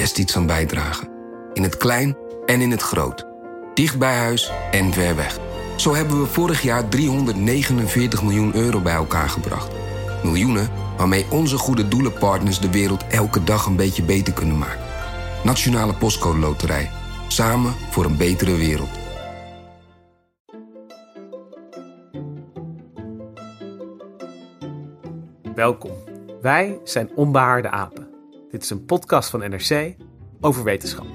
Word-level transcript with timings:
best 0.00 0.18
iets 0.18 0.36
aan 0.36 0.46
bijdragen. 0.46 1.08
In 1.52 1.62
het 1.62 1.76
klein 1.76 2.16
en 2.46 2.60
in 2.60 2.70
het 2.70 2.82
groot. 2.82 3.26
Dicht 3.74 3.98
bij 3.98 4.16
huis 4.16 4.52
en 4.70 4.92
ver 4.92 5.16
weg. 5.16 5.38
Zo 5.76 5.94
hebben 5.94 6.20
we 6.20 6.26
vorig 6.26 6.62
jaar 6.62 6.88
349 6.88 8.22
miljoen 8.22 8.54
euro 8.54 8.80
bij 8.80 8.94
elkaar 8.94 9.28
gebracht. 9.28 9.72
Miljoenen 10.22 10.70
waarmee 10.96 11.26
onze 11.30 11.56
goede 11.56 11.88
doelenpartners 11.88 12.60
de 12.60 12.70
wereld 12.70 13.06
elke 13.06 13.44
dag 13.44 13.66
een 13.66 13.76
beetje 13.76 14.02
beter 14.02 14.32
kunnen 14.32 14.58
maken. 14.58 14.84
Nationale 15.44 15.94
Postcode 15.94 16.38
Loterij. 16.38 16.90
Samen 17.28 17.72
voor 17.90 18.04
een 18.04 18.16
betere 18.16 18.56
wereld. 18.56 18.90
Welkom. 25.54 25.92
Wij 26.40 26.80
zijn 26.84 27.10
Onbehaarde 27.14 27.70
Apen. 27.70 28.15
Dit 28.56 28.64
is 28.64 28.70
een 28.70 28.84
podcast 28.84 29.30
van 29.30 29.40
NRC 29.40 29.94
over 30.40 30.64
wetenschap. 30.64 31.06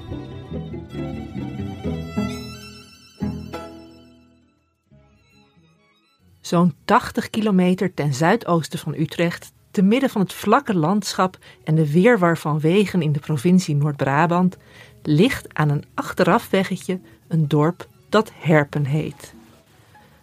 Zo'n 6.42 6.76
80 6.86 7.30
kilometer 7.30 7.94
ten 7.94 8.14
zuidoosten 8.14 8.80
van 8.80 8.94
Utrecht, 8.94 9.52
te 9.72 9.82
midden 9.82 10.10
van 10.10 10.22
het 10.22 10.34
vlakke 10.34 10.76
landschap 10.76 11.38
en 11.64 11.76
de 11.76 11.92
weerwar 11.92 12.38
van 12.38 12.60
wegen 12.60 13.02
in 13.02 13.12
de 13.12 13.20
provincie 13.20 13.76
Noord-Brabant, 13.76 14.58
ligt 15.04 15.54
aan 15.54 15.70
een 15.70 15.86
achterafweggetje 15.94 17.00
een 17.28 17.48
dorp 17.48 17.88
dat 18.10 18.32
Herpen 18.36 18.86
heet. 18.86 19.34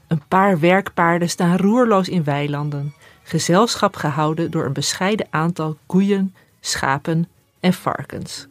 Een 0.06 0.22
paar 0.28 0.60
werkpaarden 0.60 1.30
staan 1.30 1.56
roerloos 1.56 2.08
in 2.08 2.24
weilanden, 2.24 2.94
gezelschap 3.22 3.96
gehouden 3.96 4.50
door 4.50 4.64
een 4.64 4.72
bescheiden 4.72 5.26
aantal 5.30 5.76
koeien, 5.86 6.34
schapen 6.60 7.28
en 7.60 7.72
varkens. 7.72 8.46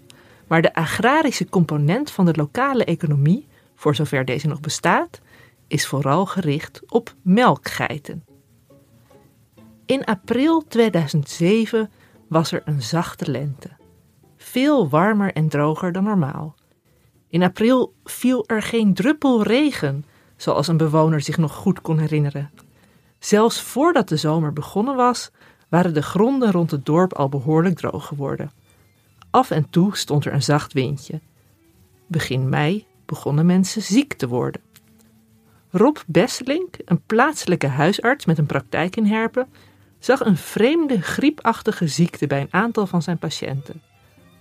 Maar 0.47 0.61
de 0.61 0.73
agrarische 0.73 1.50
component 1.50 2.11
van 2.11 2.25
de 2.25 2.33
lokale 2.33 2.86
economie, 2.86 3.47
voor 3.75 3.95
zover 3.95 4.25
deze 4.25 4.47
nog 4.47 4.59
bestaat, 4.59 5.19
is 5.67 5.88
vooral 5.88 6.25
gericht 6.25 6.81
op 6.88 7.13
melkgeiten. 7.22 8.23
In 9.85 10.05
april 10.05 10.63
2007 10.67 11.91
was 12.28 12.52
er 12.52 12.61
een 12.66 12.81
zachte 12.81 13.31
lente. 13.31 13.69
Veel 14.38 14.89
warmer 14.89 15.33
en 15.33 15.50
droger 15.50 15.91
dan 15.91 16.03
normaal. 16.03 16.55
In 17.30 17.44
april 17.44 17.94
viel 18.03 18.44
er 18.47 18.61
geen 18.61 18.94
druppel 18.94 19.44
regen, 19.44 20.05
zoals 20.35 20.67
een 20.67 20.78
bewoner 20.78 21.22
zich 21.22 21.38
nog 21.38 21.53
goed 21.53 21.81
kon 21.81 21.97
herinneren. 21.97 22.52
Zelfs 23.19 23.61
voordat 23.61 24.09
de 24.09 24.17
zomer 24.17 24.53
begonnen 24.53 24.95
was, 24.95 25.31
waren 25.69 25.93
de 25.93 26.01
gronden 26.01 26.51
rond 26.51 26.71
het 26.71 26.85
dorp 26.85 27.13
al 27.13 27.29
behoorlijk 27.29 27.75
droog 27.75 28.05
geworden. 28.05 28.51
Af 29.29 29.51
en 29.51 29.69
toe 29.69 29.95
stond 29.95 30.25
er 30.25 30.33
een 30.33 30.43
zacht 30.43 30.73
windje. 30.73 31.21
Begin 32.07 32.49
mei 32.49 32.85
begonnen 33.05 33.45
mensen 33.45 33.81
ziek 33.81 34.13
te 34.13 34.27
worden. 34.27 34.61
Rob 35.71 35.97
Besselink, 36.07 36.75
een 36.85 37.01
plaatselijke 37.05 37.67
huisarts 37.67 38.25
met 38.25 38.38
een 38.38 38.45
praktijk 38.45 38.95
in 38.95 39.06
Herpen, 39.06 39.47
zag 40.00 40.19
een 40.19 40.38
vreemde 40.38 41.01
griepachtige 41.01 41.88
ziekte 41.88 42.27
bij 42.27 42.41
een 42.41 42.53
aantal 42.53 42.88
van 42.88 43.01
zijn 43.01 43.17
patiënten. 43.17 43.81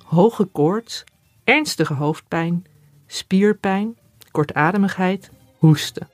Hoge 0.05 0.45
koorts, 0.45 1.05
ernstige 1.45 1.95
hoofdpijn, 1.95 2.65
spierpijn, 3.07 3.97
kortademigheid, 4.31 5.31
hoesten. 5.59 6.09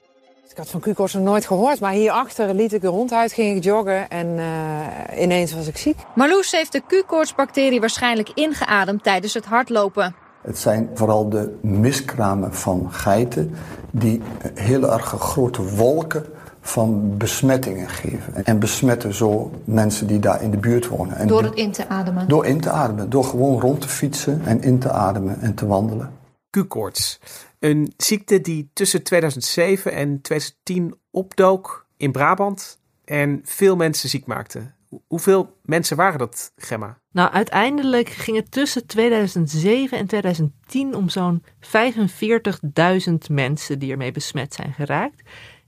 Ik 0.52 0.58
had 0.58 0.68
van 0.68 0.80
Q-koorts 0.80 1.12
nog 1.12 1.22
nooit 1.22 1.46
gehoord, 1.46 1.80
maar 1.80 1.92
hierachter 1.92 2.54
liet 2.54 2.72
ik 2.72 2.80
de 2.80 2.88
hond 2.88 3.12
uit, 3.12 3.32
ging 3.32 3.56
ik 3.56 3.64
joggen 3.64 4.08
en 4.08 4.26
uh, 4.26 5.22
ineens 5.22 5.54
was 5.54 5.66
ik 5.66 5.76
ziek. 5.76 5.96
Marloes 6.14 6.50
heeft 6.50 6.72
de 6.72 6.82
Q-koortsbacterie 6.86 7.80
waarschijnlijk 7.80 8.30
ingeademd 8.34 9.02
tijdens 9.02 9.34
het 9.34 9.44
hardlopen. 9.44 10.14
Het 10.42 10.58
zijn 10.58 10.90
vooral 10.94 11.28
de 11.28 11.58
miskramen 11.62 12.54
van 12.54 12.88
geiten 12.90 13.54
die 13.90 14.22
heel 14.54 14.92
erg 14.92 15.04
grote 15.04 15.74
wolken 15.74 16.24
van 16.60 17.16
besmettingen 17.16 17.88
geven. 17.88 18.44
En 18.44 18.58
besmetten 18.58 19.14
zo 19.14 19.50
mensen 19.64 20.06
die 20.06 20.18
daar 20.18 20.42
in 20.42 20.50
de 20.50 20.58
buurt 20.58 20.88
wonen. 20.88 21.16
En 21.16 21.26
door 21.26 21.42
het 21.42 21.54
in 21.54 21.72
te 21.72 21.88
ademen? 21.88 22.28
Door 22.28 22.46
in 22.46 22.60
te 22.60 22.70
ademen. 22.70 23.10
Door 23.10 23.24
gewoon 23.24 23.60
rond 23.60 23.80
te 23.80 23.88
fietsen 23.88 24.42
en 24.44 24.62
in 24.62 24.78
te 24.78 24.90
ademen 24.90 25.40
en 25.40 25.54
te 25.54 25.66
wandelen. 25.66 26.10
Q-koorts. 26.50 27.20
Een 27.62 27.92
ziekte 27.96 28.40
die 28.40 28.70
tussen 28.72 29.02
2007 29.02 29.92
en 29.92 30.20
2010 30.20 30.94
opdook 31.10 31.86
in 31.96 32.12
Brabant 32.12 32.80
en 33.04 33.40
veel 33.44 33.76
mensen 33.76 34.08
ziek 34.08 34.26
maakte. 34.26 34.72
Hoeveel 35.06 35.56
mensen 35.62 35.96
waren 35.96 36.18
dat, 36.18 36.52
Gemma? 36.56 36.98
Nou, 37.12 37.30
uiteindelijk 37.32 38.08
ging 38.08 38.36
het 38.36 38.50
tussen 38.50 38.86
2007 38.86 39.98
en 39.98 40.06
2010 40.06 40.94
om 40.94 41.08
zo'n 41.08 41.42
45.000 41.44 43.12
mensen 43.30 43.78
die 43.78 43.90
ermee 43.90 44.12
besmet 44.12 44.54
zijn 44.54 44.72
geraakt. 44.72 45.22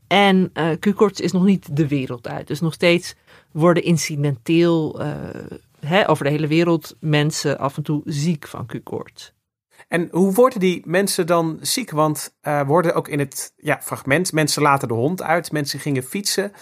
En 0.06 0.50
uh, 0.54 0.70
Q-koorts 0.78 1.20
is 1.20 1.32
nog 1.32 1.44
niet 1.44 1.76
de 1.76 1.88
wereld 1.88 2.28
uit. 2.28 2.46
Dus 2.46 2.60
nog 2.60 2.72
steeds 2.72 3.14
worden 3.52 3.82
incidenteel 3.82 5.00
uh, 5.00 5.14
hè, 5.80 6.08
over 6.08 6.24
de 6.24 6.30
hele 6.30 6.46
wereld 6.46 6.96
mensen 7.00 7.58
af 7.58 7.76
en 7.76 7.82
toe 7.82 8.02
ziek 8.04 8.46
van 8.46 8.66
Q-koorts. 8.66 9.32
En 9.94 10.08
hoe 10.10 10.32
worden 10.32 10.60
die 10.60 10.82
mensen 10.86 11.26
dan 11.26 11.58
ziek? 11.60 11.90
Want 11.90 12.34
uh, 12.42 12.66
worden 12.66 12.94
ook 12.94 13.08
in 13.08 13.18
het 13.18 13.52
ja, 13.56 13.80
fragment, 13.82 14.32
mensen 14.32 14.62
laten 14.62 14.88
de 14.88 14.94
hond 14.94 15.22
uit, 15.22 15.52
mensen 15.52 15.80
gingen 15.80 16.02
fietsen 16.02 16.52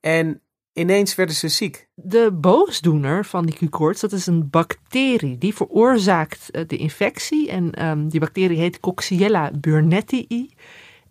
en 0.00 0.40
ineens 0.72 1.14
werden 1.14 1.34
ze 1.34 1.48
ziek. 1.48 1.88
De 1.94 2.30
boosdoener 2.40 3.24
van 3.24 3.46
die 3.46 3.54
Q-koorts, 3.54 4.00
dat 4.00 4.12
is 4.12 4.26
een 4.26 4.50
bacterie 4.50 5.38
die 5.38 5.54
veroorzaakt 5.54 6.48
uh, 6.50 6.62
de 6.66 6.76
infectie. 6.76 7.50
En 7.50 7.86
um, 7.86 8.08
die 8.08 8.20
bacterie 8.20 8.58
heet 8.58 8.80
Coxiella 8.80 9.50
burnettii. 9.58 10.54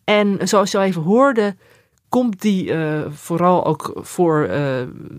En 0.04 0.48
zoals 0.48 0.72
je 0.72 0.78
al 0.78 0.84
even 0.84 1.02
hoorde, 1.02 1.56
komt 2.10 2.42
die 2.42 2.66
uh, 2.66 3.06
vooral 3.10 3.66
ook 3.66 3.92
voor 3.96 4.48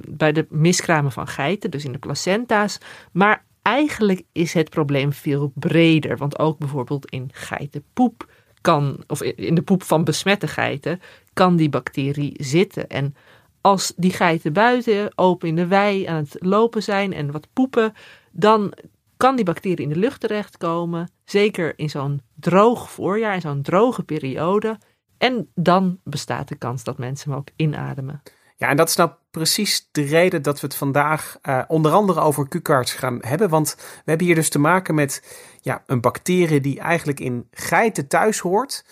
bij 0.09 0.33
de 0.33 0.47
miskramen 0.49 1.13
van 1.13 1.29
geiten, 1.29 1.71
dus 1.71 1.85
in 1.85 1.93
de 1.93 1.99
placenta's. 1.99 2.79
Maar 3.13 3.45
eigenlijk 3.63 4.23
is 4.33 4.53
het 4.53 4.71
probleem 4.71 5.13
veel 5.13 5.53
breder. 5.55 6.17
Want 6.17 6.39
ook 6.39 6.59
bijvoorbeeld 6.59 7.11
in 7.11 7.31
geitenpoep 7.33 8.31
kan, 8.61 9.05
of 9.07 9.23
in 9.23 9.55
de 9.55 9.63
poep 9.63 9.83
van 9.83 10.05
besmette 10.05 10.49
geiten, 10.49 11.01
kan 11.33 11.57
die 11.57 11.69
bacterie 11.69 12.35
zitten. 12.37 12.89
En 12.89 13.15
als 13.61 13.93
die 13.97 14.13
geiten 14.13 14.53
buiten 14.53 15.13
open 15.15 15.49
in 15.49 15.57
de 15.57 15.67
wei 15.67 16.05
aan 16.05 16.17
het 16.17 16.37
lopen 16.39 16.83
zijn 16.83 17.13
en 17.13 17.31
wat 17.31 17.49
poepen, 17.53 17.93
dan 18.31 18.73
kan 19.17 19.37
die 19.37 19.45
bacterie 19.45 19.87
in 19.87 19.89
de 19.89 19.99
lucht 19.99 20.21
terechtkomen. 20.21 21.11
Zeker 21.25 21.79
in 21.79 21.91
zo'n 21.91 22.21
droog 22.35 22.91
voorjaar, 22.91 23.35
in 23.35 23.41
zo'n 23.41 23.63
droge 23.63 24.03
periode. 24.03 24.79
En 25.19 25.49
dan 25.55 25.99
bestaat 26.05 26.49
de 26.49 26.57
kans 26.57 26.85
dat 26.85 26.99
mensen 26.99 27.31
hem 27.31 27.39
ook 27.39 27.49
inademen. 27.57 28.23
Ja, 28.63 28.69
en 28.69 28.77
dat 28.77 28.89
is 28.89 28.97
nou 28.97 29.11
precies 29.31 29.89
de 29.93 30.03
reden 30.03 30.43
dat 30.43 30.61
we 30.61 30.67
het 30.67 30.77
vandaag 30.77 31.39
uh, 31.43 31.63
onder 31.67 31.93
andere 31.93 32.21
over 32.21 32.49
Q-cards 32.49 32.93
gaan 32.93 33.19
hebben. 33.21 33.49
Want 33.49 33.75
we 33.77 34.03
hebben 34.05 34.27
hier 34.27 34.35
dus 34.35 34.49
te 34.49 34.59
maken 34.59 34.95
met 34.95 35.23
ja, 35.61 35.83
een 35.87 36.01
bacterie 36.01 36.61
die 36.61 36.81
eigenlijk 36.81 37.21
in 37.21 37.49
geiten 37.51 38.09
thuis 38.09 38.39
hoort. 38.39 38.85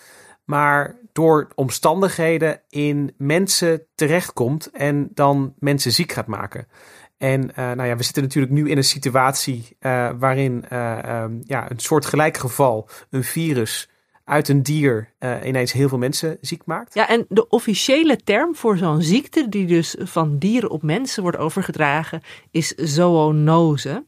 Maar 0.45 0.97
door 1.12 1.49
omstandigheden 1.55 2.61
in 2.69 3.15
mensen 3.17 3.83
terechtkomt 3.95 4.71
en 4.71 5.11
dan 5.15 5.55
mensen 5.59 5.93
ziek 5.93 6.12
gaat 6.12 6.27
maken. 6.27 6.67
En 7.19 7.43
uh, 7.50 7.56
nou 7.56 7.85
ja, 7.85 7.97
we 7.97 8.03
zitten 8.03 8.23
natuurlijk 8.23 8.53
nu 8.53 8.71
in 8.71 8.77
een 8.77 8.85
situatie 8.85 9.77
uh, 9.81 10.11
waarin 10.19 10.77
um, 10.77 11.41
ja, 11.45 11.71
een 11.71 11.79
soort 11.79 12.06
gelijk 12.06 12.37
geval, 12.37 12.89
een 13.11 13.25
virus 13.25 13.89
uit 14.31 14.49
een 14.49 14.62
dier 14.62 15.12
uh, 15.19 15.37
ineens 15.44 15.73
heel 15.73 15.88
veel 15.88 15.99
mensen 15.99 16.38
ziek 16.41 16.62
maakt. 16.65 16.94
Ja, 16.94 17.09
en 17.09 17.27
de 17.29 17.49
officiële 17.49 18.17
term 18.17 18.56
voor 18.56 18.77
zo'n 18.77 19.03
ziekte, 19.03 19.49
die 19.49 19.67
dus 19.67 19.97
van 19.99 20.38
dieren 20.38 20.71
op 20.71 20.82
mensen 20.82 21.23
wordt 21.23 21.38
overgedragen, 21.38 22.23
is 22.50 22.69
zoonose. 22.69 24.05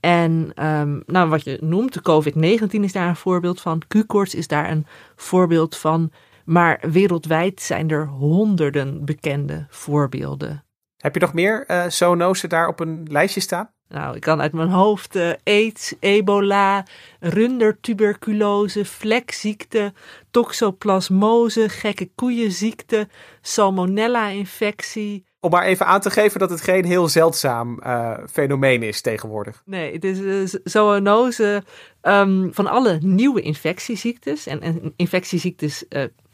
En 0.00 0.52
um, 0.66 1.02
nou, 1.06 1.28
wat 1.28 1.44
je 1.44 1.58
noemt, 1.60 1.92
de 1.92 2.00
COVID-19 2.00 2.80
is 2.80 2.92
daar 2.92 3.08
een 3.08 3.16
voorbeeld 3.16 3.60
van. 3.60 3.82
Q-koorts 3.88 4.34
is 4.34 4.46
daar 4.46 4.70
een 4.70 4.86
voorbeeld 5.16 5.76
van. 5.76 6.12
Maar 6.44 6.80
wereldwijd 6.90 7.60
zijn 7.60 7.90
er 7.90 8.06
honderden 8.06 9.04
bekende 9.04 9.66
voorbeelden. 9.68 10.64
Heb 10.96 11.14
je 11.14 11.20
nog 11.20 11.32
meer 11.32 11.64
uh, 11.70 11.86
zoonose 11.88 12.46
daar 12.46 12.68
op 12.68 12.80
een 12.80 13.06
lijstje 13.10 13.40
staan? 13.40 13.70
Nou, 13.88 14.16
ik 14.16 14.20
kan 14.20 14.40
uit 14.40 14.52
mijn 14.52 14.68
hoofd 14.68 15.16
uh, 15.16 15.30
aids, 15.44 15.94
ebola, 16.00 16.84
rundertuberculose, 17.20 18.84
vlekziekte, 18.84 19.92
toxoplasmose, 20.30 21.68
gekke 21.68 22.08
koeienziekte, 22.14 23.08
salmonella-infectie. 23.40 25.24
Om 25.40 25.50
maar 25.50 25.64
even 25.64 25.86
aan 25.86 26.00
te 26.00 26.10
geven 26.10 26.40
dat 26.40 26.50
het 26.50 26.60
geen 26.60 26.84
heel 26.84 27.08
zeldzaam 27.08 27.80
uh, 27.82 28.18
fenomeen 28.30 28.82
is 28.82 29.00
tegenwoordig. 29.00 29.62
Nee, 29.64 29.92
het 29.92 30.04
is 30.04 30.20
uh, 30.20 30.60
zoonose 30.64 31.62
um, 32.02 32.54
van 32.54 32.66
alle 32.66 32.98
nieuwe 33.00 33.40
infectieziektes. 33.40 34.46
En, 34.46 34.60
en 34.60 34.92
infectieziektes 34.96 35.84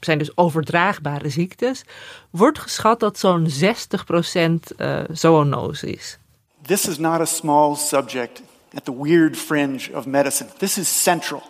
zijn 0.01 0.19
dus 0.19 0.37
overdraagbare 0.37 1.29
ziektes. 1.29 1.85
Wordt 2.31 2.59
geschat 2.59 3.01
dat 3.01 3.19
zo'n 3.19 3.47
60% 3.49 4.77
uh, 4.77 5.01
zoonose 5.11 5.91
is. 5.91 6.19
This 6.67 6.89
is 6.89 6.99
not 6.99 7.21
a 7.21 7.25
small 7.25 7.77
subject 7.77 8.43
at 8.75 8.85
the 8.85 8.93
weird 8.93 9.37
fringe 9.37 9.91
of 9.95 10.07
medicine. 10.07 10.49
This 10.59 10.79
is 10.79 11.03
central. 11.03 11.43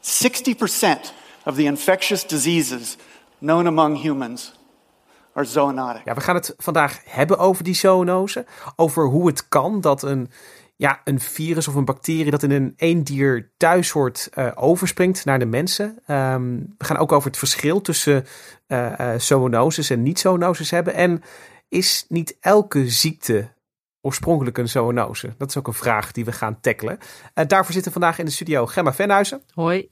60% 0.00 1.12
of 1.44 1.54
the 1.54 1.66
infectious 1.66 2.26
diseases 2.26 2.96
known 3.38 3.66
among 3.66 3.96
humans 3.96 4.52
are 5.34 5.44
zoonotic. 5.44 6.04
Ja, 6.04 6.14
we 6.14 6.20
gaan 6.20 6.34
het 6.34 6.54
vandaag 6.56 7.00
hebben 7.04 7.38
over 7.38 7.64
die 7.64 7.74
zoonose. 7.74 8.46
Over 8.76 9.06
hoe 9.06 9.26
het 9.26 9.48
kan 9.48 9.80
dat 9.80 10.02
een, 10.02 10.30
ja, 10.76 11.00
een 11.04 11.20
virus 11.20 11.68
of 11.68 11.74
een 11.74 11.84
bacterie 11.84 12.30
dat 12.30 12.42
in 12.42 12.50
een 12.50 12.72
één 12.76 13.02
dier 13.02 13.50
thuis 13.56 13.90
hoort 13.90 14.30
uh, 14.34 14.50
overspringt 14.54 15.24
naar 15.24 15.38
de 15.38 15.46
mensen. 15.46 15.98
Um, 16.06 16.74
we 16.78 16.84
gaan 16.84 16.96
ook 16.96 17.12
over 17.12 17.28
het 17.28 17.38
verschil 17.38 17.80
tussen 17.80 18.26
uh, 18.68 19.14
zoonoses 19.16 19.90
en 19.90 20.02
niet-zoonoses 20.02 20.70
hebben. 20.70 20.94
En 20.94 21.22
is 21.68 22.04
niet 22.08 22.36
elke 22.40 22.90
ziekte 22.90 23.50
oorspronkelijk 24.02 24.58
een 24.58 24.68
zoonose? 24.68 25.34
Dat 25.38 25.48
is 25.48 25.56
ook 25.56 25.66
een 25.66 25.72
vraag 25.72 26.12
die 26.12 26.24
we 26.24 26.32
gaan 26.32 26.60
tackelen. 26.60 26.98
Uh, 27.34 27.44
daarvoor 27.46 27.72
zitten 27.74 27.92
vandaag 27.92 28.18
in 28.18 28.24
de 28.24 28.30
studio 28.30 28.66
Gemma 28.66 28.92
Venhuizen. 28.92 29.42
Hoi. 29.54 29.88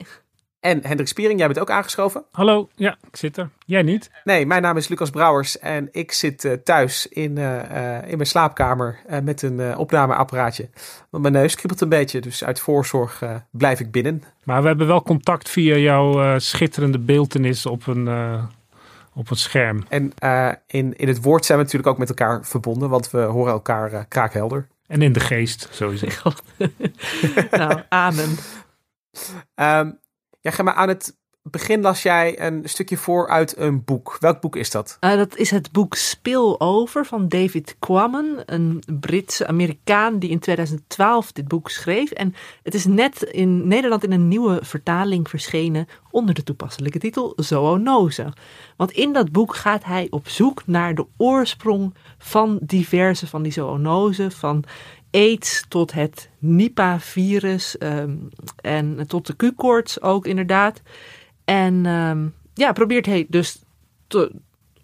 En 0.59 0.85
Hendrik 0.85 1.07
Spiering, 1.07 1.39
jij 1.39 1.47
bent 1.47 1.59
ook 1.59 1.69
aangeschoven. 1.69 2.25
Hallo, 2.31 2.69
ja, 2.75 2.97
ik 3.07 3.15
zit 3.15 3.37
er. 3.37 3.49
Jij 3.65 3.81
niet? 3.81 4.11
Nee, 4.23 4.45
mijn 4.45 4.61
naam 4.61 4.77
is 4.77 4.87
Lucas 4.87 5.09
Brouwers 5.09 5.59
en 5.59 5.89
ik 5.91 6.11
zit 6.11 6.43
uh, 6.43 6.53
thuis 6.53 7.07
in, 7.07 7.37
uh, 7.37 7.55
in 8.07 8.15
mijn 8.15 8.25
slaapkamer 8.25 8.99
met 9.23 9.41
een 9.41 9.77
opnameapparaatje. 9.77 10.69
Want 11.09 11.23
mijn 11.23 11.35
neus 11.35 11.55
kriebelt 11.55 11.81
een 11.81 11.89
beetje, 11.89 12.21
dus 12.21 12.43
uit 12.43 12.59
voorzorg 12.59 13.23
blijf 13.51 13.79
ik 13.79 13.91
binnen. 13.91 14.23
Maar 14.43 14.61
we 14.61 14.67
hebben 14.67 14.87
wel 14.87 15.03
contact 15.03 15.49
via 15.49 15.75
jouw 15.75 16.39
schitterende 16.39 16.99
beeldenis 16.99 17.65
op 17.65 17.87
een 17.87 18.07
op 19.13 19.29
het 19.29 19.39
scherm. 19.39 19.83
En 19.89 20.13
uh, 20.23 20.51
in, 20.67 20.97
in 20.97 21.07
het 21.07 21.21
woord 21.21 21.45
zijn 21.45 21.57
we 21.57 21.63
natuurlijk 21.63 21.91
ook 21.91 21.99
met 21.99 22.09
elkaar 22.09 22.45
verbonden, 22.45 22.89
want 22.89 23.11
we 23.11 23.19
horen 23.19 23.53
elkaar 23.53 23.93
uh, 23.93 23.99
kraakhelder. 24.07 24.67
En 24.87 25.01
in 25.01 25.13
de 25.13 25.19
geest, 25.19 25.67
sowieso. 25.71 26.07
nou, 27.51 27.81
amen. 27.89 28.29
Um, 29.55 29.99
ja, 30.41 30.51
ga 30.51 30.63
maar 30.63 30.73
aan 30.73 30.87
het 30.87 31.19
begin 31.43 31.81
las 31.81 32.01
jij 32.01 32.41
een 32.41 32.61
stukje 32.63 32.97
voor 32.97 33.29
uit 33.29 33.57
een 33.57 33.83
boek. 33.83 34.17
Welk 34.19 34.41
boek 34.41 34.55
is 34.55 34.71
dat? 34.71 34.97
Uh, 35.01 35.15
dat 35.15 35.35
is 35.35 35.51
het 35.51 35.71
boek 35.71 35.95
Over 36.57 37.05
van 37.05 37.27
David 37.27 37.75
Quammen, 37.79 38.43
een 38.45 38.83
Britse 38.99 39.47
Amerikaan 39.47 40.19
die 40.19 40.29
in 40.29 40.39
2012 40.39 41.31
dit 41.31 41.47
boek 41.47 41.69
schreef. 41.69 42.11
En 42.11 42.35
het 42.63 42.73
is 42.73 42.85
net 42.85 43.21
in 43.21 43.67
Nederland 43.67 44.03
in 44.03 44.11
een 44.11 44.27
nieuwe 44.27 44.59
vertaling 44.63 45.29
verschenen 45.29 45.87
onder 46.11 46.35
de 46.35 46.43
toepasselijke 46.43 46.99
titel 46.99 47.33
Zoonose. 47.35 48.33
Want 48.77 48.91
in 48.91 49.13
dat 49.13 49.31
boek 49.31 49.55
gaat 49.55 49.83
hij 49.83 50.07
op 50.09 50.27
zoek 50.27 50.61
naar 50.65 50.95
de 50.95 51.05
oorsprong 51.17 51.93
van 52.17 52.59
diverse 52.61 53.27
van 53.27 53.43
die 53.43 53.51
zoonosen, 53.51 54.31
van 54.31 54.63
aids 55.11 55.65
tot 55.67 55.91
het 55.91 56.29
Nipah-virus 56.39 57.75
um, 57.79 58.29
en 58.55 59.07
tot 59.07 59.27
de 59.27 59.35
Q-koorts 59.35 60.01
ook 60.01 60.25
inderdaad. 60.25 60.81
En 61.45 61.85
um, 61.85 62.33
ja, 62.53 62.71
probeert 62.71 63.05
hij 63.05 63.25
dus 63.29 63.61
te 64.07 64.31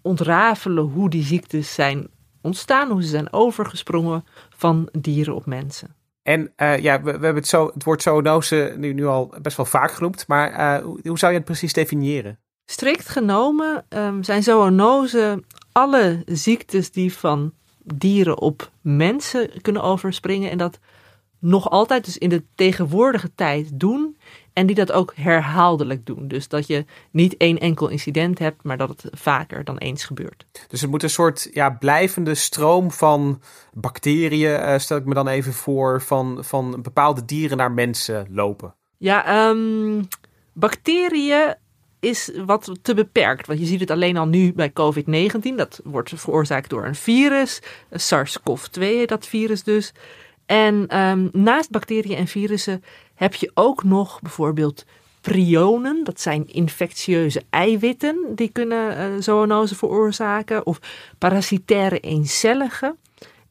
ontrafelen 0.02 0.84
hoe 0.84 1.10
die 1.10 1.24
ziektes 1.24 1.74
zijn 1.74 2.08
ontstaan, 2.40 2.90
hoe 2.90 3.02
ze 3.02 3.08
zijn 3.08 3.32
overgesprongen 3.32 4.24
van 4.48 4.88
dieren 4.92 5.34
op 5.34 5.46
mensen. 5.46 5.96
En 6.22 6.52
uh, 6.56 6.78
ja, 6.78 7.02
we, 7.02 7.04
we, 7.04 7.10
hebben 7.10 7.34
het, 7.34 7.46
zo, 7.46 7.70
het 7.74 7.84
woord 7.84 8.02
zoonose 8.02 8.74
nu, 8.76 8.92
nu 8.92 9.06
al 9.06 9.34
best 9.42 9.56
wel 9.56 9.66
vaak 9.66 9.90
genoemd, 9.90 10.26
maar 10.26 10.50
uh, 10.50 10.84
hoe, 10.84 10.98
hoe, 11.02 11.18
zou 11.18 11.32
je 11.32 11.38
het 11.38 11.46
precies 11.46 11.72
definiëren? 11.72 12.38
Strikt 12.64 13.08
genomen 13.08 13.84
um, 13.88 14.22
zijn 14.22 14.42
zoonose 14.42 15.42
alle 15.72 16.22
ziektes 16.26 16.90
die 16.90 17.12
van 17.12 17.52
dieren 17.84 18.38
op 18.38 18.70
mensen 18.80 19.50
kunnen 19.62 19.82
overspringen 19.82 20.50
en 20.50 20.58
dat 20.58 20.78
nog 21.38 21.70
altijd 21.70 22.04
dus 22.04 22.18
in 22.18 22.28
de 22.28 22.42
tegenwoordige 22.54 23.30
tijd 23.34 23.68
doen 23.72 24.16
en 24.52 24.66
die 24.66 24.76
dat 24.76 24.92
ook 24.92 25.12
herhaaldelijk 25.16 26.06
doen. 26.06 26.28
Dus 26.28 26.48
dat 26.48 26.66
je 26.66 26.84
niet 27.10 27.36
één 27.36 27.58
enkel 27.58 27.88
incident 27.88 28.38
hebt, 28.38 28.62
maar 28.62 28.76
dat 28.76 28.88
het 28.88 29.04
vaker 29.10 29.64
dan 29.64 29.78
eens 29.78 30.04
gebeurt. 30.04 30.46
Dus 30.68 30.80
het 30.80 30.90
moet 30.90 31.02
een 31.02 31.10
soort 31.10 31.48
ja, 31.52 31.70
blijvende 31.70 32.34
stroom 32.34 32.90
van 32.90 33.40
bacteriën, 33.72 34.60
uh, 34.60 34.78
stel 34.78 34.96
ik 34.96 35.04
me 35.04 35.14
dan 35.14 35.28
even 35.28 35.52
voor, 35.52 36.02
van, 36.02 36.44
van 36.44 36.82
bepaalde 36.82 37.24
dieren 37.24 37.56
naar 37.56 37.72
mensen 37.72 38.26
lopen. 38.30 38.74
Ja, 38.96 39.48
um, 39.48 40.08
bacteriën 40.52 41.54
is 42.00 42.30
wat 42.46 42.70
te 42.82 42.94
beperkt. 42.94 43.46
Want 43.46 43.58
je 43.58 43.66
ziet 43.66 43.80
het 43.80 43.90
alleen 43.90 44.16
al 44.16 44.26
nu 44.26 44.52
bij 44.52 44.70
COVID-19. 44.70 45.54
Dat 45.56 45.80
wordt 45.84 46.12
veroorzaakt 46.14 46.70
door 46.70 46.84
een 46.84 46.94
virus. 46.94 47.62
SARS-CoV-2 47.90 49.04
dat 49.06 49.26
virus 49.26 49.62
dus. 49.62 49.92
En 50.48 51.00
um, 51.00 51.28
naast 51.32 51.70
bacteriën 51.70 52.16
en 52.16 52.26
virussen 52.26 52.82
heb 53.14 53.34
je 53.34 53.50
ook 53.54 53.84
nog 53.84 54.20
bijvoorbeeld 54.20 54.84
prionen. 55.20 56.04
Dat 56.04 56.20
zijn 56.20 56.46
infectieuze 56.46 57.42
eiwitten 57.50 58.16
die 58.34 58.48
kunnen 58.48 59.18
uh, 59.28 59.66
veroorzaken. 59.66 60.66
Of 60.66 60.80
parasitaire 61.18 62.00
eencellige. 62.00 62.96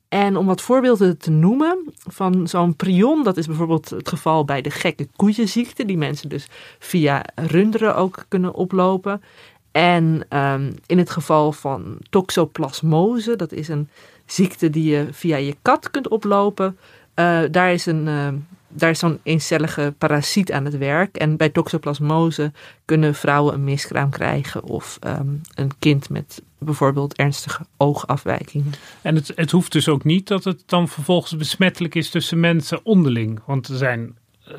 En 0.10 0.38
om 0.38 0.46
wat 0.46 0.62
voorbeelden 0.62 1.18
te 1.18 1.32
noemen 1.32 1.94
van 2.08 2.48
zo'n 2.48 2.76
prion, 2.76 3.24
dat 3.24 3.38
is 3.38 3.48
bijvoorbeeld 3.48 3.90
het 3.90 4.10
geval 4.10 4.46
bij 4.46 4.62
de 4.62 4.72
gekke 4.72 5.08
koeienziekte, 5.16 5.86
die 5.86 5.98
mensen 5.98 6.30
dus 6.30 6.48
via 6.80 7.26
runderen 7.36 7.96
ook 7.96 8.26
kunnen 8.28 8.54
oplopen. 8.54 9.22
En 9.72 10.26
um, 10.30 10.76
in 10.86 10.98
het 10.98 11.10
geval 11.10 11.52
van 11.52 11.98
toxoplasmose, 12.10 13.36
dat 13.36 13.52
is 13.52 13.68
een 13.68 13.90
ziekte 14.28 14.70
die 14.70 14.90
je 14.90 15.08
via 15.12 15.38
je 15.38 15.56
kat 15.62 15.92
kunt 15.92 16.08
oplopen, 16.08 16.78
uh, 17.16 17.40
daar 17.52 17.74
is 17.74 17.86
een. 17.86 18.08
Uh, 18.08 18.28
daar 18.70 18.90
is 18.90 19.00
zo'n 19.00 19.20
eencellige 19.24 19.94
parasiet 19.98 20.52
aan 20.52 20.66
het 20.66 20.78
werk. 20.78 21.16
En 21.16 21.38
bij 21.38 21.50
toxoplasmose 21.50 22.52
kunnen 22.86 23.16
vrouwen 23.16 23.54
een 23.54 23.64
miskraam 23.64 24.10
krijgen 24.10 24.64
of 24.64 25.00
um, 25.08 25.42
een 25.56 25.72
kind 25.80 26.10
met 26.10 26.42
bijvoorbeeld 26.58 27.16
ernstige 27.16 27.66
oogafwijkingen. 27.78 28.74
En 29.02 29.16
het, 29.16 29.32
het 29.36 29.52
hoeft 29.52 29.72
dus 29.72 29.90
ook 29.90 30.04
niet 30.04 30.28
dat 30.28 30.44
het 30.44 30.64
dan 30.66 30.88
vervolgens 30.88 31.38
besmettelijk 31.38 31.96
is 31.96 32.10
tussen 32.10 32.40
mensen 32.40 32.80
onderling. 32.84 33.40
Want 33.46 33.68
er 33.68 33.78
zijn, 33.78 34.16
uh, 34.52 34.58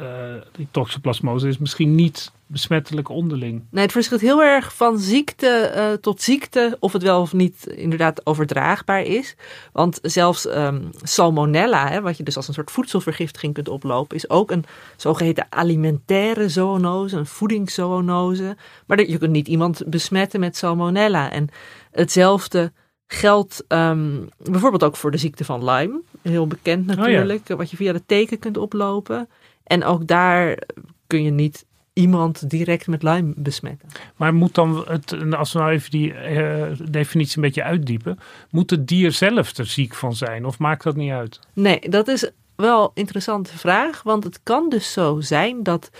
die 0.52 0.68
toxoplasmose 0.70 1.48
is 1.48 1.58
misschien 1.58 1.94
niet 1.94 2.32
besmettelijk 2.48 3.08
onderling. 3.08 3.64
Nee, 3.70 3.82
het 3.82 3.92
verschilt 3.92 4.20
heel 4.20 4.42
erg 4.42 4.74
van 4.74 4.98
ziekte 4.98 5.72
uh, 5.76 5.92
tot 5.92 6.22
ziekte 6.22 6.76
of 6.80 6.92
het 6.92 7.02
wel 7.02 7.20
of 7.20 7.32
niet 7.32 7.66
inderdaad 7.66 8.26
overdraagbaar 8.26 9.02
is. 9.02 9.36
Want 9.72 9.98
zelfs 10.02 10.46
um, 10.46 10.90
salmonella, 11.02 11.88
hè, 11.88 12.00
wat 12.00 12.16
je 12.16 12.22
dus 12.22 12.36
als 12.36 12.48
een 12.48 12.54
soort 12.54 12.70
voedselvergiftiging 12.70 13.54
kunt 13.54 13.68
oplopen, 13.68 14.16
is 14.16 14.30
ook 14.30 14.50
een 14.50 14.64
zogeheten 14.96 15.46
alimentaire 15.50 16.48
zoonose, 16.48 17.16
een 17.16 17.26
voedingszoonose. 17.26 18.56
Maar 18.86 19.06
je 19.08 19.18
kunt 19.18 19.32
niet 19.32 19.48
iemand 19.48 19.82
besmetten 19.86 20.40
met 20.40 20.56
salmonella. 20.56 21.30
En 21.30 21.48
hetzelfde 21.90 22.72
geldt 23.06 23.64
um, 23.68 24.28
bijvoorbeeld 24.38 24.84
ook 24.84 24.96
voor 24.96 25.10
de 25.10 25.16
ziekte 25.16 25.44
van 25.44 25.64
Lyme. 25.64 26.00
Heel 26.22 26.46
bekend 26.46 26.86
natuurlijk, 26.86 27.40
oh 27.40 27.46
ja. 27.46 27.56
wat 27.56 27.70
je 27.70 27.76
via 27.76 27.92
de 27.92 28.06
teken 28.06 28.38
kunt 28.38 28.56
oplopen. 28.56 29.28
En 29.64 29.84
ook 29.84 30.06
daar 30.06 30.58
kun 31.06 31.22
je 31.22 31.30
niet 31.30 31.66
iemand 31.98 32.50
direct 32.50 32.86
met 32.86 33.02
Lyme 33.02 33.32
besmetten. 33.36 33.88
Maar 34.16 34.34
moet 34.34 34.54
dan, 34.54 34.84
het, 34.88 35.34
als 35.34 35.52
we 35.52 35.58
nou 35.58 35.70
even 35.70 35.90
die 35.90 36.12
uh, 36.12 36.62
definitie 36.90 37.36
een 37.36 37.42
beetje 37.42 37.62
uitdiepen, 37.62 38.18
moet 38.50 38.70
het 38.70 38.86
dier 38.86 39.12
zelf 39.12 39.56
er 39.56 39.66
ziek 39.66 39.94
van 39.94 40.16
zijn 40.16 40.44
of 40.44 40.58
maakt 40.58 40.82
dat 40.82 40.96
niet 40.96 41.10
uit? 41.10 41.40
Nee, 41.52 41.80
dat 41.88 42.08
is 42.08 42.30
wel 42.56 42.82
een 42.82 42.90
interessante 42.94 43.58
vraag, 43.58 44.02
want 44.02 44.24
het 44.24 44.40
kan 44.42 44.68
dus 44.68 44.92
zo 44.92 45.20
zijn 45.20 45.62
dat 45.62 45.90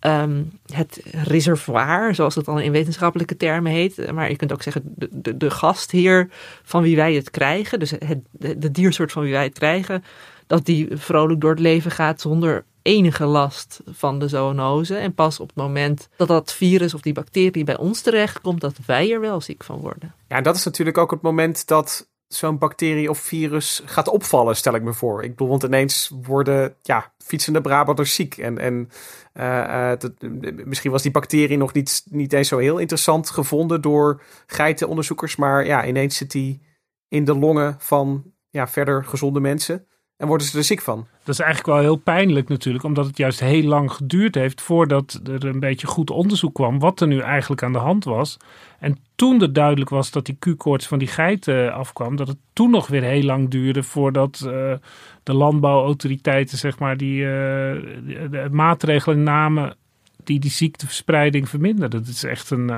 um, 0.00 0.50
het 0.72 1.02
reservoir, 1.12 2.14
zoals 2.14 2.34
het 2.34 2.44
dan 2.44 2.60
in 2.60 2.72
wetenschappelijke 2.72 3.36
termen 3.36 3.72
heet, 3.72 4.12
maar 4.12 4.30
je 4.30 4.36
kunt 4.36 4.52
ook 4.52 4.62
zeggen 4.62 4.82
de, 4.96 5.08
de, 5.12 5.36
de 5.36 5.50
gastheer 5.50 6.28
van 6.62 6.82
wie 6.82 6.96
wij 6.96 7.14
het 7.14 7.30
krijgen, 7.30 7.78
dus 7.78 7.90
het, 7.90 8.18
de, 8.30 8.58
de 8.58 8.70
diersoort 8.70 9.12
van 9.12 9.22
wie 9.22 9.32
wij 9.32 9.44
het 9.44 9.58
krijgen, 9.58 10.04
dat 10.46 10.64
die 10.64 10.88
vrolijk 10.90 11.40
door 11.40 11.50
het 11.50 11.60
leven 11.60 11.90
gaat 11.90 12.20
zonder 12.20 12.64
enige 12.84 13.24
last 13.24 13.80
van 13.86 14.18
de 14.18 14.28
zoonose. 14.28 14.96
En 14.96 15.14
pas 15.14 15.40
op 15.40 15.46
het 15.46 15.56
moment 15.56 16.08
dat 16.16 16.28
dat 16.28 16.52
virus 16.52 16.94
of 16.94 17.00
die 17.00 17.12
bacterie 17.12 17.64
bij 17.64 17.76
ons 17.76 18.00
terechtkomt, 18.00 18.60
dat 18.60 18.76
wij 18.86 19.12
er 19.12 19.20
wel 19.20 19.40
ziek 19.40 19.64
van 19.64 19.80
worden. 19.80 20.14
Ja, 20.28 20.36
en 20.36 20.42
dat 20.42 20.56
is 20.56 20.64
natuurlijk 20.64 20.98
ook 20.98 21.10
het 21.10 21.22
moment 21.22 21.66
dat 21.66 22.08
zo'n 22.26 22.58
bacterie 22.58 23.10
of 23.10 23.18
virus 23.18 23.82
gaat 23.84 24.08
opvallen, 24.08 24.56
stel 24.56 24.74
ik 24.74 24.82
me 24.82 24.92
voor. 24.92 25.22
Ik 25.22 25.30
bedoel, 25.30 25.48
want 25.48 25.62
ineens 25.62 26.12
worden 26.22 26.74
ja, 26.82 27.12
fietsende 27.18 27.60
Brabanders 27.60 28.14
ziek. 28.14 28.36
En, 28.36 28.58
en 28.58 28.90
uh, 29.34 29.92
dat, 29.98 30.12
misschien 30.64 30.90
was 30.90 31.02
die 31.02 31.10
bacterie 31.10 31.56
nog 31.56 31.72
niet, 31.72 32.02
niet 32.10 32.32
eens 32.32 32.48
zo 32.48 32.58
heel 32.58 32.78
interessant 32.78 33.30
gevonden 33.30 33.80
door 33.80 34.22
geitenonderzoekers. 34.46 35.36
Maar 35.36 35.66
ja, 35.66 35.86
ineens 35.86 36.16
zit 36.16 36.30
die 36.30 36.62
in 37.08 37.24
de 37.24 37.34
longen 37.34 37.76
van 37.78 38.32
ja, 38.48 38.68
verder 38.68 39.04
gezonde 39.04 39.40
mensen. 39.40 39.86
En 40.16 40.26
worden 40.26 40.46
ze 40.46 40.58
er 40.58 40.64
ziek 40.64 40.80
van? 40.80 41.06
Dat 41.24 41.34
is 41.34 41.40
eigenlijk 41.40 41.74
wel 41.74 41.84
heel 41.84 41.96
pijnlijk 41.96 42.48
natuurlijk, 42.48 42.84
omdat 42.84 43.06
het 43.06 43.16
juist 43.16 43.40
heel 43.40 43.62
lang 43.62 43.92
geduurd 43.92 44.34
heeft 44.34 44.60
voordat 44.60 45.20
er 45.24 45.44
een 45.44 45.60
beetje 45.60 45.86
goed 45.86 46.10
onderzoek 46.10 46.54
kwam 46.54 46.78
wat 46.78 47.00
er 47.00 47.06
nu 47.06 47.18
eigenlijk 47.20 47.62
aan 47.62 47.72
de 47.72 47.78
hand 47.78 48.04
was. 48.04 48.36
En 48.78 48.98
toen 49.14 49.42
er 49.42 49.52
duidelijk 49.52 49.90
was 49.90 50.10
dat 50.10 50.26
die 50.26 50.36
Q-koorts 50.38 50.86
van 50.86 50.98
die 50.98 51.08
geiten 51.08 51.72
afkwam, 51.72 52.16
dat 52.16 52.28
het 52.28 52.36
toen 52.52 52.70
nog 52.70 52.86
weer 52.86 53.02
heel 53.02 53.22
lang 53.22 53.50
duurde 53.50 53.82
voordat 53.82 54.42
uh, 54.44 54.50
de 55.22 55.34
landbouwautoriteiten 55.34 56.58
zeg 56.58 56.78
maar 56.78 56.96
die 56.96 57.20
de, 57.20 58.48
maatregelen 58.50 59.22
namen 59.22 59.76
die 60.24 60.40
die 60.40 60.50
ziekteverspreiding 60.50 61.48
verminderden. 61.48 62.00
Dat 62.00 62.14
is 62.14 62.24
echt 62.24 62.50
een... 62.50 62.70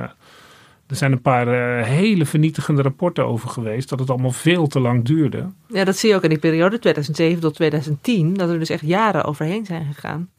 er 0.89 0.97
zijn 0.97 1.13
een 1.13 1.23
paar 1.23 1.79
uh, 1.79 1.85
hele 1.87 2.27
vernietigende 2.27 2.83
rapporten 2.83 3.27
over 3.27 3.49
geweest. 3.49 3.89
Dat 3.89 3.99
het 3.99 4.11
allemaal 4.11 4.31
veel 4.31 4.67
te 4.67 4.81
lang 4.81 5.05
duurde. 5.05 5.51
Ja, 5.69 5.85
dat 5.85 5.97
zie 5.97 6.09
je 6.09 6.15
ook 6.15 6.23
in 6.23 6.29
die 6.29 6.39
periode 6.39 6.79
2007 6.79 7.41
tot 7.41 7.55
2010. 7.55 8.35
Dat 8.35 8.51
er 8.51 8.59
dus 8.59 8.71
echt 8.71 8.87
jaren 8.87 9.25
overheen 9.25 9.67
zijn 9.67 9.85
gegaan. 9.85 10.31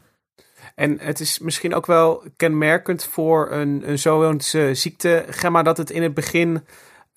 En 0.75 0.97
het 0.99 1.19
is 1.19 1.39
misschien 1.39 1.73
ook 1.73 1.85
wel 1.85 2.23
kenmerkend 2.35 3.03
voor 3.03 3.51
een, 3.51 3.89
een 3.89 3.99
zoonse 3.99 4.69
ziekte, 4.73 5.25
Gemma, 5.29 5.63
dat 5.63 5.77
het 5.77 5.89
in 5.89 6.03
het 6.03 6.13
begin 6.13 6.61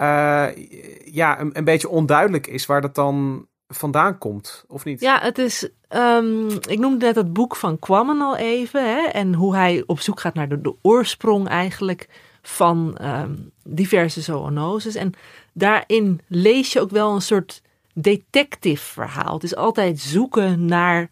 uh, 0.00 0.46
ja, 1.04 1.40
een, 1.40 1.50
een 1.52 1.64
beetje 1.64 1.88
onduidelijk 1.88 2.46
is 2.46 2.66
waar 2.66 2.80
dat 2.80 2.94
dan 2.94 3.46
vandaan 3.68 4.18
komt, 4.18 4.64
of 4.68 4.84
niet? 4.84 5.00
Ja, 5.00 5.20
het 5.22 5.38
is. 5.38 5.68
Um, 5.88 6.48
ik 6.50 6.78
noemde 6.78 7.06
net 7.06 7.14
het 7.14 7.32
boek 7.32 7.56
van 7.56 7.78
Kwammen 7.78 8.20
al 8.20 8.36
even. 8.36 8.84
Hè, 8.84 9.00
en 9.00 9.34
hoe 9.34 9.54
hij 9.54 9.82
op 9.86 10.00
zoek 10.00 10.20
gaat 10.20 10.34
naar 10.34 10.48
de, 10.48 10.60
de 10.60 10.74
oorsprong 10.82 11.48
eigenlijk 11.48 12.08
van 12.42 12.98
um, 13.02 13.50
diverse 13.64 14.20
zoonoses. 14.20 14.94
En 14.94 15.12
daarin 15.52 16.20
lees 16.26 16.72
je 16.72 16.80
ook 16.80 16.90
wel 16.90 17.14
een 17.14 17.22
soort 17.22 17.62
detective 17.94 18.84
verhaal. 18.84 19.34
Het 19.34 19.42
is 19.42 19.56
altijd 19.56 20.00
zoeken 20.00 20.64
naar 20.64 21.10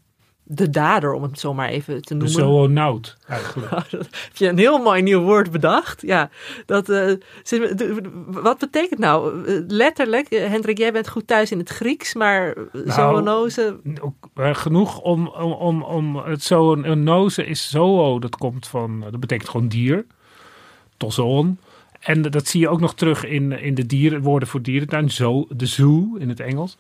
de 0.51 0.71
dader, 0.71 1.13
om 1.13 1.23
het 1.23 1.41
zo 1.41 1.55
maar 1.55 1.69
even 1.69 2.03
te 2.03 2.15
noemen. 2.15 2.37
De 2.37 2.43
zoonout, 2.43 3.17
eigenlijk. 3.27 3.71
heb 3.91 4.37
je 4.37 4.49
een 4.49 4.59
heel 4.59 4.79
mooi 4.79 5.03
nieuw 5.03 5.23
woord 5.23 5.51
bedacht. 5.51 6.03
Ja, 6.03 6.31
dat, 6.67 6.89
uh, 6.89 7.13
wat 8.27 8.59
betekent 8.59 9.01
nou? 9.01 9.47
Eh, 9.47 9.61
letterlijk, 9.67 10.33
uh, 10.35 10.47
Hendrik, 10.47 10.79
jij 10.79 10.93
bent 10.93 11.09
goed 11.09 11.27
thuis 11.27 11.51
in 11.51 11.59
het 11.59 11.69
Grieks, 11.69 12.15
maar 12.15 12.55
nou, 12.73 12.91
zoonose... 12.91 13.81
Genoeg 14.35 15.01
om, 15.01 15.29
om, 15.29 15.53
om, 15.53 15.83
om 15.83 16.17
het 16.17 16.43
zoonose 16.43 17.47
is 17.47 17.71
zoo, 17.71 18.19
dat 18.19 18.37
komt 18.37 18.69
van, 18.69 19.01
dat 19.11 19.21
betekent 19.21 19.49
gewoon 19.49 19.69
dier 19.69 20.07
tozoon. 20.99 21.59
En 22.01 22.23
dat 22.23 22.49
zie 22.49 22.61
je 22.61 22.69
ook 22.69 22.81
nog 22.81 22.95
terug 22.95 23.25
in, 23.25 23.53
in 23.53 23.75
de 23.75 23.87
dieren, 23.87 24.23
woorden 24.23 24.49
voor 24.49 24.63
dierentuin. 24.63 25.11
Zo, 25.11 25.47
de 25.49 25.67
zoo 25.67 26.17
in 26.19 26.29
het 26.29 26.41
Engels. 26.41 26.77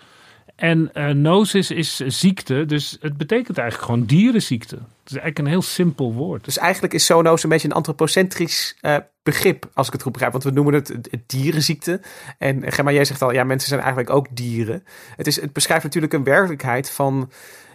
En 0.58 0.90
uh, 0.94 1.08
nosis 1.08 1.70
is 1.70 1.96
ziekte, 1.96 2.64
dus 2.66 2.98
het 3.00 3.16
betekent 3.16 3.58
eigenlijk 3.58 3.90
gewoon 3.90 4.06
dierenziekte. 4.06 4.75
Het 4.75 5.16
is 5.16 5.16
eigenlijk 5.16 5.38
een 5.38 5.46
heel 5.46 5.62
simpel 5.62 6.12
woord. 6.12 6.44
Dus 6.44 6.58
eigenlijk 6.58 6.94
is 6.94 7.06
zoonose 7.06 7.44
een 7.44 7.50
beetje 7.50 7.68
een 7.68 7.75
antropocentrisch 7.75 8.78
uh, 8.82 8.96
begrip, 9.22 9.70
als 9.75 9.87
ik 9.87 9.92
het 9.92 10.02
goed 10.02 10.12
begrijp. 10.12 10.32
Want 10.32 10.44
we 10.44 10.50
noemen 10.50 10.75
het, 10.75 10.88
het, 10.88 11.22
dierenziekte. 11.26 12.00
En 12.38 12.72
Gemma, 12.72 12.92
jij 12.92 13.04
zegt 13.04 13.22
al, 13.22 13.32
ja, 13.32 13.44
mensen 13.44 13.68
zijn 13.68 13.80
eigenlijk 13.80 14.10
ook 14.10 14.26
dieren. 14.30 14.84
Het, 15.16 15.26
is, 15.26 15.40
het 15.40 15.52
beschrijft 15.52 15.84
natuurlijk 15.84 16.12
een 16.12 16.25
werkelijkheid 16.25 16.90
van 16.90 17.30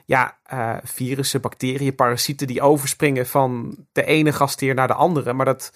ja, 0.05 0.38
uh, 0.53 0.75
virussen, 0.83 1.41
bacteriën, 1.41 1.95
parasieten 1.95 2.47
die 2.47 2.62
overspringen 2.62 3.27
van 3.27 3.77
de 3.91 4.05
ene 4.05 4.33
gastheer 4.33 4.73
naar 4.73 4.88
de 4.88 4.93
andere. 4.93 5.33
Maar 5.33 5.45
dat 5.45 5.71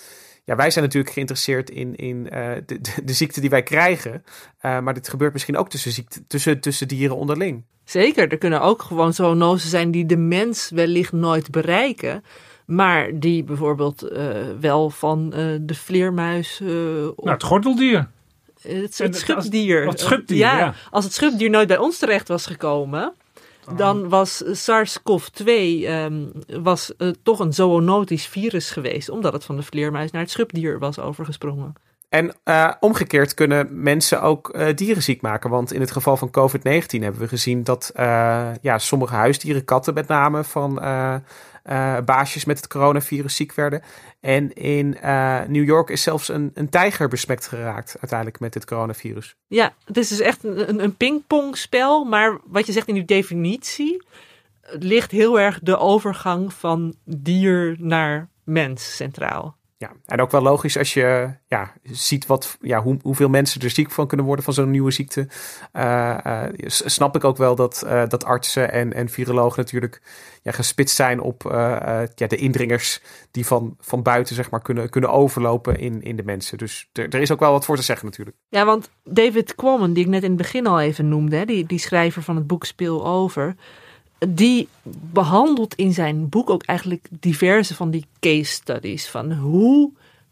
ja, 0.47 0.55
wij 0.55 0.71
zijn 0.71 0.85
natuurlijk 0.85 1.13
geïnteresseerd 1.13 1.69
in, 1.69 1.95
in 1.95 2.17
uh, 2.33 2.51
de, 2.65 2.81
de, 2.81 2.91
de, 3.03 3.13
ziekte 3.13 3.41
die 3.41 3.49
wij 3.49 3.63
krijgen. 3.63 4.23
Uh, 4.61 4.79
maar 4.79 4.93
dit 4.93 5.09
gebeurt 5.09 5.33
misschien 5.33 5.57
ook 5.57 5.69
tussen, 5.69 5.91
ziekte, 5.91 6.27
tussen, 6.27 6.59
tussen 6.59 6.87
dieren 6.87 7.15
onderling. 7.15 7.63
Zeker, 7.83 8.31
er 8.31 8.37
kunnen 8.37 8.61
ook 8.61 8.81
gewoon 8.81 9.13
zoonoses 9.13 9.69
zijn 9.69 9.91
die 9.91 10.05
de 10.05 10.17
mens 10.17 10.69
wellicht 10.69 11.11
nooit 11.11 11.51
bereiken. 11.51 12.23
Maar 12.65 13.19
die 13.19 13.43
bijvoorbeeld 13.43 14.11
uh, 14.11 14.35
wel 14.59 14.89
van 14.89 15.29
de 15.61 15.75
vleermuis. 15.75 16.59
nou, 16.59 17.13
het 17.23 17.43
gordeldier. 17.43 18.09
Het, 18.61 18.97
het 18.97 19.15
schubdier. 19.15 19.87
Het 19.87 19.99
schubdier, 19.99 20.37
ja, 20.37 20.57
ja. 20.57 20.73
Als 20.89 21.03
het 21.03 21.13
schubdier 21.13 21.49
nooit 21.49 21.67
bij 21.67 21.77
ons 21.77 21.97
terecht 21.97 22.27
was 22.27 22.45
gekomen 22.45 23.13
dan 23.75 24.09
was 24.09 24.43
SARS-CoV-2 24.51 25.45
um, 25.45 26.31
was, 26.61 26.93
uh, 26.97 27.09
toch 27.23 27.39
een 27.39 27.53
zoonotisch 27.53 28.27
virus 28.27 28.71
geweest, 28.71 29.09
omdat 29.09 29.33
het 29.33 29.45
van 29.45 29.55
de 29.55 29.63
vleermuis 29.63 30.11
naar 30.11 30.21
het 30.21 30.31
schubdier 30.31 30.79
was 30.79 30.99
overgesprongen. 30.99 31.73
En 32.09 32.33
uh, 32.45 32.71
omgekeerd 32.79 33.33
kunnen 33.33 33.67
mensen 33.81 34.21
ook 34.21 34.55
uh, 34.55 34.67
dieren 34.75 35.03
ziek 35.03 35.21
maken. 35.21 35.49
Want 35.49 35.73
in 35.73 35.81
het 35.81 35.91
geval 35.91 36.17
van 36.17 36.27
COVID-19 36.29 36.99
hebben 36.99 37.21
we 37.21 37.27
gezien 37.27 37.63
dat 37.63 37.91
ja, 38.61 38.77
sommige 38.77 39.15
huisdieren, 39.15 39.65
katten 39.65 39.93
met 39.93 40.07
name, 40.07 40.43
van 40.43 40.81
uh, 41.69 41.97
baasjes 42.05 42.45
met 42.45 42.57
het 42.57 42.67
coronavirus 42.67 43.35
ziek 43.35 43.53
werden. 43.53 43.81
En 44.19 44.53
in 44.53 44.97
uh, 45.03 45.41
New 45.47 45.65
York 45.65 45.89
is 45.89 46.01
zelfs 46.01 46.27
een, 46.27 46.51
een 46.53 46.69
tijger 46.69 47.07
besmet 47.07 47.47
geraakt 47.47 47.95
uiteindelijk 47.99 48.39
met 48.39 48.53
het 48.53 48.65
coronavirus. 48.65 49.35
Ja, 49.47 49.73
het 49.85 49.97
is 49.97 50.07
dus 50.07 50.19
echt 50.19 50.43
een, 50.43 50.83
een 50.83 50.95
pingpongspel. 50.95 52.03
Maar 52.03 52.37
wat 52.45 52.65
je 52.65 52.71
zegt 52.71 52.87
in 52.87 52.95
uw 52.95 53.05
definitie, 53.05 54.03
ligt 54.79 55.11
heel 55.11 55.39
erg 55.39 55.59
de 55.59 55.77
overgang 55.77 56.53
van 56.53 56.95
dier 57.03 57.75
naar 57.79 58.29
mens 58.43 58.95
centraal. 58.95 59.56
Ja, 59.79 59.91
en 60.05 60.21
ook 60.21 60.31
wel 60.31 60.41
logisch 60.41 60.77
als 60.77 60.93
je 60.93 61.33
ja, 61.47 61.73
ziet 61.83 62.25
wat, 62.25 62.57
ja, 62.61 62.81
hoe, 62.81 62.97
hoeveel 63.01 63.29
mensen 63.29 63.61
er 63.61 63.69
ziek 63.69 63.91
van 63.91 64.07
kunnen 64.07 64.25
worden 64.25 64.45
van 64.45 64.53
zo'n 64.53 64.71
nieuwe 64.71 64.91
ziekte. 64.91 65.27
Uh, 65.73 66.43
snap 66.65 67.15
ik 67.15 67.23
ook 67.23 67.37
wel 67.37 67.55
dat, 67.55 67.83
uh, 67.85 68.07
dat 68.07 68.25
artsen 68.25 68.71
en, 68.71 68.93
en 68.93 69.09
virologen 69.09 69.59
natuurlijk 69.59 70.01
ja, 70.41 70.51
gespitst 70.51 70.95
zijn 70.95 71.19
op 71.21 71.41
ja, 72.15 72.27
de 72.27 72.35
indringers 72.35 73.01
die 73.31 73.45
van, 73.45 73.75
van 73.79 74.01
buiten 74.01 74.35
zeg 74.35 74.49
maar, 74.49 74.61
kunnen, 74.61 74.89
kunnen 74.89 75.11
overlopen 75.11 75.79
in, 75.79 76.01
in 76.01 76.15
de 76.15 76.23
mensen. 76.23 76.57
Dus 76.57 76.89
er, 76.93 77.15
is 77.15 77.31
ook 77.31 77.39
wel 77.39 77.51
wat 77.51 77.65
voor 77.65 77.75
te 77.75 77.81
zeggen 77.81 78.05
natuurlijk. 78.05 78.37
Ja, 78.49 78.65
want 78.65 78.89
David 79.03 79.55
Quammen, 79.55 79.93
die 79.93 80.03
ik 80.03 80.09
net 80.09 80.23
in 80.23 80.29
het 80.29 80.37
begin 80.37 80.67
al 80.67 80.79
even 80.79 81.09
noemde, 81.09 81.45
die, 81.45 81.65
die 81.65 81.79
schrijver 81.79 82.21
van 82.21 82.35
het 82.35 82.47
boek 82.47 82.65
Speel 82.65 83.07
Over 83.07 83.55
die 84.17 84.69
behandelt 85.11 85.75
in 85.75 85.93
zijn 85.93 86.29
boek 86.29 86.49
ook 86.49 86.63
eigenlijk 86.63 87.07
diverse 87.19 87.75
van 87.75 87.91
die 87.91 88.05
case 88.19 88.51
studies. 88.51 89.09
Van 89.09 89.33
hoe 89.33 89.91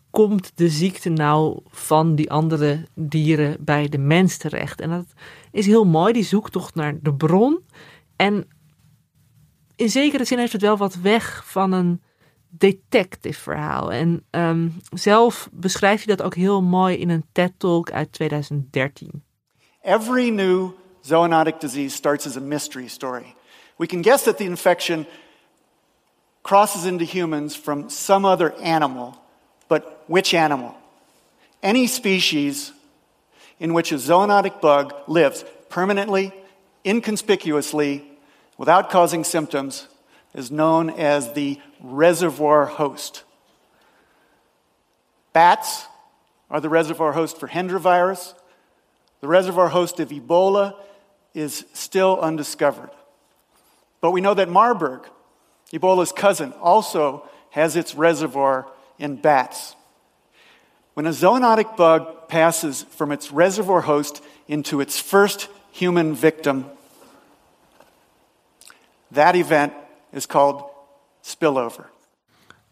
komt 0.09 0.51
de 0.55 0.69
ziekte 0.69 1.09
nou 1.09 1.59
van 1.67 2.15
die 2.15 2.31
andere 2.31 2.85
dieren 2.93 3.57
bij 3.59 3.89
de 3.89 3.97
mens 3.97 4.37
terecht? 4.37 4.81
En 4.81 4.89
dat 4.89 5.13
is 5.51 5.65
heel 5.65 5.85
mooi, 5.85 6.13
die 6.13 6.23
zoektocht 6.23 6.75
naar 6.75 6.97
de 7.01 7.13
bron. 7.13 7.59
En 8.15 8.47
in 9.75 9.89
zekere 9.89 10.25
zin 10.25 10.37
heeft 10.37 10.53
het 10.53 10.61
wel 10.61 10.77
wat 10.77 10.95
weg 10.95 11.43
van 11.45 11.71
een 11.71 12.01
detective 12.49 13.41
verhaal. 13.41 13.91
En 13.91 14.25
um, 14.31 14.73
zelf 14.93 15.49
beschrijft 15.51 16.05
hij 16.05 16.15
dat 16.15 16.25
ook 16.25 16.35
heel 16.35 16.61
mooi 16.61 16.97
in 16.97 17.09
een 17.09 17.25
TED-talk 17.31 17.91
uit 17.91 18.11
2013. 18.11 19.23
Every 19.81 20.29
new 20.29 20.69
zoonotic 21.01 21.59
disease 21.59 21.95
starts 21.95 22.27
as 22.27 22.37
a 22.37 22.39
mystery 22.39 22.87
story. 22.87 23.34
We 23.77 23.87
can 23.87 24.01
guess 24.01 24.25
that 24.25 24.37
the 24.37 24.45
infection 24.45 25.05
crosses 26.43 26.85
into 26.85 27.03
humans 27.03 27.55
from 27.55 27.89
some 27.89 28.23
other 28.23 28.53
animal, 28.61 29.17
but 29.67 30.03
which 30.07 30.33
animal? 30.33 30.75
Any 31.63 31.87
species 31.87 32.71
in 33.59 33.73
which 33.73 33.91
a 33.91 33.95
zoonotic 33.95 34.61
bug 34.61 34.93
lives 35.07 35.43
permanently, 35.69 36.31
inconspicuously, 36.85 38.05
without 38.57 38.89
causing 38.89 39.23
symptoms, 39.23 39.87
is 40.33 40.51
known 40.51 40.89
as 40.89 41.33
the 41.33 41.59
reservoir 41.81 42.65
host. 42.65 43.23
Bats 45.33 45.87
are 46.49 46.61
the 46.61 46.69
reservoir 46.69 47.13
host 47.13 47.39
for 47.39 47.47
Hendra 47.47 47.79
virus. 47.79 48.35
The 49.21 49.27
reservoir 49.27 49.69
host 49.69 49.99
of 49.99 50.09
Ebola 50.09 50.75
is 51.33 51.65
still 51.73 52.19
undiscovered. 52.21 52.89
But 54.05 54.11
we 54.11 54.21
know 54.21 54.35
that 54.35 54.49
Marburg, 54.49 55.09
Ebola's 55.73 56.11
cousin, 56.11 56.53
also 56.61 57.27
has 57.49 57.75
its 57.75 57.95
reservoir 57.95 58.71
in 58.99 59.15
bats. 59.15 59.75
When 60.93 61.07
a 61.07 61.09
zoonotic 61.09 61.75
bug 61.75 62.27
passes 62.27 62.83
from 62.83 63.11
its 63.11 63.31
reservoir 63.31 63.81
host 63.81 64.21
into 64.47 64.79
its 64.79 64.99
first 64.99 65.47
human 65.71 66.13
victim, 66.13 66.69
that 69.09 69.35
event 69.35 69.73
is 70.13 70.27
called 70.27 70.69
spillover. 71.23 71.87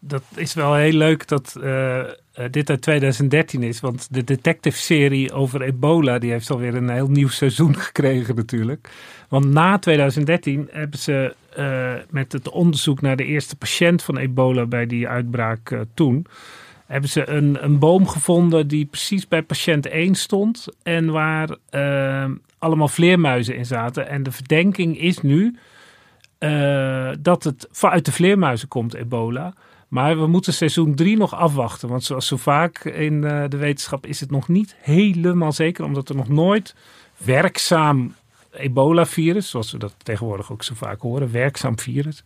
Dat 0.06 0.22
is 0.34 0.54
wel 0.54 0.74
heel 0.74 0.92
leuk 0.92 1.28
dat 1.28 1.56
uh, 1.60 2.04
dit 2.50 2.70
uit 2.70 2.82
2013 2.82 3.62
is. 3.62 3.80
Want 3.80 4.14
de 4.14 4.24
detective-serie 4.24 5.32
over 5.32 5.62
ebola... 5.62 6.18
die 6.18 6.30
heeft 6.30 6.50
alweer 6.50 6.74
een 6.74 6.90
heel 6.90 7.08
nieuw 7.08 7.28
seizoen 7.28 7.76
gekregen 7.86 8.34
natuurlijk. 8.34 8.90
Want 9.28 9.44
na 9.44 9.78
2013 9.78 10.68
hebben 10.72 10.98
ze 10.98 11.34
uh, 11.58 11.92
met 12.10 12.32
het 12.32 12.48
onderzoek 12.48 13.00
naar 13.00 13.16
de 13.16 13.24
eerste 13.24 13.56
patiënt 13.56 14.02
van 14.02 14.16
ebola... 14.16 14.66
bij 14.66 14.86
die 14.86 15.08
uitbraak 15.08 15.78
toen... 15.94 16.26
hebben 16.86 17.10
ze 17.10 17.28
een, 17.28 17.64
een 17.64 17.78
boom 17.78 18.08
gevonden 18.08 18.68
die 18.68 18.84
precies 18.84 19.28
bij 19.28 19.42
patiënt 19.42 19.86
1 19.86 20.14
stond... 20.14 20.66
en 20.82 21.10
waar 21.10 21.56
allemaal 22.58 22.88
vleermuizen 22.88 23.56
in 23.56 23.66
zaten. 23.66 24.08
En 24.08 24.22
de 24.22 24.32
verdenking 24.32 24.98
is 24.98 25.20
nu... 25.20 25.56
dat 27.20 27.44
het 27.44 27.68
vanuit 27.70 28.04
de 28.04 28.12
vleermuizen 28.12 28.68
komt, 28.68 28.94
ebola. 28.94 29.54
Maar 29.88 30.18
we 30.18 30.26
moeten 30.26 30.52
seizoen 30.52 30.94
3 30.94 31.16
nog 31.16 31.34
afwachten. 31.34 31.88
Want 31.88 32.04
zoals 32.04 32.26
zo 32.26 32.36
vaak 32.36 32.84
in 32.84 33.22
uh, 33.22 33.44
de 33.48 33.56
wetenschap 33.56 34.06
is 34.06 34.20
het 34.20 34.30
nog 34.30 34.48
niet 34.48 34.76
helemaal 34.80 35.52
zeker. 35.52 35.84
Omdat 35.84 36.08
er 36.08 36.16
nog 36.16 36.28
nooit 36.28 36.74
werkzaam 37.16 38.14
ebola-virus, 38.50 39.50
zoals 39.50 39.72
we 39.72 39.78
dat 39.78 39.94
tegenwoordig 40.02 40.52
ook 40.52 40.62
zo 40.62 40.74
vaak 40.74 41.00
horen, 41.00 41.32
werkzaam 41.32 41.78
virus, 41.78 42.24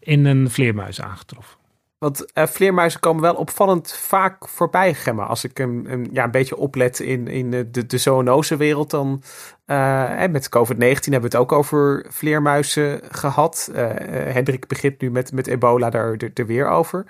in 0.00 0.24
een 0.24 0.50
vleermuis 0.50 1.00
aangetroffen. 1.00 1.57
Want 1.98 2.30
uh, 2.34 2.46
vleermuizen 2.46 3.00
komen 3.00 3.22
wel 3.22 3.34
opvallend 3.34 3.92
vaak 3.92 4.48
voorbij. 4.48 4.96
Als 5.16 5.44
ik 5.44 5.58
een, 5.58 6.08
ja, 6.12 6.24
een 6.24 6.30
beetje 6.30 6.56
oplet 6.56 7.00
in, 7.00 7.26
in 7.26 7.50
de, 7.50 7.86
de 7.86 7.98
zoonosewereld, 7.98 8.90
dan 8.90 9.22
uh, 9.66 10.26
met 10.26 10.48
COVID-19 10.48 10.78
hebben 10.78 11.20
we 11.20 11.26
het 11.26 11.36
ook 11.36 11.52
over 11.52 12.06
vleermuizen 12.08 13.00
gehad. 13.10 13.70
Hendrik 14.12 14.66
begint 14.66 15.00
nu 15.00 15.10
met, 15.10 15.32
met 15.32 15.46
ebola 15.46 15.90
daar, 15.90 16.16
er, 16.34 16.46
weer 16.46 16.68
over. 16.68 17.06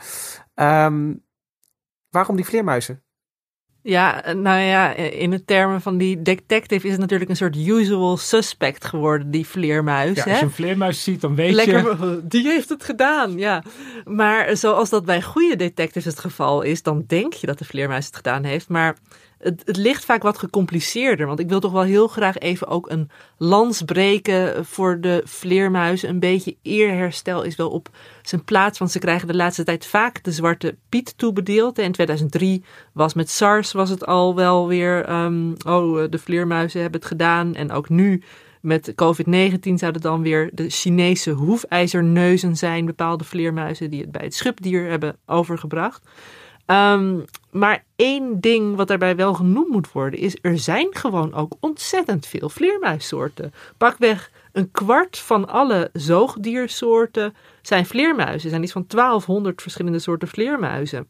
Um, 0.54 1.24
waarom 2.10 2.36
die 2.36 2.44
vleermuizen? 2.44 3.02
Ja, 3.82 4.32
nou 4.32 4.60
ja, 4.60 4.94
in 4.94 5.30
de 5.30 5.44
termen 5.44 5.80
van 5.80 5.98
die 5.98 6.22
detective 6.22 6.86
is 6.86 6.92
het 6.92 7.00
natuurlijk 7.00 7.30
een 7.30 7.36
soort 7.36 7.56
usual 7.56 8.16
suspect 8.16 8.84
geworden, 8.84 9.30
die 9.30 9.46
vleermuis. 9.46 10.16
Ja, 10.16 10.24
als 10.24 10.38
je 10.38 10.44
een 10.44 10.50
vleermuis 10.50 11.02
ziet, 11.02 11.20
dan 11.20 11.34
weet 11.34 11.54
Lekker, 11.54 11.78
je... 11.78 12.20
Die 12.28 12.46
heeft 12.46 12.68
het 12.68 12.84
gedaan, 12.84 13.38
ja. 13.38 13.62
Maar 14.04 14.56
zoals 14.56 14.90
dat 14.90 15.04
bij 15.04 15.22
goede 15.22 15.56
detectives 15.56 16.04
het 16.04 16.18
geval 16.18 16.62
is, 16.62 16.82
dan 16.82 17.04
denk 17.06 17.32
je 17.32 17.46
dat 17.46 17.58
de 17.58 17.64
vleermuis 17.64 18.06
het 18.06 18.16
gedaan 18.16 18.44
heeft. 18.44 18.68
Maar 18.68 18.96
het, 19.38 19.76
ligt 19.76 20.04
vaak 20.04 20.22
wat 20.22 20.38
gecompliceerder. 20.38 21.26
Want 21.26 21.38
ik 21.38 21.48
wil 21.48 21.60
toch 21.60 21.72
wel 21.72 21.82
heel 21.82 22.08
graag 22.08 22.38
even 22.38 22.66
ook 22.66 22.90
een 22.90 23.10
lans 23.38 23.82
breken 23.82 24.66
voor 24.66 25.00
de 25.00 25.22
vleermuizen. 25.24 26.08
Een 26.08 26.20
beetje 26.20 26.56
eerherstel 26.62 27.42
is 27.42 27.56
wel 27.56 27.70
op 27.70 27.88
zijn 28.22 28.44
plaats. 28.44 28.78
Want 28.78 28.90
ze 28.90 28.98
krijgen 28.98 29.28
de 29.28 29.36
laatste 29.36 29.64
tijd 29.64 29.86
vaak 29.86 30.22
de 30.22 30.32
zwarte 30.32 30.76
piet 30.88 31.18
toebedeeld. 31.18 31.78
In 31.78 31.92
2003 31.92 32.64
was 32.92 33.14
met 33.14 33.30
SARS 33.30 33.72
was 33.72 33.90
het 33.90 34.06
al 34.06 34.34
wel 34.34 34.68
weer. 34.68 35.10
Um, 35.10 35.54
oh, 35.66 36.04
de 36.10 36.18
vleermuizen 36.18 36.80
hebben 36.80 37.00
het 37.00 37.08
gedaan. 37.08 37.54
En 37.54 37.72
ook 37.72 37.88
nu 37.88 38.22
met 38.60 38.92
COVID-19 38.94 39.74
zouden 39.74 40.00
dan 40.00 40.22
weer 40.22 40.50
de 40.52 40.70
Chinese 40.70 41.30
hoefijzerneuzen 41.30 42.56
zijn. 42.56 42.86
Bepaalde 42.86 43.24
vleermuizen 43.24 43.90
die 43.90 44.00
het 44.00 44.12
bij 44.12 44.24
het 44.24 44.34
schubdier 44.34 44.88
hebben 44.88 45.16
overgebracht. 45.26 46.08
Um, 46.70 47.24
maar 47.50 47.84
één 47.96 48.40
ding 48.40 48.76
wat 48.76 48.88
daarbij 48.88 49.16
wel 49.16 49.34
genoemd 49.34 49.68
moet 49.68 49.92
worden 49.92 50.20
is, 50.20 50.36
er 50.42 50.58
zijn 50.58 50.88
gewoon 50.90 51.34
ook 51.34 51.52
ontzettend 51.60 52.26
veel 52.26 52.48
vleermuissoorten. 52.48 53.52
Pakweg 53.76 54.30
een 54.52 54.70
kwart 54.70 55.18
van 55.18 55.48
alle 55.48 55.90
zoogdiersoorten 55.92 57.34
zijn 57.62 57.86
vleermuizen. 57.86 58.42
Er 58.42 58.50
zijn 58.50 58.62
iets 58.62 58.72
van 58.72 58.84
1200 58.86 59.62
verschillende 59.62 59.98
soorten 59.98 60.28
vleermuizen. 60.28 61.06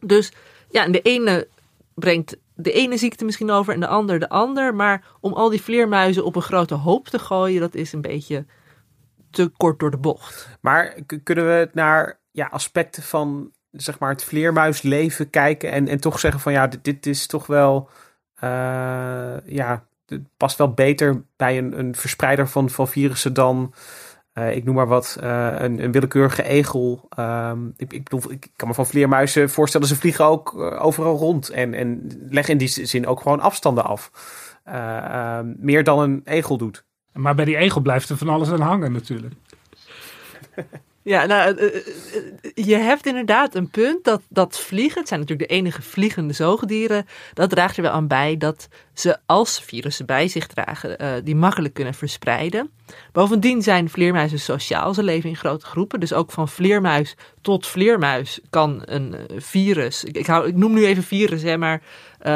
Dus 0.00 0.32
ja, 0.70 0.88
de 0.88 1.00
ene 1.00 1.48
brengt 1.94 2.36
de 2.54 2.72
ene 2.72 2.96
ziekte 2.96 3.24
misschien 3.24 3.50
over 3.50 3.74
en 3.74 3.80
de 3.80 3.86
ander 3.86 4.18
de 4.18 4.28
ander. 4.28 4.74
Maar 4.74 5.04
om 5.20 5.32
al 5.32 5.50
die 5.50 5.62
vleermuizen 5.62 6.24
op 6.24 6.36
een 6.36 6.42
grote 6.42 6.74
hoop 6.74 7.08
te 7.08 7.18
gooien, 7.18 7.60
dat 7.60 7.74
is 7.74 7.92
een 7.92 8.00
beetje 8.00 8.46
te 9.30 9.50
kort 9.56 9.78
door 9.78 9.90
de 9.90 9.96
bocht. 9.96 10.48
Maar 10.60 10.98
kunnen 11.22 11.46
we 11.46 11.50
het 11.50 11.74
naar 11.74 12.20
ja, 12.30 12.46
aspecten 12.46 13.02
van 13.02 13.50
zeg 13.72 13.98
maar, 13.98 14.10
het 14.10 14.24
vleermuisleven 14.24 15.30
kijken 15.30 15.70
en, 15.70 15.88
en 15.88 16.00
toch 16.00 16.18
zeggen 16.18 16.40
van 16.40 16.52
ja, 16.52 16.66
dit, 16.66 16.84
dit 16.84 17.06
is 17.06 17.26
toch 17.26 17.46
wel, 17.46 17.88
uh, 18.44 19.34
ja, 19.44 19.84
het 20.06 20.22
past 20.36 20.58
wel 20.58 20.72
beter 20.72 21.22
bij 21.36 21.58
een, 21.58 21.78
een 21.78 21.94
verspreider 21.94 22.48
van, 22.48 22.70
van 22.70 22.88
virussen 22.88 23.34
dan, 23.34 23.74
uh, 24.34 24.56
ik 24.56 24.64
noem 24.64 24.74
maar 24.74 24.86
wat, 24.86 25.18
uh, 25.22 25.54
een, 25.58 25.82
een 25.82 25.92
willekeurige 25.92 26.42
egel. 26.42 27.08
Um, 27.18 27.72
ik, 27.76 27.92
ik, 27.92 28.02
bedoel, 28.04 28.32
ik 28.32 28.46
kan 28.56 28.68
me 28.68 28.74
van 28.74 28.86
vleermuizen 28.86 29.50
voorstellen, 29.50 29.86
ze 29.86 29.96
vliegen 29.96 30.24
ook 30.24 30.54
overal 30.80 31.16
rond 31.16 31.48
en, 31.48 31.74
en 31.74 32.06
leggen 32.30 32.52
in 32.52 32.58
die 32.58 32.86
zin 32.86 33.06
ook 33.06 33.20
gewoon 33.20 33.40
afstanden 33.40 33.84
af. 33.84 34.10
Ehm, 34.64 35.52
meer 35.56 35.84
dan 35.84 35.98
een 35.98 36.20
egel 36.24 36.56
doet. 36.56 36.84
Maar 37.12 37.34
bij 37.34 37.44
die 37.44 37.56
egel 37.56 37.80
blijft 37.80 38.08
er 38.08 38.16
van 38.16 38.28
alles 38.28 38.50
aan 38.50 38.60
hangen 38.60 38.92
natuurlijk. 38.92 39.34
Ja, 41.04 41.26
nou, 41.26 41.56
eh, 41.56 41.66
eh, 41.66 41.74
eh, 41.74 42.66
je 42.66 42.76
hebt 42.76 43.06
inderdaad 43.06 43.54
een 43.54 43.70
punt 43.70 44.04
dat, 44.04 44.22
dat 44.28 44.60
vliegen, 44.60 44.98
het 44.98 45.08
zijn 45.08 45.20
natuurlijk 45.20 45.48
de 45.48 45.54
enige 45.54 45.82
vliegende 45.82 46.32
zoogdieren, 46.32 47.06
dat 47.34 47.50
draagt 47.50 47.76
er 47.76 47.82
wel 47.82 47.92
aan 47.92 48.06
bij 48.06 48.36
dat 48.36 48.68
ze 48.94 49.18
als 49.26 49.60
virussen 49.60 50.06
bij 50.06 50.28
zich 50.28 50.46
dragen, 50.46 51.24
die 51.24 51.36
makkelijk 51.36 51.74
kunnen 51.74 51.94
verspreiden. 51.94 52.70
Bovendien 53.12 53.62
zijn 53.62 53.90
vleermuizen 53.90 54.40
sociaal, 54.40 54.94
ze 54.94 55.02
leven 55.02 55.28
in 55.28 55.36
grote 55.36 55.66
groepen, 55.66 56.00
dus 56.00 56.12
ook 56.12 56.30
van 56.30 56.48
vleermuis 56.48 57.16
tot 57.40 57.66
vleermuis 57.66 58.40
kan 58.50 58.82
een 58.84 59.16
virus, 59.36 60.04
ik, 60.04 60.16
ik 60.28 60.56
noem 60.56 60.74
nu 60.74 60.86
even 60.86 61.02
virus, 61.02 61.42
hè, 61.42 61.56
maar 61.56 61.82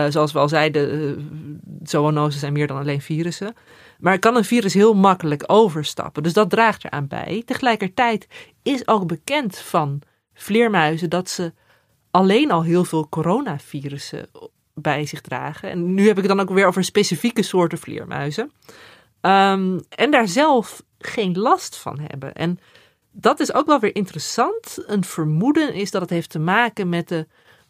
zoals 0.08 0.32
we 0.32 0.38
al 0.38 0.48
zeiden, 0.48 1.60
zoonoses 1.82 2.40
zijn 2.40 2.52
meer 2.52 2.66
dan 2.66 2.78
alleen 2.78 3.00
virussen. 3.00 3.54
Maar 3.98 4.18
kan 4.18 4.36
een 4.36 4.44
virus 4.44 4.74
heel 4.74 4.94
makkelijk 4.94 5.44
overstappen. 5.46 6.22
Dus 6.22 6.32
dat 6.32 6.50
draagt 6.50 6.84
eraan 6.84 7.06
bij. 7.06 7.42
Tegelijkertijd 7.46 8.26
is 8.62 8.88
ook 8.88 9.06
bekend 9.06 9.58
van 9.58 10.02
vleermuizen 10.34 11.10
dat 11.10 11.30
ze 11.30 11.52
alleen 12.10 12.50
al 12.50 12.62
heel 12.62 12.84
veel 12.84 13.08
coronavirussen 13.08 14.28
bij 14.74 15.06
zich 15.06 15.20
dragen. 15.20 15.70
En 15.70 15.94
nu 15.94 16.06
heb 16.06 16.16
ik 16.16 16.22
het 16.22 16.36
dan 16.36 16.40
ook 16.40 16.54
weer 16.54 16.66
over 16.66 16.84
specifieke 16.84 17.42
soorten 17.42 17.78
vleermuizen. 17.78 18.52
Um, 19.20 19.80
en 19.88 20.10
daar 20.10 20.28
zelf 20.28 20.82
geen 20.98 21.38
last 21.38 21.76
van 21.76 21.98
hebben. 22.00 22.34
En 22.34 22.58
dat 23.10 23.40
is 23.40 23.52
ook 23.54 23.66
wel 23.66 23.80
weer 23.80 23.94
interessant. 23.94 24.78
Een 24.86 25.04
vermoeden 25.04 25.74
is 25.74 25.90
dat 25.90 26.00
het 26.00 26.10
heeft 26.10 26.30
te 26.30 26.38
maken 26.38 26.88
met 26.88 27.08
de 27.08 27.26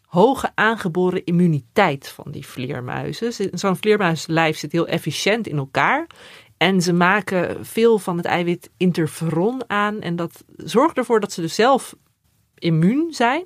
hoge 0.07 0.51
aangeboren 0.55 1.25
immuniteit 1.25 2.07
van 2.07 2.31
die 2.31 2.45
vleermuizen. 2.45 3.33
Zo'n 3.59 3.75
vleermuislijf 3.75 4.57
zit 4.57 4.71
heel 4.71 4.87
efficiënt 4.87 5.47
in 5.47 5.57
elkaar. 5.57 6.07
En 6.57 6.81
ze 6.81 6.93
maken 6.93 7.65
veel 7.65 7.99
van 7.99 8.17
het 8.17 8.25
eiwit 8.25 8.69
interferon 8.77 9.63
aan. 9.67 10.01
En 10.01 10.15
dat 10.15 10.43
zorgt 10.55 10.97
ervoor 10.97 11.19
dat 11.19 11.31
ze 11.31 11.41
dus 11.41 11.55
zelf 11.55 11.95
immuun 12.55 13.13
zijn. 13.13 13.45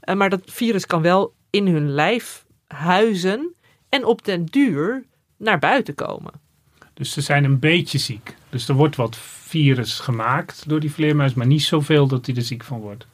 Eh, 0.00 0.14
maar 0.14 0.30
dat 0.30 0.42
virus 0.44 0.86
kan 0.86 1.02
wel 1.02 1.34
in 1.50 1.66
hun 1.66 1.90
lijf 1.90 2.44
huizen 2.66 3.54
en 3.88 4.04
op 4.04 4.24
den 4.24 4.44
duur 4.44 5.04
naar 5.36 5.58
buiten 5.58 5.94
komen. 5.94 6.32
Dus 6.94 7.12
ze 7.12 7.20
zijn 7.20 7.44
een 7.44 7.58
beetje 7.58 7.98
ziek. 7.98 8.34
Dus 8.50 8.68
er 8.68 8.74
wordt 8.74 8.96
wat 8.96 9.16
virus 9.18 9.98
gemaakt 9.98 10.68
door 10.68 10.80
die 10.80 10.92
vleermuis, 10.92 11.34
maar 11.34 11.46
niet 11.46 11.62
zoveel 11.62 12.06
dat 12.06 12.26
hij 12.26 12.34
er 12.34 12.42
ziek 12.42 12.64
van 12.64 12.80
wordt. 12.80 13.06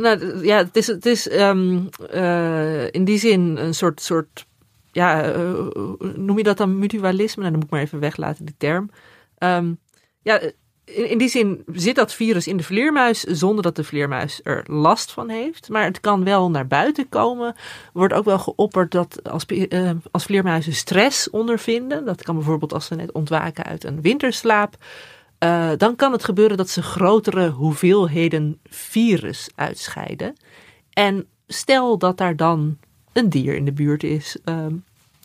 Nou 0.00 0.44
ja, 0.44 0.56
het 0.56 0.76
is, 0.76 0.86
het 0.86 1.06
is 1.06 1.32
um, 1.32 1.88
uh, 2.14 2.90
in 2.90 3.04
die 3.04 3.18
zin 3.18 3.56
een 3.56 3.74
soort, 3.74 4.00
soort 4.00 4.46
ja, 4.92 5.36
uh, 5.36 5.66
noem 6.14 6.36
je 6.36 6.42
dat 6.42 6.56
dan 6.56 6.78
mutualisme? 6.78 7.42
Nou, 7.42 7.50
dan 7.50 7.60
moet 7.60 7.64
ik 7.64 7.70
maar 7.70 7.80
even 7.80 8.00
weglaten, 8.00 8.44
die 8.44 8.54
term. 8.58 8.90
Um, 9.38 9.78
ja, 10.22 10.40
in, 10.84 11.08
in, 11.08 11.18
die 11.18 11.28
zin 11.28 11.64
zit 11.72 11.94
dat 11.94 12.14
virus 12.14 12.46
in 12.46 12.56
de 12.56 12.62
vleermuis 12.62 13.20
zonder 13.20 13.62
dat 13.62 13.76
de 13.76 13.84
vleermuis 13.84 14.40
er 14.42 14.64
last 14.66 15.12
van 15.12 15.28
heeft. 15.28 15.68
Maar 15.68 15.84
het 15.84 16.00
kan 16.00 16.24
wel 16.24 16.50
naar 16.50 16.66
buiten 16.66 17.08
komen. 17.08 17.54
Wordt 17.92 18.14
ook 18.14 18.24
wel 18.24 18.38
geopperd 18.38 18.92
dat 18.92 19.30
als, 19.30 19.44
uh, 19.48 19.90
als 20.10 20.24
vleermuizen 20.24 20.74
stress 20.74 21.30
ondervinden, 21.30 22.04
dat 22.04 22.22
kan 22.22 22.34
bijvoorbeeld 22.34 22.72
als 22.72 22.86
ze 22.86 22.94
net 22.94 23.12
ontwaken 23.12 23.64
uit 23.64 23.84
een 23.84 24.00
winterslaap, 24.00 24.76
uh, 25.44 25.70
dan 25.76 25.96
kan 25.96 26.12
het 26.12 26.24
gebeuren 26.24 26.56
dat 26.56 26.68
ze 26.68 26.82
grotere 26.82 27.48
hoeveelheden 27.48 28.60
virus 28.64 29.50
uitscheiden. 29.54 30.36
En 30.92 31.26
stel 31.46 31.98
dat 31.98 32.16
daar 32.16 32.36
dan 32.36 32.78
een 33.12 33.28
dier 33.28 33.54
in 33.54 33.64
de 33.64 33.72
buurt 33.72 34.02
is, 34.02 34.38
uh, 34.44 34.66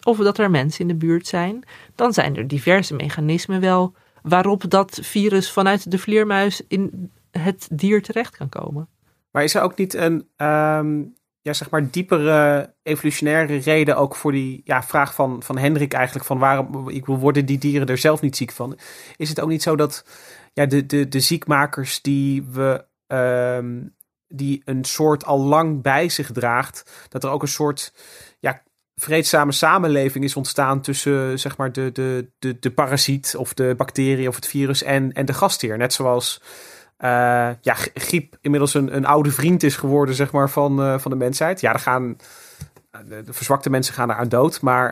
of 0.04 0.18
dat 0.18 0.38
er 0.38 0.52
mensen 0.52 0.82
in 0.82 0.88
de 0.88 1.06
buurt 1.06 1.28
zijn, 1.28 1.64
dan 1.96 2.14
zijn 2.14 2.36
er 2.36 2.48
diverse 2.48 2.94
mechanismen 2.94 3.62
wel 3.62 3.94
waarop 4.22 4.70
dat 4.70 5.00
virus 5.02 5.52
vanuit 5.52 5.92
de 5.92 5.98
vleermuis 5.98 6.62
in 6.68 7.12
het 7.32 7.68
dier 7.72 8.02
terecht 8.02 8.38
kan 8.38 8.50
komen. 8.50 8.88
Maar 9.32 9.44
is 9.44 9.56
er 9.56 9.62
ook 9.62 9.78
niet 9.78 9.94
een 9.94 10.28
um, 10.38 11.16
ja, 11.46 11.54
zeg 11.54 11.70
maar 11.70 11.92
diepere 11.92 12.74
evolutionaire 12.84 13.56
reden 13.56 13.98
ook 13.98 14.16
voor 14.16 14.32
die 14.32 14.62
ja, 14.64 14.84
vraag 14.84 15.14
van, 15.14 15.44
van 15.44 15.58
Hendrik 15.58 15.94
eigenlijk 15.94 16.26
van 16.26 16.40
waarom 16.40 16.90
ik 16.90 17.06
wil 17.06 17.18
worden 17.18 17.46
die 17.46 17.58
dieren 17.58 17.88
er 17.88 17.98
zelf 17.98 18.22
niet 18.22 18.36
ziek 18.36 18.52
van? 18.52 18.78
Is 19.16 19.30
het 19.30 19.40
ook 19.42 19.50
niet 19.50 19.64
zo 19.64 19.76
dat 19.76 20.06
ja, 20.54 20.66
de, 20.66 20.86
de, 20.86 21.08
de 21.08 21.20
ziekmakers 21.20 22.02
die 22.02 22.44
we 22.44 22.86
um, 23.08 23.96
die 24.28 24.62
een 24.66 24.84
soort 24.84 25.26
al 25.26 25.40
lang 25.40 25.82
bij 25.82 26.10
zich 26.10 26.32
draagt, 26.32 27.08
dat 27.10 27.24
er 27.24 27.30
ook 27.30 27.42
een 27.42 27.48
soort 27.48 27.94
ja, 28.40 28.64
vreedzame 28.96 29.52
samenleving 29.52 30.24
is 30.24 30.36
ontstaan 30.36 30.82
tussen 30.82 31.40
zeg 31.40 31.58
maar, 31.58 31.72
de, 31.72 31.92
de, 31.92 32.32
de, 32.40 32.60
de 32.60 32.72
parasiet 32.72 33.36
of 33.38 33.54
de 33.54 33.74
bacterie 33.78 34.28
of 34.28 34.36
het 34.36 34.48
virus 34.48 34.84
en, 34.84 35.12
en 35.12 35.26
de 35.26 35.34
gastheer. 35.34 35.78
Net 35.78 35.94
zoals 35.94 36.42
ja, 37.62 37.74
griep 37.94 38.38
inmiddels 38.42 38.74
een, 38.74 38.96
een 38.96 39.06
oude 39.06 39.32
vriend 39.32 39.64
is 39.64 39.76
geworden 39.76 40.16
zeg 40.16 40.32
maar, 40.32 40.50
van, 40.50 40.80
uh, 40.80 40.98
van 41.00 41.12
de 41.12 41.18
mensheid. 41.18 41.62
Ja, 41.62 41.74
er 41.74 41.80
gaan 41.80 42.18
de, 43.08 43.24
de 43.24 43.34
verzwakte 43.34 43.70
mensen 43.70 43.94
gaan 43.94 44.10
eraan 44.10 44.30
dood. 44.30 44.62
Maar 44.62 44.90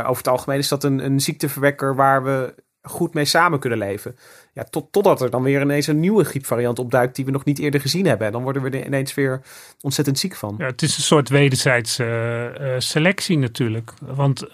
over 0.00 0.16
het 0.16 0.28
algemeen 0.28 0.58
is 0.58 0.68
dat 0.68 0.84
een, 0.84 1.04
een 1.04 1.20
ziekteverwekker 1.20 1.94
waar 1.94 2.24
we 2.24 2.54
goed 2.82 3.14
mee 3.14 3.24
samen 3.24 3.58
kunnen 3.58 3.78
leven. 3.78 4.16
Ja, 4.52 4.64
tot, 4.64 4.92
totdat 4.92 5.20
er 5.20 5.30
dan 5.30 5.42
weer 5.42 5.60
ineens 5.60 5.86
een 5.86 6.00
nieuwe 6.00 6.24
griepvariant 6.24 6.78
opduikt 6.78 7.16
die 7.16 7.24
we 7.24 7.30
nog 7.30 7.44
niet 7.44 7.58
eerder 7.58 7.80
gezien 7.80 8.06
hebben. 8.06 8.26
En 8.26 8.32
dan 8.32 8.42
worden 8.42 8.62
we 8.62 8.70
er 8.70 8.86
ineens 8.86 9.14
weer 9.14 9.40
ontzettend 9.80 10.18
ziek 10.18 10.34
van. 10.34 10.54
Ja, 10.58 10.66
het 10.66 10.82
is 10.82 10.96
een 10.96 11.02
soort 11.02 11.28
wederzijdse 11.28 12.76
selectie 12.78 13.38
natuurlijk. 13.38 13.92
Want 14.00 14.46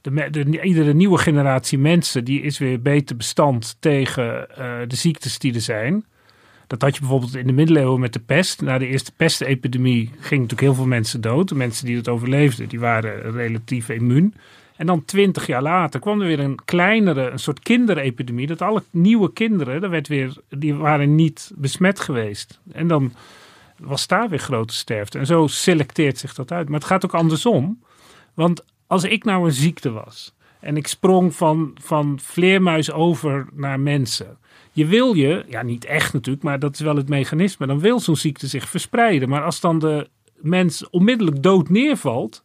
de, 0.00 0.30
de, 0.30 0.62
iedere 0.62 0.94
nieuwe 0.94 1.18
generatie 1.18 1.78
mensen 1.78 2.24
die 2.24 2.42
is 2.42 2.58
weer 2.58 2.82
beter 2.82 3.16
bestand 3.16 3.76
tegen 3.80 4.48
de 4.88 4.96
ziektes 4.96 5.38
die 5.38 5.54
er 5.54 5.60
zijn. 5.60 6.04
Dat 6.68 6.82
had 6.82 6.94
je 6.94 7.00
bijvoorbeeld 7.00 7.36
in 7.36 7.46
de 7.46 7.52
middeleeuwen 7.52 8.00
met 8.00 8.12
de 8.12 8.20
pest. 8.20 8.60
Na 8.62 8.78
de 8.78 8.86
eerste 8.86 9.12
pestepidemie 9.12 10.06
gingen 10.06 10.42
natuurlijk 10.42 10.60
heel 10.60 10.74
veel 10.74 10.86
mensen 10.86 11.20
dood. 11.20 11.48
De 11.48 11.54
mensen 11.54 11.86
die 11.86 11.96
het 11.96 12.08
overleefden, 12.08 12.68
die 12.68 12.80
waren 12.80 13.32
relatief 13.32 13.88
immuun. 13.88 14.34
En 14.76 14.86
dan 14.86 15.04
twintig 15.04 15.46
jaar 15.46 15.62
later 15.62 16.00
kwam 16.00 16.20
er 16.20 16.26
weer 16.26 16.40
een 16.40 16.64
kleinere, 16.64 17.30
een 17.30 17.38
soort 17.38 17.60
kinderepidemie. 17.60 18.46
Dat 18.46 18.62
alle 18.62 18.82
nieuwe 18.90 19.32
kinderen, 19.32 19.80
dat 19.80 19.90
werd 19.90 20.08
weer, 20.08 20.36
die 20.48 20.74
waren 20.74 21.14
niet 21.14 21.52
besmet 21.54 22.00
geweest. 22.00 22.60
En 22.72 22.88
dan 22.88 23.12
was 23.78 24.06
daar 24.06 24.28
weer 24.28 24.38
grote 24.38 24.74
sterfte. 24.74 25.18
En 25.18 25.26
zo 25.26 25.46
selecteert 25.46 26.18
zich 26.18 26.34
dat 26.34 26.52
uit. 26.52 26.68
Maar 26.68 26.78
het 26.78 26.88
gaat 26.88 27.04
ook 27.04 27.14
andersom. 27.14 27.82
Want 28.34 28.64
als 28.88 29.04
ik 29.04 29.24
nou 29.24 29.44
een 29.44 29.52
ziekte 29.52 29.90
was 29.90 30.34
en 30.60 30.76
ik 30.76 30.86
sprong 30.86 31.34
van, 31.34 31.76
van 31.82 32.18
vleermuis 32.22 32.92
over 32.92 33.46
naar 33.52 33.80
mensen. 33.80 34.38
Je 34.72 34.86
wil 34.86 35.14
je, 35.14 35.44
ja 35.48 35.62
niet 35.62 35.84
echt 35.84 36.12
natuurlijk, 36.12 36.44
maar 36.44 36.58
dat 36.58 36.74
is 36.74 36.80
wel 36.80 36.96
het 36.96 37.08
mechanisme. 37.08 37.66
Dan 37.66 37.80
wil 37.80 38.00
zo'n 38.00 38.16
ziekte 38.16 38.46
zich 38.46 38.68
verspreiden. 38.68 39.28
Maar 39.28 39.42
als 39.42 39.60
dan 39.60 39.78
de 39.78 40.08
mens 40.34 40.90
onmiddellijk 40.90 41.42
dood 41.42 41.68
neervalt, 41.68 42.44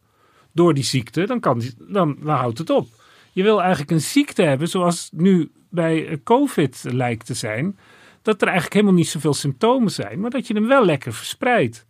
door 0.52 0.74
die 0.74 0.84
ziekte, 0.84 1.26
dan, 1.26 1.40
kan 1.40 1.58
die, 1.58 1.74
dan, 1.78 2.16
dan 2.20 2.36
houdt 2.36 2.58
het 2.58 2.70
op. 2.70 2.88
Je 3.32 3.42
wil 3.42 3.60
eigenlijk 3.60 3.90
een 3.90 4.00
ziekte 4.00 4.42
hebben 4.42 4.68
zoals 4.68 5.08
nu 5.12 5.50
bij 5.68 6.20
COVID 6.24 6.84
lijkt 6.86 7.26
te 7.26 7.34
zijn. 7.34 7.78
Dat 8.22 8.40
er 8.40 8.46
eigenlijk 8.46 8.74
helemaal 8.74 8.96
niet 8.96 9.08
zoveel 9.08 9.34
symptomen 9.34 9.90
zijn, 9.90 10.20
maar 10.20 10.30
dat 10.30 10.46
je 10.46 10.54
hem 10.54 10.66
wel 10.66 10.84
lekker 10.84 11.12
verspreidt. 11.12 11.86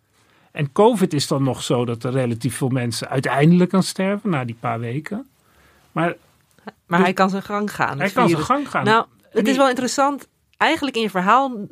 En 0.55 0.73
COVID 0.73 1.13
is 1.13 1.27
dan 1.27 1.43
nog 1.43 1.63
zo 1.63 1.85
dat 1.85 2.05
er 2.05 2.13
relatief 2.13 2.57
veel 2.57 2.69
mensen 2.69 3.09
uiteindelijk 3.09 3.71
kan 3.71 3.83
sterven 3.83 4.31
na 4.31 4.45
die 4.45 4.57
paar 4.61 4.81
weken. 4.81 5.27
Maar, 5.93 6.15
maar 6.87 7.01
hij 7.01 7.13
kan 7.13 7.31
zijn 7.31 7.43
gang 7.43 7.75
gaan. 7.75 7.99
Hij 7.99 8.11
kan 8.11 8.29
zijn 8.29 8.43
gang 8.43 8.71
gaan. 8.71 8.85
Nou, 8.85 9.07
het 9.31 9.49
is 9.49 9.57
wel 9.57 9.69
interessant 9.69 10.29
eigenlijk 10.57 10.97
in 10.97 11.03
je 11.03 11.11
verhaal 11.11 11.67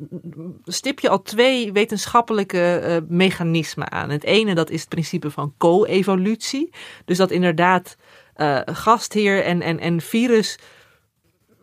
stip 0.65 0.99
je 0.99 1.09
al 1.09 1.21
twee 1.21 1.71
wetenschappelijke 1.71 2.83
uh, 2.85 3.17
mechanismen 3.17 3.91
aan. 3.91 4.09
Het 4.09 4.23
ene 4.23 4.55
dat 4.55 4.69
is 4.69 4.79
het 4.79 4.89
principe 4.89 5.31
van 5.31 5.53
co-evolutie. 5.57 6.69
Dus 7.05 7.17
dat 7.17 7.31
inderdaad 7.31 7.95
uh, 8.37 8.59
gastheer 8.65 9.43
en, 9.43 9.61
en, 9.61 9.79
en 9.79 10.01
virus 10.01 10.59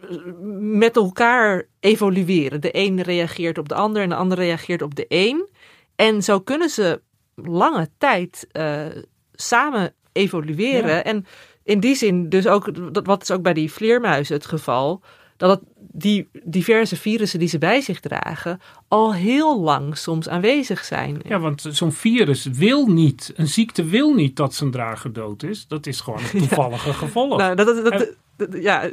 eh, 0.01 0.17
met 0.61 0.97
elkaar 0.97 1.67
evolueren. 1.81 2.61
De 2.61 2.77
een 2.77 3.03
reageert 3.03 3.59
op 3.59 3.69
de 3.69 3.75
ander 3.75 4.03
en 4.03 4.09
de 4.09 4.15
ander 4.15 4.39
reageert 4.39 4.83
op 4.83 4.95
de 4.95 5.05
een. 5.09 5.49
En 5.97 6.23
zo 6.23 6.41
kunnen 6.41 6.69
ze 6.69 7.01
lange 7.45 7.89
tijd 7.99 8.47
uh, 8.53 8.87
samen 9.33 9.95
evolueren. 10.13 10.95
Ja. 10.95 11.03
En 11.03 11.27
in 11.63 11.81
die 11.81 11.95
zin, 11.95 12.29
dus 12.29 12.47
ook, 12.47 12.95
dat, 12.95 13.07
wat 13.07 13.23
is 13.23 13.31
ook 13.31 13.43
bij 13.43 13.55
die 13.55 13.73
vleermuizen 13.73 14.35
het 14.35 14.47
geval, 14.47 15.03
dat 15.37 15.51
het 15.51 15.80
die 15.93 16.29
diverse 16.45 16.97
virussen 16.97 17.39
die 17.39 17.49
ze 17.49 17.59
bij 17.59 17.81
zich 17.81 18.01
dragen 18.01 18.61
al 18.89 19.15
heel 19.15 19.61
lang 19.61 19.97
soms 19.97 20.29
aanwezig 20.29 20.85
zijn. 20.85 21.21
Ja, 21.29 21.39
want 21.39 21.67
zo'n 21.71 21.93
virus 21.93 22.45
wil 22.45 22.87
niet, 22.87 23.33
een 23.37 23.49
ziekte 23.49 23.85
wil 23.85 24.15
niet 24.15 24.37
dat 24.37 24.55
zijn 24.55 24.71
drager 24.71 25.13
dood 25.13 25.43
is. 25.43 25.67
Dat 25.67 25.87
is 25.87 26.01
gewoon 26.01 26.21
een 26.21 26.39
toevallige 26.49 26.89
ja. 26.89 26.95
gevolg. 26.95 27.39
Nou, 27.39 27.55
dat, 27.55 27.67
dat, 27.67 28.15
dat, 28.37 28.63
ja, 28.63 28.89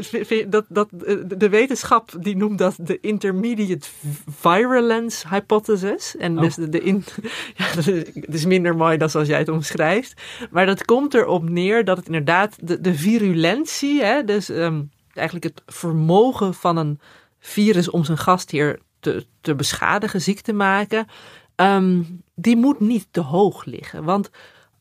dat, 0.48 0.66
dat, 0.70 0.90
de 1.38 1.50
wetenschap 1.50 2.12
die 2.20 2.38
noemt 2.38 2.58
dat 2.58 2.76
de 2.80 3.00
intermediate 3.00 3.88
virulence 4.30 5.28
hypothesis. 5.28 6.16
En 6.18 6.36
oh. 6.36 6.44
dus 6.44 6.56
de, 6.56 6.70
de 6.70 6.80
in, 6.80 7.04
ja, 7.58 7.66
het 7.66 8.34
is 8.34 8.46
minder 8.46 8.76
mooi 8.76 8.98
dan 8.98 9.10
zoals 9.10 9.28
jij 9.28 9.40
het 9.40 9.50
omschrijft. 9.50 10.22
Maar 10.52 10.66
dat 10.66 10.86
komt 10.86 11.14
erop 11.14 11.50
neer 11.50 11.86
dat 11.86 11.98
het 11.98 12.06
inderdaad 12.06 12.56
de, 12.62 12.82
de 12.82 12.94
virulentie, 12.94 14.04
hè, 14.04 14.24
dus 14.24 14.50
um, 14.50 14.90
eigenlijk 15.18 15.56
het 15.56 15.76
vermogen 15.76 16.54
van 16.54 16.78
een 16.78 17.00
virus 17.40 17.90
om 17.90 18.04
zijn 18.04 18.18
gastheer 18.18 18.80
te, 19.00 19.26
te 19.42 19.56
beschadigen, 19.56 20.22
ziek 20.22 20.42
te 20.42 20.54
maken, 20.54 21.08
um, 21.56 22.22
die 22.36 22.56
moet 22.56 22.80
niet 22.80 23.08
te 23.12 23.22
hoog 23.22 23.66
liggen. 23.66 24.04
Want 24.04 24.30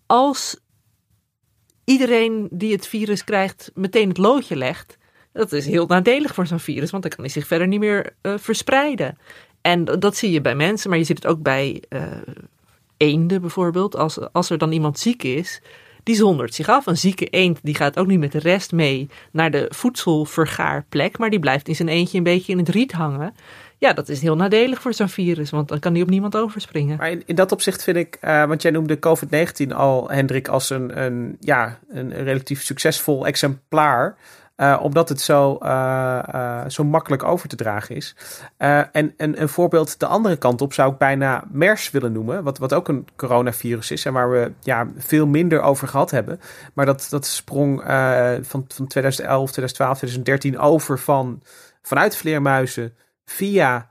als 0.07 0.57
iedereen 1.85 2.49
die 2.51 2.73
het 2.73 2.87
virus 2.87 3.25
krijgt 3.25 3.71
meteen 3.75 4.09
het 4.09 4.19
loodje 4.19 4.57
legt, 4.57 4.99
dat 5.33 5.53
is 5.53 5.67
heel 5.67 5.87
nadelig 5.87 6.35
voor 6.35 6.47
zo'n 6.47 6.61
virus, 6.61 6.91
want 6.91 7.03
dan 7.03 7.13
kan 7.13 7.25
hij 7.25 7.33
zich 7.33 7.47
verder 7.47 7.67
niet 7.67 7.81
meer 7.81 8.17
uh, 8.23 8.35
verspreiden. 8.37 9.19
En 9.61 9.85
dat 9.85 10.17
zie 10.17 10.31
je 10.31 10.41
bij 10.41 10.55
mensen, 10.55 10.91
maar 10.91 10.99
je 10.99 11.05
ziet 11.05 11.23
het 11.23 11.27
ook 11.27 11.43
bij 11.43 11.83
uh, 11.89 12.03
eenden 12.97 13.41
bijvoorbeeld. 13.41 13.97
Als, 13.97 14.33
als 14.33 14.51
er 14.51 14.59
dan 14.59 14.73
iemand 14.73 14.99
ziek 14.99 15.23
is, 15.23 15.61
die 16.07 16.17
zondert 16.17 16.55
zich 16.55 16.69
af. 16.69 16.87
Een 16.87 16.97
zieke 16.97 17.27
eend 17.27 17.59
die 17.63 17.75
gaat 17.75 17.99
ook 17.99 18.07
niet 18.07 18.19
met 18.19 18.33
de 18.33 18.39
rest 18.39 18.73
mee 18.73 19.09
naar 19.33 19.51
de 19.51 19.67
voedselvergaarplek, 19.69 21.19
maar 21.19 21.31
die 21.31 21.39
blijft 21.39 21.69
in 21.69 21.77
zijn 21.77 21.89
eentje 21.89 22.19
een 22.19 22.25
beetje 22.25 22.53
in 22.53 22.59
het 22.59 22.69
riet 22.69 22.93
hangen. 22.93 23.35
Ja, 23.79 23.93
dat 23.93 24.09
is 24.09 24.21
heel 24.21 24.37
nadelig 24.37 24.81
voor 24.81 24.95
zo'n 24.95 25.09
virus, 25.09 25.51
want 25.51 25.69
dan 25.69 25.79
kan 25.79 25.93
die 25.93 26.03
op 26.03 26.09
niemand 26.09 26.37
overspringen. 26.37 26.97
Maar 26.97 27.11
in, 27.27 27.35
dat 27.35 27.53
opzicht 27.53 27.83
vind 27.83 27.97
ik, 27.97 28.19
uh, 28.23 28.45
want 28.45 28.63
jij 28.63 28.71
noemde 28.71 28.99
COVID-19 28.99 29.73
al, 29.75 30.11
Hendrik, 30.11 30.49
als 30.49 30.71
een, 30.71 31.03
een, 31.03 31.37
ja, 31.41 31.79
een 31.89 32.13
relatief 32.13 32.63
succesvol 32.63 33.27
exemplaar. 33.27 34.17
Uh, 34.57 34.79
omdat 34.83 35.09
het 35.09 35.21
zo, 35.21 35.59
uh, 35.63 36.23
uh, 36.35 36.63
zo 36.69 36.85
makkelijk 36.85 37.23
over 37.23 37.49
te 37.49 37.57
dragen 37.57 37.97
is. 37.97 38.17
en, 38.57 39.15
en 39.17 39.41
een 39.41 39.49
voorbeeld 39.49 40.01
de 40.01 40.07
andere 40.07 40.37
kant 40.37 40.61
op 40.61 40.73
zou 40.73 40.93
ik 40.93 40.99
bijna 40.99 41.45
MERS 41.51 41.91
willen 41.91 42.13
noemen. 42.13 42.43
Wat, 42.43 42.59
wat 42.59 42.75
ook 42.75 42.89
een 42.89 43.07
coronavirus 43.17 43.91
is 43.91 44.05
en 44.05 44.13
waar 44.13 44.31
we 44.31 44.53
ja, 44.61 44.87
veel 44.97 45.27
minder 45.27 45.61
over 45.61 45.89
gehad 45.89 46.11
hebben. 46.11 46.41
Maar 46.75 46.87
dat, 46.87 47.07
dat 47.11 47.27
sprong 47.27 47.83
van, 48.43 48.65
van 48.69 48.87
2011, 48.87 49.51
2012, 49.51 49.99
2013 49.99 50.59
over 50.59 50.99
van, 50.99 51.43
vanuit 51.83 52.17
vleermuizen 52.17 52.95
via 53.25 53.89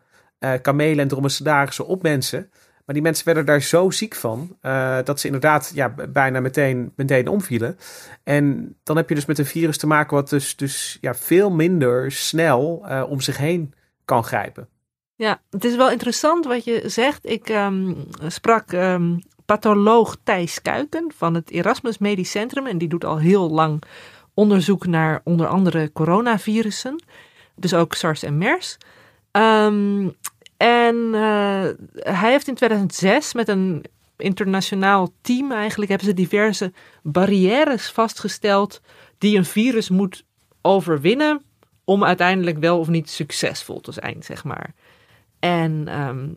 kamelen 0.62 1.00
en 1.00 1.08
dromedarissen 1.08 1.88
op 1.88 2.02
mensen. 2.02 2.50
Maar 2.86 2.96
die 2.96 3.04
mensen 3.04 3.26
werden 3.26 3.46
daar 3.46 3.62
zo 3.62 3.90
ziek 3.90 4.16
van 4.16 4.58
uh, 4.62 4.98
dat 5.04 5.20
ze 5.20 5.26
inderdaad 5.26 5.72
ja, 5.74 5.96
bijna 6.10 6.40
meteen, 6.40 6.92
meteen 6.96 7.28
omvielen. 7.28 7.78
En 8.24 8.76
dan 8.84 8.98
heb 8.98 9.10
je 9.10 9.16
dus 9.16 9.26
met 9.26 9.40
een 9.40 9.46
virus 9.46 9.78
te 9.78 9.88
maken 9.88 10.16
wat 10.16 10.30
dus, 10.30 10.56
dus 10.56 10.98
ja, 11.02 11.14
veel 11.14 11.52
minder 11.52 12.12
snel 12.12 12.86
uh, 12.86 13.04
om 13.10 13.22
zich 13.22 13.38
heen 13.38 13.74
kan 14.06 14.24
grijpen. 14.24 14.68
Ja, 15.16 15.42
het 15.50 15.66
is 15.66 15.76
wel 15.76 15.92
interessant 15.92 16.46
wat 16.46 16.64
je 16.64 16.82
zegt. 16.86 17.26
Ik 17.26 17.50
um, 17.50 18.08
sprak 18.28 18.72
um, 18.72 19.24
patholoog 19.46 20.18
Thijs 20.24 20.62
Kuiken 20.62 21.12
van 21.16 21.34
het 21.34 21.52
Erasmus 21.52 21.98
Medisch 21.98 22.32
Centrum. 22.32 22.68
En 22.68 22.78
die 22.78 22.88
doet 22.88 23.06
al 23.06 23.18
heel 23.18 23.50
lang 23.50 23.84
onderzoek 24.34 24.86
naar 24.86 25.22
onder 25.24 25.48
andere 25.48 25.92
coronavirussen. 25.92 27.04
Dus 27.56 27.74
ook 27.74 27.94
SARS 27.94 28.24
en 28.24 28.38
MERS. 28.38 28.78
Um, 29.32 30.16
en 30.88 30.96
uh, 30.96 31.66
hij 31.94 32.32
heeft 32.32 32.48
in 32.48 32.56
2006 32.56 33.34
met 33.34 33.48
een 33.48 33.86
internationaal 34.18 35.10
team 35.22 35.52
eigenlijk 35.52 35.90
hebben 35.90 36.08
ze 36.08 36.14
diverse 36.14 36.74
barrières 37.04 37.90
vastgesteld 37.90 38.82
die 39.18 39.38
een 39.38 39.46
virus 39.46 39.90
moet 39.90 40.26
overwinnen 40.62 41.42
om 41.84 42.04
uiteindelijk 42.04 42.58
wel 42.58 42.80
of 42.80 42.88
niet 42.88 43.10
succesvol 43.10 43.80
te 43.80 43.92
zijn, 43.92 44.24
zeg 44.24 44.44
maar. 44.44 44.74
En 45.40 46.00
um, 46.00 46.36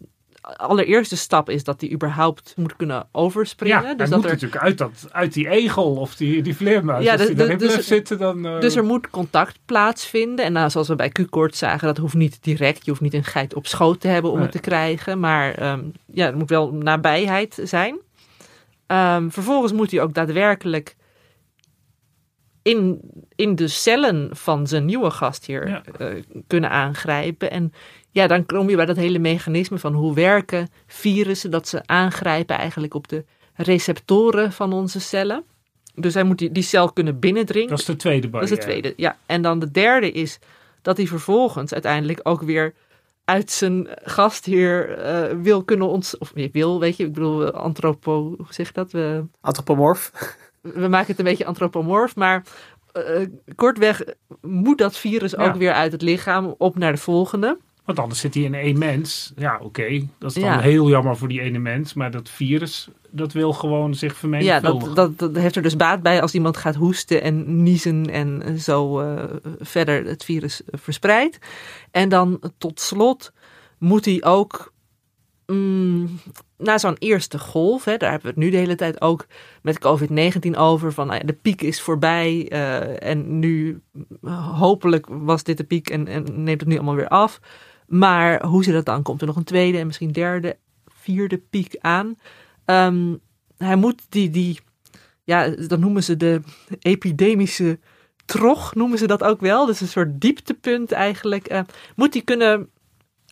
allereerste 0.56 1.16
stap 1.16 1.50
is 1.50 1.64
dat 1.64 1.80
hij 1.80 1.90
überhaupt 1.90 2.52
moet 2.56 2.76
kunnen 2.76 3.08
overspringen. 3.12 3.82
Ja, 3.82 3.94
dus 3.94 4.08
dat 4.08 4.18
moet 4.18 4.26
er... 4.26 4.32
natuurlijk 4.32 4.62
uit, 4.62 4.78
dat, 4.78 5.08
uit 5.10 5.32
die 5.32 5.48
egel 5.48 5.94
of 5.94 6.16
die, 6.16 6.42
die 6.42 6.56
vleermuis. 6.56 7.04
Ja, 7.04 7.12
Als 7.12 7.26
die 7.26 7.34
daarin 7.34 7.58
dus, 7.58 7.86
zitten, 7.86 8.18
dan... 8.18 8.46
Uh... 8.46 8.60
Dus 8.60 8.76
er 8.76 8.84
moet 8.84 9.10
contact 9.10 9.58
plaatsvinden. 9.64 10.44
En 10.44 10.52
nou, 10.52 10.70
zoals 10.70 10.88
we 10.88 10.94
bij 10.94 11.08
Q-koorts 11.08 11.58
zagen, 11.58 11.86
dat 11.86 11.96
hoeft 11.96 12.14
niet 12.14 12.38
direct. 12.42 12.84
Je 12.84 12.90
hoeft 12.90 13.02
niet 13.02 13.14
een 13.14 13.24
geit 13.24 13.54
op 13.54 13.66
schoot 13.66 14.00
te 14.00 14.08
hebben 14.08 14.30
om 14.30 14.36
nee. 14.36 14.46
het 14.46 14.54
te 14.54 14.60
krijgen. 14.60 15.20
Maar 15.20 15.72
um, 15.72 15.92
ja, 16.06 16.26
er 16.26 16.36
moet 16.36 16.50
wel 16.50 16.72
nabijheid 16.72 17.58
zijn. 17.62 17.98
Um, 18.86 19.32
vervolgens 19.32 19.72
moet 19.72 19.90
hij 19.90 20.00
ook 20.00 20.14
daadwerkelijk 20.14 20.96
in, 22.62 23.00
in 23.34 23.54
de 23.54 23.68
cellen 23.68 24.28
van 24.32 24.66
zijn 24.66 24.84
nieuwe 24.84 25.10
gastheer 25.10 25.68
ja. 25.68 25.82
uh, 26.00 26.22
kunnen 26.46 26.70
aangrijpen. 26.70 27.50
En 27.50 27.72
ja, 28.18 28.26
dan 28.26 28.46
kom 28.46 28.70
je 28.70 28.76
bij 28.76 28.86
dat 28.86 28.96
hele 28.96 29.18
mechanisme 29.18 29.78
van 29.78 29.94
hoe 29.94 30.14
werken 30.14 30.68
virussen, 30.86 31.50
dat 31.50 31.68
ze 31.68 31.82
aangrijpen 31.86 32.56
eigenlijk 32.56 32.94
op 32.94 33.08
de 33.08 33.24
receptoren 33.54 34.52
van 34.52 34.72
onze 34.72 35.00
cellen. 35.00 35.44
Dus 35.94 36.14
hij 36.14 36.22
moet 36.22 36.38
die, 36.38 36.52
die 36.52 36.62
cel 36.62 36.92
kunnen 36.92 37.18
binnendringen. 37.18 37.68
Dat 37.68 37.78
is 37.78 37.84
de 37.84 37.96
tweede 37.96 38.28
barrière. 38.28 38.54
Dat 38.54 38.58
is 38.58 38.64
de 38.64 38.70
tweede, 38.70 38.94
ja. 38.96 39.16
En 39.26 39.42
dan 39.42 39.58
de 39.58 39.70
derde 39.70 40.12
is 40.12 40.38
dat 40.82 40.96
hij 40.96 41.06
vervolgens 41.06 41.72
uiteindelijk 41.72 42.20
ook 42.22 42.42
weer 42.42 42.74
uit 43.24 43.50
zijn 43.50 43.88
gastheer 44.02 44.98
uh, 44.98 45.42
wil 45.42 45.64
kunnen 45.64 45.88
ons 45.88 46.18
of 46.18 46.32
wil, 46.52 46.80
weet 46.80 46.96
je, 46.96 47.04
ik 47.04 47.12
bedoel 47.12 47.50
antropo, 47.50 48.34
hoe 48.36 48.46
zeg 48.50 48.66
je 48.66 48.72
dat? 48.72 48.92
We, 48.92 49.24
Antropomorf. 49.40 50.12
We 50.60 50.88
maken 50.88 51.06
het 51.06 51.18
een 51.18 51.24
beetje 51.24 51.46
antropomorf, 51.46 52.16
maar 52.16 52.42
uh, 52.92 53.26
kortweg 53.54 54.02
moet 54.40 54.78
dat 54.78 54.96
virus 54.96 55.30
ja. 55.30 55.46
ook 55.46 55.56
weer 55.56 55.72
uit 55.72 55.92
het 55.92 56.02
lichaam 56.02 56.54
op 56.58 56.78
naar 56.78 56.92
de 56.92 56.98
volgende. 56.98 57.58
Want 57.88 58.00
anders 58.00 58.20
zit 58.20 58.34
hij 58.34 58.42
in 58.42 58.54
één 58.54 58.78
mens. 58.78 59.32
Ja, 59.36 59.54
oké. 59.54 59.64
Okay. 59.64 60.08
Dat 60.18 60.36
is 60.36 60.42
dan 60.42 60.52
ja. 60.52 60.60
heel 60.60 60.88
jammer 60.88 61.16
voor 61.16 61.28
die 61.28 61.40
ene 61.40 61.58
mens. 61.58 61.94
Maar 61.94 62.10
dat 62.10 62.28
virus, 62.28 62.88
dat 63.10 63.32
wil 63.32 63.52
gewoon 63.52 63.94
zich 63.94 64.16
vermenigvuldigen. 64.16 64.88
Ja, 64.88 64.94
dat, 64.94 65.18
dat, 65.18 65.34
dat, 65.34 65.42
heeft 65.42 65.56
er 65.56 65.62
dus 65.62 65.76
baat 65.76 66.02
bij 66.02 66.22
als 66.22 66.34
iemand 66.34 66.56
gaat 66.56 66.74
hoesten 66.74 67.22
en 67.22 67.62
niezen 67.62 68.10
en 68.10 68.58
zo 68.60 69.00
uh, 69.00 69.24
verder 69.58 70.04
het 70.04 70.24
virus 70.24 70.62
verspreidt. 70.70 71.38
En 71.90 72.08
dan 72.08 72.40
tot 72.58 72.80
slot 72.80 73.32
moet 73.78 74.04
hij 74.04 74.24
ook 74.24 74.72
mm, 75.46 76.20
na 76.56 76.78
zo'n 76.78 76.96
eerste 76.98 77.38
golf, 77.38 77.84
hè, 77.84 77.96
daar 77.96 78.10
hebben 78.10 78.28
we 78.28 78.40
het 78.40 78.44
nu 78.44 78.50
de 78.50 78.62
hele 78.62 78.74
tijd 78.74 79.00
ook 79.00 79.26
met 79.62 79.78
COVID-19 79.78 80.50
over, 80.58 80.92
van 80.92 81.06
nou 81.06 81.24
de 81.24 81.32
piek 81.42 81.62
is 81.62 81.80
voorbij 81.80 82.52
uh, 82.52 83.02
en 83.02 83.38
nu 83.38 83.80
hopelijk 84.54 85.06
was 85.10 85.42
dit 85.42 85.56
de 85.56 85.64
piek 85.64 85.90
en, 85.90 86.06
en 86.06 86.42
neemt 86.42 86.60
het 86.60 86.68
nu 86.68 86.74
allemaal 86.74 86.94
weer 86.94 87.08
af. 87.08 87.40
Maar 87.88 88.46
hoe 88.46 88.64
zit 88.64 88.74
dat 88.74 88.84
dan? 88.84 89.02
Komt 89.02 89.20
er 89.20 89.26
nog 89.26 89.36
een 89.36 89.44
tweede 89.44 89.78
en 89.78 89.86
misschien 89.86 90.12
derde, 90.12 90.56
vierde 90.86 91.38
piek 91.38 91.76
aan? 91.80 92.16
Um, 92.64 93.20
hij 93.56 93.76
moet 93.76 94.02
die, 94.08 94.30
die, 94.30 94.60
ja, 95.24 95.48
dat 95.48 95.78
noemen 95.78 96.02
ze 96.02 96.16
de 96.16 96.40
epidemische 96.78 97.78
trog, 98.24 98.74
noemen 98.74 98.98
ze 98.98 99.06
dat 99.06 99.22
ook 99.22 99.40
wel. 99.40 99.66
Dus 99.66 99.80
een 99.80 99.88
soort 99.88 100.20
dieptepunt 100.20 100.92
eigenlijk. 100.92 101.52
Uh, 101.52 101.60
moet 101.96 102.12
die 102.12 102.22
kunnen 102.22 102.70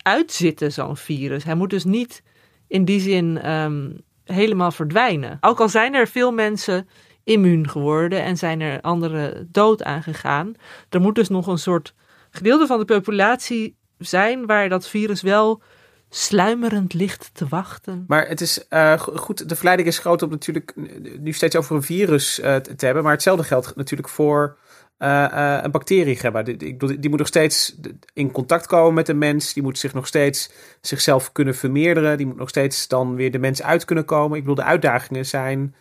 uitzitten, 0.03 0.73
zo'n 0.73 0.97
virus. 0.97 1.45
Hij 1.45 1.55
moet 1.55 1.71
dus 1.71 1.85
niet 1.85 2.23
in 2.67 2.85
die 2.85 3.01
zin 3.01 3.51
um, 3.53 4.01
helemaal 4.25 4.71
verdwijnen. 4.71 5.39
Ook 5.41 5.61
al 5.61 5.69
zijn 5.69 5.95
er 5.95 6.09
veel 6.09 6.33
mensen 6.33 6.89
immuun 7.25 7.69
geworden 7.69 8.23
en 8.23 8.37
zijn 8.37 8.61
er 8.61 8.81
anderen 8.81 9.49
dood 9.53 9.83
aangegaan. 9.83 10.55
Er 10.89 11.01
moet 11.01 11.15
dus 11.15 11.29
nog 11.29 11.47
een 11.47 11.59
soort 11.59 11.95
gedeelte 12.31 12.67
van 12.67 12.79
de 12.79 12.85
populatie 12.85 13.77
zijn 13.99 14.47
waar 14.47 14.69
dat 14.69 14.89
virus 14.89 15.23
wel 15.23 15.63
sluimerend 16.11 16.95
ligt 16.95 17.31
te 17.33 17.47
wachten. 17.49 18.05
Maar 18.07 18.29
het 18.29 18.41
is 18.41 18.67
uh, 18.71 18.99
goed, 18.99 19.49
de 19.49 19.55
verleiding 19.55 19.89
is 19.89 19.99
groot 19.99 20.23
om 20.23 20.31
natuurlijk 20.31 20.73
nu 21.19 21.33
steeds 21.33 21.57
over 21.57 21.77
een 21.77 21.83
virus 21.83 22.39
uh, 22.39 22.57
te 22.57 22.87
hebben. 22.87 23.03
Maar 23.03 23.13
hetzelfde 23.13 23.45
geldt 23.45 23.77
natuurlijk 23.77 24.09
voor 24.09 24.57
uh, 24.99 25.59
een 25.63 25.71
bacterie. 25.71 26.43
Die, 26.45 26.57
die, 26.57 26.99
die, 26.99 27.11
moet 27.11 27.19
nog 27.19 27.29
steeds 27.29 27.77
in 28.13 28.31
contact 28.31 28.67
komen 28.67 28.95
met 28.95 29.07
de 29.07 29.15
mens. 29.15 29.53
Die 29.53 29.63
moet 29.63 29.79
zich 29.79 29.95
nog 29.95 30.07
steeds 30.07 30.51
zichzelf 30.81 31.33
kunnen 31.33 31.55
vermeerderen. 31.55 32.17
Die 32.17 32.27
moet 32.27 32.37
nog 32.37 32.49
steeds 32.49 32.89
dan 32.89 33.15
weer 33.15 33.31
de 33.31 33.39
mens 33.39 33.63
uit 33.63 33.85
kunnen 33.85 34.05
komen. 34.05 34.37
Ik 34.37 34.43
bedoel, 34.43 34.65
de 34.65 34.71
uitdagingen 34.71 35.27
zijn 35.27 35.75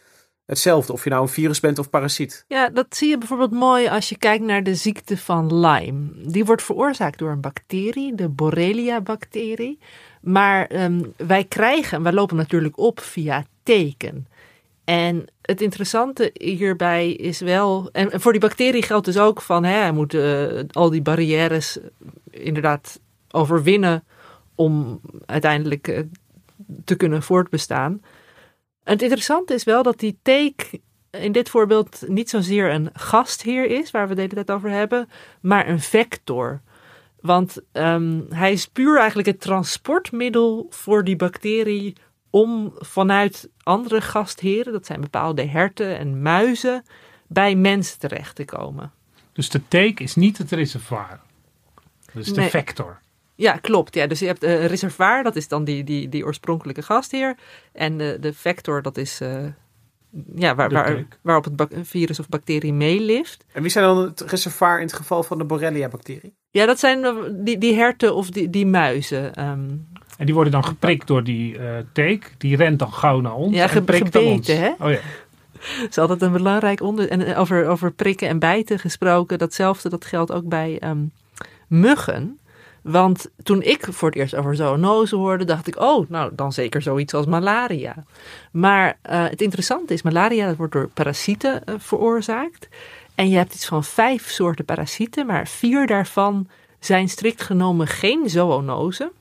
hetzelfde. 0.46 0.94
Of 0.94 1.04
je 1.04 1.10
nou 1.10 1.22
een 1.22 1.30
virus 1.30 1.60
bent 1.60 1.80
of 1.80 1.90
parasiet. 1.90 2.46
Ja, 2.48 2.70
dat 2.70 2.86
zie 2.90 3.10
je 3.10 3.18
bijvoorbeeld 3.18 3.52
mooi 3.52 3.88
als 3.88 4.10
je 4.10 4.18
kijkt 4.18 4.44
naar 4.44 4.64
de 4.64 4.76
ziekte 4.76 5.18
van 5.18 5.60
Lyme. 5.60 6.10
Die 6.16 6.46
wordt 6.46 6.64
veroorzaakt 6.64 7.20
door 7.20 7.32
een 7.32 7.42
bacterie, 7.42 8.16
de 8.16 8.30
Borrelia-bacterie. 8.30 9.80
Maar 10.22 10.84
um, 10.84 11.14
wij 11.18 11.44
krijgen, 11.44 12.04
wij 12.04 12.14
lopen 12.14 12.36
natuurlijk 12.36 12.78
op 12.78 13.00
via 13.00 13.46
teken. 13.64 14.28
En 14.84 15.26
het 15.42 15.62
interessante 15.62 16.30
hierbij 16.34 17.12
is 17.12 17.40
wel, 17.40 17.90
en 17.92 18.22
voor 18.22 18.32
die 18.32 18.42
bacterie 18.42 18.84
geldt 18.84 19.06
dus 19.06 19.18
ook 19.18 19.42
van, 19.42 19.64
hè, 19.64 19.78
hij 19.78 19.92
moet 19.92 20.14
uh, 20.14 20.60
al 20.72 20.90
die 20.90 21.02
barrières 21.02 21.78
inderdaad 22.30 23.00
overwinnen 23.32 24.04
om 24.56 25.02
uiteindelijk 25.26 25.88
uh, 25.88 26.00
te 26.84 26.96
kunnen 26.96 27.24
voortbestaan. 27.24 28.02
Het 28.86 29.02
interessante 29.02 29.54
is 29.54 29.64
wel 29.64 29.84
dat 29.84 30.00
die 30.00 30.18
teek 30.22 30.80
in 31.12 31.32
dit 31.32 31.50
voorbeeld 31.50 32.04
niet 32.08 32.30
zozeer 32.30 32.72
een 32.72 32.90
gastheer 32.94 33.66
is, 33.66 33.92
waar 33.92 34.08
we 34.08 34.16
de 34.16 34.22
hele 34.22 34.34
tijd 34.34 34.52
over 34.52 34.70
hebben, 34.70 35.10
maar 35.42 35.68
een 35.68 35.82
vector. 35.82 36.62
Want 37.20 37.58
um, 37.72 38.26
hij 38.30 38.52
is 38.52 38.68
puur 38.68 38.98
eigenlijk 38.98 39.28
het 39.28 39.42
transportmiddel 39.42 40.68
voor 40.70 41.04
die 41.04 41.16
bacterie 41.16 41.96
om 42.30 42.74
vanuit 42.76 43.50
andere 43.64 44.02
gastheren, 44.02 44.74
dat 44.74 44.86
zijn 44.86 45.02
bepaalde 45.02 45.46
herten 45.46 45.98
en 45.98 46.22
muizen, 46.22 46.84
bij 47.28 47.56
mensen 47.56 48.00
terecht 48.00 48.36
te 48.36 48.46
komen. 48.46 48.92
Dus 49.34 49.50
de 49.50 49.68
teek 49.68 50.00
is 50.00 50.16
niet 50.16 50.38
het 50.38 50.52
reservoir. 50.52 51.20
Dus 52.14 52.34
de 52.34 52.40
nee. 52.40 52.50
vector. 52.50 53.00
Ja, 53.36 53.54
klopt. 53.54 53.96
Ja. 53.96 54.08
Dus 54.08 54.20
je 54.20 54.26
hebt 54.26 54.44
een 54.44 54.68
reservoir, 54.68 55.24
dat 55.24 55.36
is 55.36 55.48
dan 55.48 55.64
die, 55.64 55.84
die, 55.84 56.10
die 56.10 56.26
oorspronkelijke 56.26 56.82
gastheer. 56.82 57.36
En 57.72 57.98
de, 57.98 58.18
de 58.20 58.34
vector, 58.34 58.82
dat 58.82 58.98
is 58.98 59.22
uh, 59.22 59.46
ja, 60.36 60.56
waar, 60.56 60.70
waar, 60.70 61.06
waarop 61.22 61.46
het 61.58 61.70
virus 61.82 62.20
of 62.20 62.30
bacterie 62.30 62.74
meelift. 62.74 63.46
En 63.52 63.62
wie 63.62 63.72
zijn 63.72 63.86
dan 63.86 63.98
het 63.98 64.22
reservoir 64.22 64.78
in 64.78 64.86
het 64.86 64.96
geval 64.96 65.24
van 65.24 65.38
de 65.38 65.44
Borrelia-bacterie? 65.44 66.34
Ja, 66.50 66.66
dat 66.66 66.80
zijn 66.80 67.06
die, 67.44 67.58
die 67.58 67.76
herten 67.76 68.16
of 68.16 68.30
die, 68.30 68.50
die 68.50 68.66
muizen. 68.66 69.48
Um, 69.50 69.88
en 70.18 70.26
die 70.26 70.34
worden 70.34 70.52
dan 70.52 70.66
geprikt 70.66 71.08
door 71.08 71.24
die 71.24 71.58
uh, 71.58 71.78
teek. 71.92 72.34
Die 72.38 72.56
rent 72.56 72.80
dan 72.80 72.92
gauw 72.92 73.20
naar 73.20 73.36
ons. 73.36 73.56
Ja, 73.56 73.68
ge 73.68 73.84
gebeten, 73.86 74.60
hè? 74.60 74.70
Oh 74.80 74.92
ja. 74.92 75.00
Dat 75.80 75.90
is 75.90 75.98
altijd 75.98 76.22
een 76.22 76.32
belangrijk 76.32 76.82
onder. 76.82 77.10
En 77.10 77.36
over, 77.36 77.68
over 77.68 77.92
prikken 77.92 78.28
en 78.28 78.40
bijten 78.40 78.80
gesproken. 78.80 79.38
Datzelfde, 79.38 79.90
dat 79.90 80.06
geldt 80.06 80.32
ook 80.32 80.48
bij 80.48 80.82
um, 80.84 81.12
muggen. 81.68 82.40
Want 82.86 83.30
toen 83.44 83.62
ik 83.62 83.88
voor 83.90 84.10
het 84.10 84.18
eerst 84.18 84.36
over 84.36 84.56
zoonose 84.56 85.16
hoorde, 85.16 85.44
dacht 85.44 85.68
ik, 85.68 85.80
oh, 85.80 86.10
nou 86.10 86.32
dan 86.36 86.54
zeker 86.54 86.82
zoiets 86.82 87.14
als 87.14 87.26
malaria. 87.26 88.04
Maar 88.52 88.88
uh, 89.10 89.24
het 89.30 89.42
interessante 89.42 89.94
is, 89.94 90.02
malaria 90.02 90.48
dat 90.48 90.56
wordt 90.56 90.74
door 90.74 90.88
parasieten 90.88 91.62
uh, 91.66 91.76
veroorzaakt. 91.78 92.68
En 93.16 93.30
je 93.30 93.38
hebt 93.38 93.54
iets 93.54 93.66
van 93.66 93.84
vijf 93.84 94.30
soorten 94.30 94.66
parasieten, 94.66 95.26
maar 95.26 95.48
vier 95.48 95.88
daarvan 95.88 96.48
zijn 96.80 97.10
strikt 97.10 97.42
genomen 97.42 97.88
geen 97.88 98.30
zoonose 98.30 99.12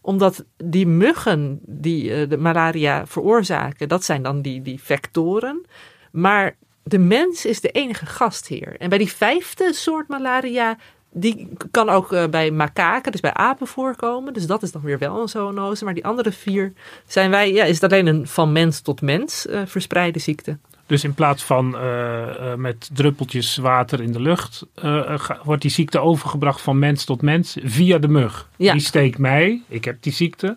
omdat 0.00 0.44
die 0.56 0.86
muggen 0.86 1.58
die 1.62 2.04
uh, 2.04 2.28
de 2.28 2.36
malaria 2.36 3.06
veroorzaken, 3.06 3.88
dat 3.88 4.04
zijn 4.04 4.22
dan 4.22 4.42
die, 4.42 4.62
die 4.62 4.82
vectoren. 4.82 5.66
Maar 6.12 6.56
de 6.82 6.98
mens 6.98 7.44
is 7.44 7.60
de 7.60 7.70
enige 7.70 8.06
gastheer. 8.06 8.76
En 8.78 8.88
bij 8.88 8.98
die 8.98 9.12
vijfde 9.12 9.72
soort 9.72 10.08
malaria 10.08 10.76
die 11.12 11.48
kan 11.70 11.88
ook 11.88 12.12
uh, 12.12 12.26
bij 12.26 12.50
makaken, 12.50 13.12
dus 13.12 13.20
bij 13.20 13.34
apen 13.34 13.66
voorkomen. 13.66 14.32
Dus 14.32 14.46
dat 14.46 14.62
is 14.62 14.72
dan 14.72 14.82
weer 14.82 14.98
wel 14.98 15.20
een 15.20 15.28
zoonose. 15.28 15.84
Maar 15.84 15.94
die 15.94 16.04
andere 16.04 16.32
vier 16.32 16.72
zijn 17.06 17.30
wij, 17.30 17.52
ja, 17.52 17.64
is 17.64 17.80
het 17.80 17.92
alleen 17.92 18.06
een 18.06 18.26
van 18.26 18.52
mens 18.52 18.80
tot 18.80 19.00
mens 19.00 19.46
uh, 19.46 19.60
verspreide 19.64 20.18
ziekte. 20.18 20.58
Dus 20.86 21.04
in 21.04 21.14
plaats 21.14 21.44
van 21.44 21.74
uh, 21.74 22.54
met 22.54 22.90
druppeltjes 22.92 23.56
water 23.56 24.00
in 24.00 24.12
de 24.12 24.20
lucht, 24.20 24.66
wordt 25.42 25.62
die 25.62 25.70
ziekte 25.70 25.98
overgebracht 25.98 26.60
van 26.60 26.78
mens 26.78 27.04
tot 27.04 27.22
mens 27.22 27.56
via 27.62 27.98
de 27.98 28.08
mug. 28.08 28.48
Ja. 28.56 28.72
Die 28.72 28.80
steekt 28.80 29.18
mij, 29.18 29.62
ik 29.68 29.84
heb 29.84 30.02
die 30.02 30.12
ziekte, 30.12 30.56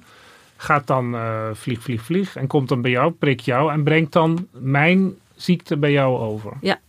gaat 0.58 0.88
dan 0.88 1.16
vlieg, 1.54 1.82
vlieg, 1.82 2.02
vlieg 2.02 2.36
en 2.36 2.48
komt 2.48 2.70
dan 2.70 2.82
bij 2.82 2.92
jou, 2.92 3.12
prikt 3.12 3.46
jou 3.46 3.72
en 3.72 3.84
brengt 3.84 4.12
dan 4.12 4.48
mijn 4.52 5.14
ziekte 5.36 5.78
bij 5.78 5.92
jou 5.92 6.18
over. 6.18 6.54
Ja. 6.62 6.80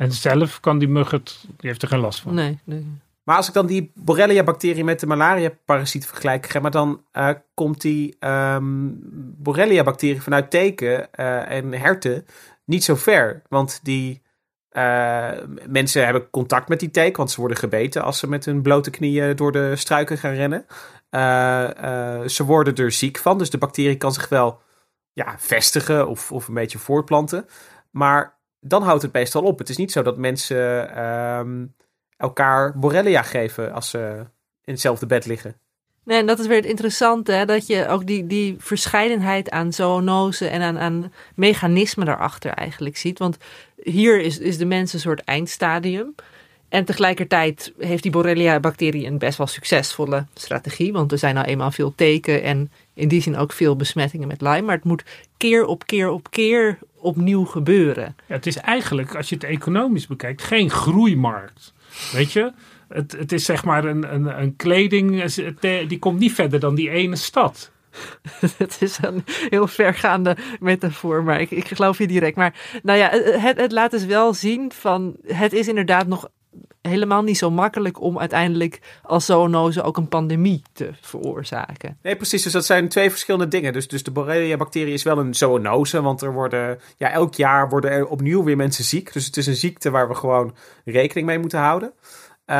En 0.00 0.12
zelf 0.12 0.60
kan 0.60 0.78
die 0.78 0.88
mug 0.88 1.10
het, 1.10 1.44
die 1.46 1.68
heeft 1.68 1.82
er 1.82 1.88
geen 1.88 2.00
last 2.00 2.20
van. 2.20 2.34
Nee, 2.34 2.58
nee. 2.64 2.86
Maar 3.22 3.36
als 3.36 3.48
ik 3.48 3.54
dan 3.54 3.66
die 3.66 3.92
Borrelia-bacterie 3.94 4.84
met 4.84 5.00
de 5.00 5.06
malaria-parasiet 5.06 6.06
vergelijk, 6.06 6.60
maar 6.60 6.70
dan 6.70 7.04
uh, 7.12 7.30
komt 7.54 7.80
die 7.80 8.16
um, 8.20 8.98
Borrelia-bacterie 9.36 10.22
vanuit 10.22 10.50
teken 10.50 11.08
uh, 11.14 11.50
en 11.50 11.72
herten 11.72 12.26
niet 12.64 12.84
zo 12.84 12.94
ver. 12.94 13.42
Want 13.48 13.80
die 13.82 14.22
uh, 14.72 15.30
mensen 15.66 16.04
hebben 16.04 16.30
contact 16.30 16.68
met 16.68 16.80
die 16.80 16.90
teken, 16.90 17.16
want 17.16 17.30
ze 17.30 17.40
worden 17.40 17.58
gebeten 17.58 18.02
als 18.02 18.18
ze 18.18 18.28
met 18.28 18.44
hun 18.44 18.62
blote 18.62 18.90
knieën 18.90 19.36
door 19.36 19.52
de 19.52 19.76
struiken 19.76 20.18
gaan 20.18 20.34
rennen. 20.34 20.66
ze 22.30 22.44
worden 22.44 22.74
er 22.74 22.92
ziek 22.92 23.18
van, 23.18 23.38
dus 23.38 23.50
de 23.50 23.58
bacterie 23.58 23.96
kan 23.96 24.12
zich 24.12 24.28
wel 24.28 24.60
ja, 25.12 25.34
vestigen 25.38 26.08
of, 26.08 26.32
of 26.32 26.48
een 26.48 26.54
beetje 26.54 26.78
voortplanten. 26.78 27.46
Maar 27.90 28.38
dan 28.60 28.82
houdt 28.82 29.02
het 29.02 29.12
meestal 29.12 29.42
op. 29.42 29.58
Het 29.58 29.68
is 29.68 29.76
niet 29.76 29.92
zo 29.92 30.02
dat 30.02 30.16
mensen 30.16 30.94
ehm, 30.94 31.66
elkaar 32.16 32.78
Borrelia 32.78 33.22
geven 33.22 33.72
als 33.72 33.90
ze 33.90 34.26
in 34.64 34.72
hetzelfde 34.72 35.06
bed 35.06 35.26
liggen. 35.26 35.56
Nee, 36.04 36.18
en 36.18 36.26
dat 36.26 36.38
is 36.38 36.46
weer 36.46 36.56
het 36.56 36.66
interessante, 36.66 37.32
hè, 37.32 37.44
dat 37.44 37.66
je 37.66 37.88
ook 37.88 38.06
die, 38.06 38.26
die 38.26 38.56
verscheidenheid 38.58 39.50
aan 39.50 39.72
zoonose 39.72 40.48
en 40.48 40.62
aan, 40.62 40.78
aan 40.78 41.12
mechanismen 41.34 42.06
daarachter 42.06 42.50
eigenlijk 42.50 42.96
ziet. 42.96 43.18
Want 43.18 43.36
hier 43.76 44.20
is, 44.20 44.38
is 44.38 44.58
de 44.58 44.64
mens 44.64 44.92
een 44.92 45.00
soort 45.00 45.24
eindstadium. 45.24 46.14
En 46.68 46.84
tegelijkertijd 46.84 47.72
heeft 47.78 48.02
die 48.02 48.12
Borrelia-bacterie 48.12 49.06
een 49.06 49.18
best 49.18 49.38
wel 49.38 49.46
succesvolle 49.46 50.26
strategie. 50.34 50.92
Want 50.92 51.12
er 51.12 51.18
zijn 51.18 51.34
nou 51.34 51.46
eenmaal 51.46 51.70
veel 51.70 51.92
teken 51.94 52.42
en 52.42 52.72
in 52.94 53.08
die 53.08 53.22
zin 53.22 53.36
ook 53.36 53.52
veel 53.52 53.76
besmettingen 53.76 54.28
met 54.28 54.40
Lyme. 54.40 54.62
Maar 54.62 54.74
het 54.74 54.84
moet 54.84 55.04
keer 55.36 55.64
op 55.64 55.86
keer 55.86 56.10
op 56.10 56.30
keer 56.30 56.78
opnieuw 57.00 57.44
gebeuren. 57.44 58.16
Ja, 58.26 58.34
het 58.34 58.46
is 58.46 58.56
eigenlijk, 58.56 59.14
als 59.14 59.28
je 59.28 59.34
het 59.34 59.44
economisch 59.44 60.06
bekijkt, 60.06 60.42
geen 60.42 60.70
groeimarkt. 60.70 61.72
Weet 62.12 62.32
je? 62.32 62.52
Het, 62.88 63.12
het 63.12 63.32
is 63.32 63.44
zeg 63.44 63.64
maar 63.64 63.84
een, 63.84 64.14
een, 64.14 64.40
een 64.40 64.56
kleding, 64.56 65.24
die 65.60 65.98
komt 65.98 66.18
niet 66.18 66.32
verder 66.32 66.60
dan 66.60 66.74
die 66.74 66.90
ene 66.90 67.16
stad. 67.16 67.70
Het 68.56 68.76
is 68.80 68.98
een 69.02 69.24
heel 69.48 69.66
vergaande 69.66 70.36
metafoor, 70.60 71.24
maar 71.24 71.40
ik, 71.40 71.50
ik 71.50 71.66
geloof 71.66 71.98
je 71.98 72.06
direct. 72.06 72.36
Maar 72.36 72.80
nou 72.82 72.98
ja, 72.98 73.08
het, 73.40 73.56
het 73.56 73.72
laat 73.72 73.90
dus 73.90 74.04
wel 74.04 74.34
zien 74.34 74.72
van, 74.72 75.16
het 75.26 75.52
is 75.52 75.68
inderdaad 75.68 76.06
nog 76.06 76.28
helemaal 76.82 77.22
niet 77.22 77.38
zo 77.38 77.50
makkelijk 77.50 78.00
om 78.00 78.18
uiteindelijk 78.18 78.80
als 79.02 79.26
zoonose 79.26 79.82
ook 79.82 79.96
een 79.96 80.08
pandemie 80.08 80.62
te 80.72 80.90
veroorzaken. 81.00 81.98
Nee, 82.02 82.16
precies. 82.16 82.42
Dus 82.42 82.52
dat 82.52 82.66
zijn 82.66 82.88
twee 82.88 83.10
verschillende 83.10 83.48
dingen. 83.48 83.72
Dus, 83.72 83.88
dus 83.88 84.02
de 84.02 84.10
Borrelia-bacterie 84.10 84.92
is 84.92 85.02
wel 85.02 85.18
een 85.18 85.34
zoonose, 85.34 86.02
want 86.02 86.22
er 86.22 86.32
worden, 86.32 86.80
ja, 86.96 87.10
elk 87.10 87.34
jaar 87.34 87.68
worden 87.68 87.90
er 87.90 88.06
opnieuw 88.06 88.44
weer 88.44 88.56
mensen 88.56 88.84
ziek. 88.84 89.12
Dus 89.12 89.26
het 89.26 89.36
is 89.36 89.46
een 89.46 89.56
ziekte 89.56 89.90
waar 89.90 90.08
we 90.08 90.14
gewoon 90.14 90.54
rekening 90.84 91.26
mee 91.26 91.38
moeten 91.38 91.58
houden. 91.58 91.92
Uh, 92.46 92.56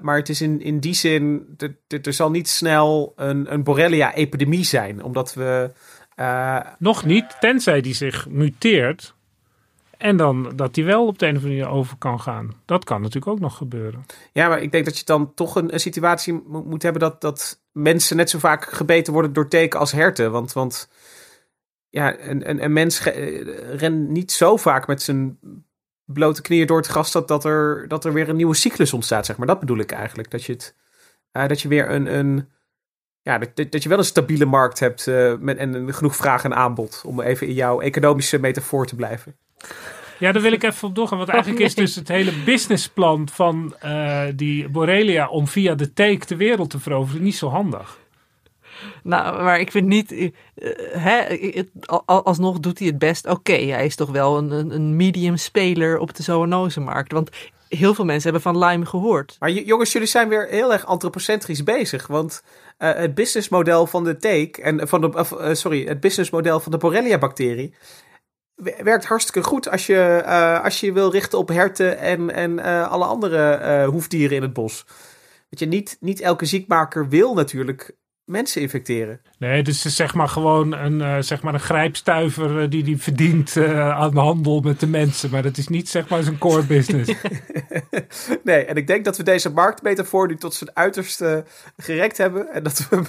maar 0.00 0.16
het 0.16 0.28
is 0.28 0.40
in, 0.40 0.60
in 0.60 0.80
die 0.80 0.94
zin, 0.94 1.56
er 2.02 2.12
zal 2.12 2.30
niet 2.30 2.48
snel 2.48 3.12
een, 3.16 3.52
een 3.52 3.62
Borrelia-epidemie 3.62 4.64
zijn, 4.64 5.02
omdat 5.02 5.34
we... 5.34 5.70
Uh, 6.20 6.60
Nog 6.78 7.04
niet, 7.04 7.36
tenzij 7.40 7.80
die 7.80 7.94
zich 7.94 8.28
muteert 8.28 9.14
en 9.98 10.16
dan 10.16 10.52
dat 10.56 10.74
die 10.74 10.84
wel 10.84 11.06
op 11.06 11.18
de 11.18 11.26
een 11.26 11.36
of 11.36 11.42
andere 11.42 11.60
manier 11.60 11.74
over 11.74 11.96
kan 11.96 12.20
gaan. 12.20 12.50
Dat 12.64 12.84
kan 12.84 13.00
natuurlijk 13.00 13.32
ook 13.32 13.40
nog 13.40 13.56
gebeuren. 13.56 14.06
Ja, 14.32 14.48
maar 14.48 14.62
ik 14.62 14.72
denk 14.72 14.84
dat 14.84 14.98
je 14.98 15.04
dan 15.04 15.34
toch 15.34 15.56
een, 15.56 15.80
situatie 15.80 16.42
moet 16.46 16.82
hebben 16.82 17.00
dat, 17.00 17.20
dat 17.20 17.62
mensen 17.72 18.16
net 18.16 18.30
zo 18.30 18.38
vaak 18.38 18.64
gebeten 18.64 19.12
worden 19.12 19.32
door 19.32 19.48
teken 19.48 19.80
als 19.80 19.92
herten. 19.92 20.30
Want, 20.30 20.52
want 20.52 20.88
ja, 21.88 22.20
een, 22.20 22.48
een, 22.48 22.64
een 22.64 22.72
mens 22.72 23.02
rent 23.72 24.08
niet 24.08 24.32
zo 24.32 24.56
vaak 24.56 24.86
met 24.86 25.02
zijn 25.02 25.38
blote 26.04 26.42
knieën 26.42 26.66
door 26.66 26.76
het 26.76 26.86
gras 26.86 27.12
dat, 27.12 27.28
dat, 27.28 27.44
er, 27.44 27.88
dat 27.88 28.04
er 28.04 28.12
weer 28.12 28.28
een 28.28 28.36
nieuwe 28.36 28.54
cyclus 28.54 28.92
ontstaat, 28.92 29.26
zeg 29.26 29.36
maar. 29.36 29.46
Dat 29.46 29.60
bedoel 29.60 29.78
ik 29.78 29.92
eigenlijk. 29.92 30.30
Dat 30.30 30.44
je, 30.44 30.52
het, 30.52 30.74
uh, 31.32 31.46
dat 31.46 31.60
je 31.60 31.68
weer 31.68 31.90
een, 31.90 32.18
een 32.18 32.48
ja, 33.22 33.38
dat, 33.38 33.70
dat 33.70 33.82
je 33.82 33.88
wel 33.88 33.98
een 33.98 34.04
stabiele 34.04 34.44
markt 34.44 34.78
hebt 34.78 35.06
uh, 35.06 35.36
met, 35.38 35.56
en 35.56 35.94
genoeg 35.94 36.16
vraag 36.16 36.44
en 36.44 36.54
aanbod. 36.54 37.02
Om 37.06 37.20
even 37.20 37.46
in 37.46 37.54
jouw 37.54 37.80
economische 37.80 38.38
metafoor 38.38 38.86
te 38.86 38.96
blijven. 38.96 39.36
Ja, 40.18 40.32
daar 40.32 40.42
wil 40.42 40.52
ik 40.52 40.62
even 40.62 40.88
op 40.88 40.94
doorgaan. 40.94 41.18
Want 41.18 41.30
eigenlijk 41.30 41.64
is 41.64 41.74
dus 41.74 41.94
het 41.94 42.08
hele 42.08 42.32
businessplan 42.44 43.28
van 43.32 43.74
uh, 43.84 44.22
die 44.34 44.68
Borrelia 44.68 45.28
om 45.28 45.46
via 45.46 45.74
de 45.74 45.92
take 45.92 46.26
de 46.26 46.36
wereld 46.36 46.70
te 46.70 46.78
veroveren 46.78 47.22
niet 47.22 47.36
zo 47.36 47.48
handig. 47.48 47.98
Nou, 49.02 49.42
maar 49.42 49.60
ik 49.60 49.70
vind 49.70 49.86
niet. 49.86 50.12
Uh, 50.12 50.30
hè, 50.92 51.36
het, 51.38 51.68
alsnog 52.06 52.60
doet 52.60 52.78
hij 52.78 52.88
het 52.88 52.98
best 52.98 53.26
oké. 53.26 53.52
Hij 53.52 53.86
is 53.86 53.96
toch 53.96 54.10
wel 54.10 54.38
een, 54.38 54.74
een 54.74 54.96
medium 54.96 55.36
speler 55.36 55.98
op 55.98 56.14
de 56.14 56.22
zoonosemarkt. 56.22 57.12
Want 57.12 57.30
heel 57.68 57.94
veel 57.94 58.04
mensen 58.04 58.32
hebben 58.32 58.52
van 58.52 58.64
Lyme 58.64 58.86
gehoord. 58.86 59.36
Maar 59.38 59.50
jongens, 59.50 59.92
jullie 59.92 60.08
zijn 60.08 60.28
weer 60.28 60.46
heel 60.48 60.72
erg 60.72 60.86
antropocentrisch 60.86 61.62
bezig. 61.62 62.06
Want 62.06 62.42
uh, 62.78 62.94
het 62.94 63.14
businessmodel 63.14 63.86
van 63.86 64.04
de 64.04 64.16
take 64.16 64.62
en 64.62 64.88
van 64.88 65.00
de. 65.00 65.26
Uh, 65.40 65.54
sorry, 65.54 65.86
het 65.86 66.00
businessmodel 66.00 66.60
van 66.60 66.72
de 66.72 66.78
Borrelia-bacterie 66.78 67.74
werkt 68.56 69.04
hartstikke 69.04 69.48
goed 69.48 69.68
als 69.70 69.86
je, 69.86 70.22
uh, 70.24 70.64
als 70.64 70.80
je 70.80 70.92
wil 70.92 71.10
richten 71.10 71.38
op 71.38 71.48
herten 71.48 71.98
en, 71.98 72.30
en 72.30 72.58
uh, 72.58 72.90
alle 72.90 73.04
andere 73.04 73.60
uh, 73.60 73.88
hoefdieren 73.88 74.36
in 74.36 74.42
het 74.42 74.52
bos. 74.52 74.84
Weet 75.48 75.60
je, 75.60 75.66
niet, 75.66 75.96
niet 76.00 76.20
elke 76.20 76.44
ziekmaker 76.44 77.08
wil 77.08 77.34
natuurlijk 77.34 77.96
mensen 78.24 78.60
infecteren. 78.60 79.20
Nee, 79.38 79.62
dus 79.62 79.84
is 79.84 79.96
zeg 79.96 80.14
maar 80.14 80.28
gewoon 80.28 80.72
een, 80.72 81.24
zeg 81.24 81.42
maar 81.42 81.54
een 81.54 81.60
grijpstuiver 81.60 82.70
die 82.70 82.82
die 82.82 83.02
verdient 83.02 83.56
aan 83.56 84.10
de 84.10 84.20
handel 84.20 84.60
met 84.60 84.80
de 84.80 84.86
mensen. 84.86 85.30
Maar 85.30 85.42
dat 85.42 85.56
is 85.56 85.68
niet 85.68 85.88
zeg 85.88 86.08
maar 86.08 86.22
zijn 86.22 86.38
core 86.38 86.62
business. 86.62 87.12
nee, 88.44 88.64
en 88.64 88.76
ik 88.76 88.86
denk 88.86 89.04
dat 89.04 89.16
we 89.16 89.22
deze 89.22 89.50
marktmetafoor 89.50 90.26
nu 90.26 90.36
tot 90.36 90.54
zijn 90.54 90.70
uiterste 90.74 91.44
gerekt 91.76 92.18
hebben. 92.18 92.52
En 92.52 92.62
dat 92.62 92.88
we 92.88 93.02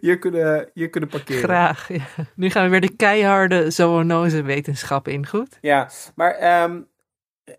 hier 0.00 0.18
kunnen, 0.18 0.70
hier 0.74 0.90
kunnen 0.90 1.10
parkeren. 1.10 1.42
Graag. 1.42 1.88
Ja. 1.88 2.04
Nu 2.34 2.50
gaan 2.50 2.64
we 2.64 2.70
weer 2.70 2.80
de 2.80 2.96
keiharde 2.96 3.70
zoonose 3.70 4.42
wetenschap 4.42 5.08
in, 5.08 5.26
goed? 5.26 5.58
Ja, 5.60 5.90
maar, 6.14 6.62
um, 6.62 6.86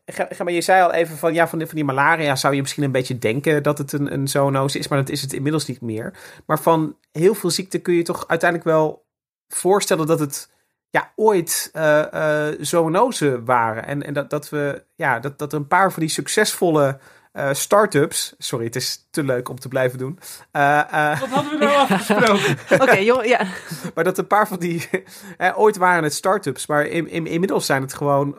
ga, 0.06 0.28
maar 0.43 0.54
je 0.54 0.62
zei 0.62 0.84
al 0.84 0.93
even 0.93 1.17
van, 1.17 1.34
ja, 1.34 1.48
van, 1.48 1.58
die, 1.58 1.67
van 1.67 1.76
die 1.76 1.86
malaria 1.86 2.36
zou 2.36 2.56
je 2.56 2.62
misschien 2.62 2.84
een 2.84 2.91
beetje 2.91 3.17
denken 3.17 3.63
dat 3.63 3.78
het 3.78 3.91
een, 3.91 4.13
een 4.13 4.28
zoonose 4.28 4.80
is, 4.80 4.88
maar 4.88 5.00
dat 5.00 5.10
is 5.10 5.21
het 5.21 5.34
inmiddels 5.34 5.65
niet 5.65 5.82
meer. 5.82 6.13
Maar 6.45 6.60
van 6.60 6.98
heel 7.12 7.36
veel 7.36 7.50
ziekten 7.50 7.82
kun 7.82 7.93
je 7.93 8.04
toch 8.04 8.28
uiteindelijk 8.28 8.69
wel 8.69 9.06
voorstellen 9.48 10.08
dat 10.08 10.19
het 10.19 10.54
ja, 10.89 11.12
ooit 11.15 11.71
uh, 11.74 12.04
uh, 12.13 12.48
zoonose 12.60 13.43
waren. 13.43 13.86
En, 13.86 14.04
en 14.04 14.13
dat, 14.13 14.30
dat 14.30 14.50
we, 14.50 14.84
ja, 14.95 15.19
dat, 15.19 15.39
dat 15.39 15.54
er 15.54 15.60
een 15.60 15.67
paar 15.67 15.91
van 15.91 16.02
die 16.02 16.10
succesvolle 16.12 17.00
uh, 17.36 17.50
startups. 17.54 18.34
Sorry, 18.38 18.65
het 18.65 18.76
is 18.76 19.08
te 19.12 19.24
leuk 19.24 19.50
om 19.50 19.60
te 19.60 19.67
blijven 19.67 19.98
doen. 19.98 20.19
Uh, 20.52 20.62
uh, 20.93 21.19
Wat 21.19 21.30
hadden 21.30 21.52
we 21.52 21.65
nou 21.65 21.78
afgesproken? 21.78 22.58
Oké, 22.84 22.98
joh, 22.98 23.26
ja. 23.26 23.39
Maar 23.95 24.04
dat 24.04 24.17
een 24.17 24.28
paar 24.28 24.48
van 24.48 24.60
die. 24.60 24.89
ooit 25.56 25.78
waren 25.78 26.04
het 26.04 26.13
startups, 26.13 26.65
maar 26.65 26.86
in, 26.86 27.08
in, 27.08 27.28
inmiddels 27.28 27.65
zijn 27.65 27.82
het 27.82 27.93
gewoon 27.93 28.36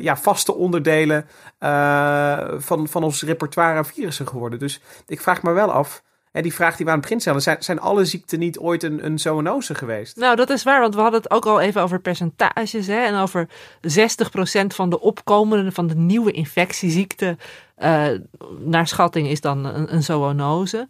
ja, 0.00 0.16
vaste 0.16 0.54
onderdelen 0.54 1.28
van, 2.58 2.88
van 2.88 3.02
ons 3.02 3.22
repertoire 3.22 3.76
aan 3.76 3.86
virussen 3.86 4.28
geworden. 4.28 4.58
Dus 4.58 4.80
ik 5.06 5.20
vraag 5.20 5.42
me 5.42 5.52
wel 5.52 5.72
af. 5.72 6.02
En 6.36 6.42
die 6.42 6.54
vraag 6.54 6.76
die 6.76 6.84
we 6.84 6.90
aan 6.90 6.98
het 6.98 7.06
begin 7.06 7.20
stellen, 7.20 7.42
zijn, 7.42 7.56
zijn 7.60 7.80
alle 7.80 8.04
ziekten 8.04 8.38
niet 8.38 8.58
ooit 8.58 8.82
een, 8.82 9.04
een 9.04 9.18
zoonose 9.18 9.74
geweest? 9.74 10.16
Nou, 10.16 10.36
dat 10.36 10.50
is 10.50 10.62
waar, 10.62 10.80
want 10.80 10.94
we 10.94 11.00
hadden 11.00 11.20
het 11.20 11.30
ook 11.30 11.46
al 11.46 11.60
even 11.60 11.82
over 11.82 12.00
percentages. 12.00 12.86
Hè, 12.86 12.98
en 12.98 13.14
over 13.14 13.48
60% 13.48 14.66
van 14.66 14.90
de 14.90 15.00
opkomende, 15.00 15.72
van 15.72 15.86
de 15.86 15.94
nieuwe 15.94 16.32
infectieziekten, 16.32 17.38
uh, 17.78 18.06
naar 18.58 18.88
schatting 18.88 19.28
is 19.28 19.40
dan 19.40 19.64
een, 19.64 19.94
een 19.94 20.02
zoonose. 20.02 20.88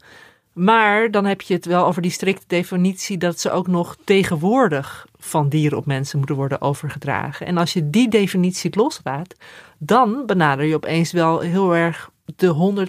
Maar 0.52 1.11
dan 1.11 1.24
heb 1.24 1.40
je 1.40 1.54
het 1.54 1.66
wel 1.66 1.87
over 1.87 2.02
die 2.02 2.11
strikte 2.11 2.44
definitie 2.46 3.18
dat 3.18 3.40
ze 3.40 3.50
ook 3.50 3.66
nog 3.66 3.96
tegenwoordig 4.04 5.06
van 5.18 5.48
dieren 5.48 5.78
op 5.78 5.87
mensen 5.87 6.18
moeten 6.18 6.37
worden 6.37 6.61
overgedragen. 6.61 7.46
En 7.46 7.56
als 7.56 7.72
je 7.72 7.90
die 7.90 8.09
definitie 8.09 8.76
loslaat, 8.76 9.35
dan 9.78 10.22
benader 10.26 10.64
je 10.64 10.74
opeens 10.74 11.12
wel 11.12 11.40
heel 11.40 11.74
erg 11.74 12.11
de 12.37 12.87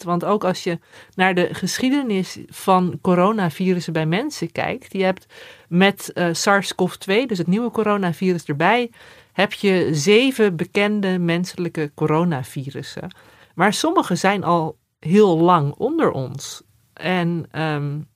100%. 0.00 0.04
Want 0.04 0.24
ook 0.24 0.44
als 0.44 0.64
je 0.64 0.78
naar 1.14 1.34
de 1.34 1.48
geschiedenis 1.54 2.38
van 2.46 2.98
coronavirussen 3.00 3.92
bij 3.92 4.06
mensen 4.06 4.52
kijkt, 4.52 4.92
je 4.92 5.04
hebt 5.04 5.26
met 5.68 6.10
uh, 6.14 6.28
SARS-CoV-2, 6.32 7.26
dus 7.26 7.38
het 7.38 7.46
nieuwe 7.46 7.70
coronavirus 7.70 8.44
erbij, 8.44 8.90
heb 9.32 9.52
je 9.52 9.88
zeven 9.92 10.56
bekende 10.56 11.18
menselijke 11.18 11.90
coronavirussen. 11.94 13.14
Maar 13.54 13.72
sommige 13.72 14.14
zijn 14.14 14.44
al 14.44 14.78
heel 14.98 15.38
lang 15.38 15.72
onder 15.72 16.10
ons. 16.10 16.62
En 16.92 17.48
um, 17.60 18.08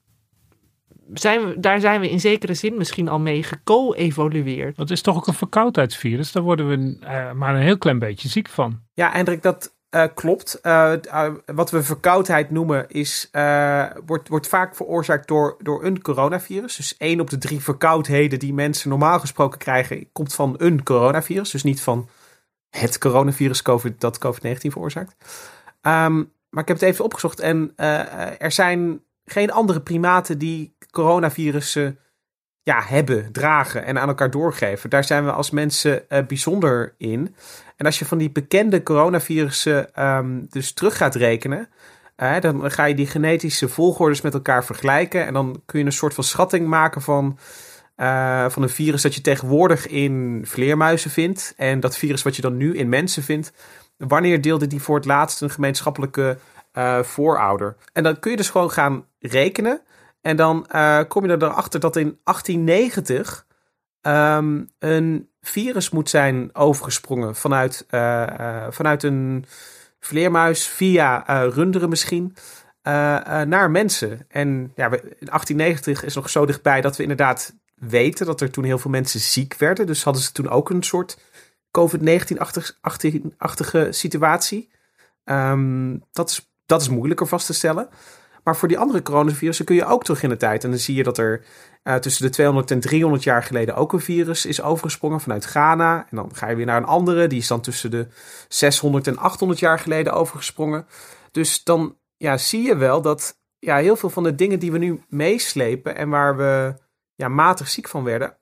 zijn 1.12 1.46
we, 1.46 1.60
daar 1.60 1.80
zijn 1.80 2.00
we 2.00 2.10
in 2.10 2.20
zekere 2.20 2.54
zin 2.54 2.76
misschien 2.76 3.08
al 3.08 3.18
mee 3.18 3.42
geco-evolueerd. 3.42 4.76
Dat 4.76 4.90
is 4.90 5.00
toch 5.00 5.16
ook 5.16 5.26
een 5.26 5.34
verkoudheidsvirus? 5.34 6.32
Daar 6.32 6.42
worden 6.42 6.68
we 6.68 6.98
uh, 7.02 7.32
maar 7.32 7.54
een 7.54 7.62
heel 7.62 7.78
klein 7.78 7.98
beetje 7.98 8.28
ziek 8.28 8.48
van. 8.48 8.80
Ja, 8.94 9.10
Hendrik, 9.10 9.42
dat 9.42 9.74
uh, 9.94 10.04
klopt. 10.14 10.58
Uh, 10.62 10.92
wat 11.46 11.70
we 11.70 11.82
verkoudheid 11.82 12.50
noemen, 12.50 12.88
is, 12.88 13.30
wordt, 14.06 14.28
wordt 14.28 14.48
vaak 14.48 14.76
veroorzaakt 14.76 15.28
door, 15.28 15.56
door 15.58 15.84
een 15.84 16.02
coronavirus. 16.02 16.76
Dus 16.76 16.96
één 16.96 17.20
op 17.20 17.30
de 17.30 17.38
drie 17.38 17.60
verkoudheden 17.60 18.38
die 18.38 18.54
mensen 18.54 18.88
normaal 18.88 19.20
gesproken 19.20 19.58
krijgen, 19.58 20.12
komt 20.12 20.34
van 20.34 20.54
een 20.58 20.82
coronavirus. 20.82 21.50
Dus 21.50 21.62
niet 21.62 21.82
van 21.82 22.08
het 22.70 22.98
coronavirus 22.98 23.62
COVID, 23.62 24.00
dat 24.00 24.18
COVID-19 24.26 24.56
veroorzaakt. 24.56 25.14
Um, 25.82 26.32
maar 26.50 26.62
ik 26.62 26.68
heb 26.68 26.80
het 26.80 26.88
even 26.88 27.04
opgezocht 27.04 27.40
en 27.40 27.72
er 28.38 28.52
zijn 28.52 29.02
geen 29.24 29.52
andere 29.52 29.80
primaten 29.80 30.38
die 30.38 30.76
coronavirussen 30.90 31.98
ja, 32.62 32.82
hebben, 32.82 33.32
dragen 33.32 33.84
en 33.84 33.98
aan 33.98 34.08
elkaar 34.08 34.30
doorgeven. 34.30 34.90
Daar 34.90 35.04
zijn 35.04 35.24
we 35.24 35.32
als 35.32 35.50
mensen 35.50 36.04
bijzonder 36.26 36.94
in. 36.98 37.34
En 37.82 37.88
als 37.88 37.98
je 37.98 38.04
van 38.04 38.18
die 38.18 38.30
bekende 38.30 38.82
coronavirussen 38.82 40.04
um, 40.04 40.46
dus 40.50 40.72
terug 40.72 40.96
gaat 40.96 41.14
rekenen, 41.14 41.68
uh, 42.16 42.40
dan 42.40 42.70
ga 42.70 42.84
je 42.84 42.94
die 42.94 43.06
genetische 43.06 43.68
volgordes 43.68 44.20
met 44.20 44.34
elkaar 44.34 44.64
vergelijken. 44.64 45.26
En 45.26 45.32
dan 45.32 45.62
kun 45.66 45.78
je 45.78 45.84
een 45.84 45.92
soort 45.92 46.14
van 46.14 46.24
schatting 46.24 46.66
maken 46.66 47.02
van 47.02 47.38
uh, 47.96 48.48
van 48.48 48.62
een 48.62 48.68
virus 48.68 49.02
dat 49.02 49.14
je 49.14 49.20
tegenwoordig 49.20 49.86
in 49.86 50.42
vleermuizen 50.46 51.10
vindt. 51.10 51.54
En 51.56 51.80
dat 51.80 51.96
virus 51.96 52.22
wat 52.22 52.36
je 52.36 52.42
dan 52.42 52.56
nu 52.56 52.76
in 52.76 52.88
mensen 52.88 53.22
vindt. 53.22 53.52
Wanneer 53.96 54.40
deelde 54.40 54.66
die 54.66 54.82
voor 54.82 54.96
het 54.96 55.04
laatst 55.04 55.40
een 55.40 55.50
gemeenschappelijke 55.50 56.38
uh, 56.72 57.02
voorouder? 57.02 57.76
En 57.92 58.02
dan 58.02 58.18
kun 58.18 58.30
je 58.30 58.36
dus 58.36 58.50
gewoon 58.50 58.70
gaan 58.70 59.04
rekenen. 59.18 59.80
En 60.20 60.36
dan 60.36 60.66
kom 61.08 61.26
je 61.26 61.32
erachter 61.32 61.80
dat 61.80 61.96
in 61.96 62.18
1890 62.24 63.46
um, 64.02 64.68
een 64.78 65.30
virus 65.42 65.90
moet 65.90 66.10
zijn 66.10 66.54
overgesprongen 66.54 67.36
vanuit, 67.36 67.86
uh, 67.90 68.66
vanuit 68.70 69.02
een 69.02 69.44
vleermuis 70.00 70.66
via 70.66 71.24
runderen 71.48 71.88
misschien. 71.88 72.36
naar 72.82 73.70
mensen. 73.70 74.26
En 74.28 74.72
ja, 74.74 74.84
in 74.84 75.28
1890 75.28 76.04
is 76.04 76.14
nog 76.14 76.30
zo 76.30 76.46
dichtbij 76.46 76.80
dat 76.80 76.96
we 76.96 77.02
inderdaad 77.02 77.54
weten 77.74 78.26
dat 78.26 78.40
er 78.40 78.50
toen 78.50 78.64
heel 78.64 78.78
veel 78.78 78.90
mensen 78.90 79.20
ziek 79.20 79.54
werden. 79.58 79.86
Dus 79.86 80.04
hadden 80.04 80.22
ze 80.22 80.32
toen 80.32 80.48
ook 80.48 80.70
een 80.70 80.82
soort 80.82 81.18
COVID-19-achtige 81.78 83.88
situatie. 83.90 84.70
Um, 85.24 86.04
dat, 86.12 86.30
is, 86.30 86.52
dat 86.66 86.80
is 86.80 86.88
moeilijker 86.88 87.26
vast 87.26 87.46
te 87.46 87.52
stellen. 87.52 87.88
Maar 88.44 88.56
voor 88.56 88.68
die 88.68 88.78
andere 88.78 89.02
coronavirussen 89.02 89.64
kun 89.64 89.74
je 89.74 89.84
ook 89.84 90.04
terug 90.04 90.22
in 90.22 90.28
de 90.28 90.36
tijd. 90.36 90.64
En 90.64 90.70
dan 90.70 90.78
zie 90.78 90.94
je 90.94 91.02
dat 91.02 91.18
er 91.18 91.44
uh, 91.84 91.94
tussen 91.94 92.24
de 92.24 92.30
200 92.30 92.70
en 92.70 92.80
300 92.80 93.22
jaar 93.22 93.42
geleden 93.42 93.74
ook 93.74 93.92
een 93.92 94.00
virus 94.00 94.46
is 94.46 94.62
overgesprongen 94.62 95.20
vanuit 95.20 95.44
Ghana. 95.44 96.06
En 96.10 96.16
dan 96.16 96.30
ga 96.34 96.48
je 96.48 96.56
weer 96.56 96.66
naar 96.66 96.76
een 96.76 96.84
andere, 96.84 97.26
die 97.26 97.38
is 97.38 97.46
dan 97.46 97.60
tussen 97.60 97.90
de 97.90 98.06
600 98.48 99.06
en 99.06 99.18
800 99.18 99.60
jaar 99.60 99.78
geleden 99.78 100.12
overgesprongen. 100.12 100.86
Dus 101.30 101.64
dan 101.64 101.96
ja, 102.16 102.36
zie 102.36 102.62
je 102.62 102.76
wel 102.76 103.02
dat 103.02 103.36
ja, 103.58 103.76
heel 103.76 103.96
veel 103.96 104.10
van 104.10 104.22
de 104.22 104.34
dingen 104.34 104.58
die 104.58 104.72
we 104.72 104.78
nu 104.78 105.02
meeslepen 105.08 105.96
en 105.96 106.08
waar 106.08 106.36
we 106.36 106.74
ja, 107.14 107.28
matig 107.28 107.68
ziek 107.68 107.88
van 107.88 108.04
werden, 108.04 108.36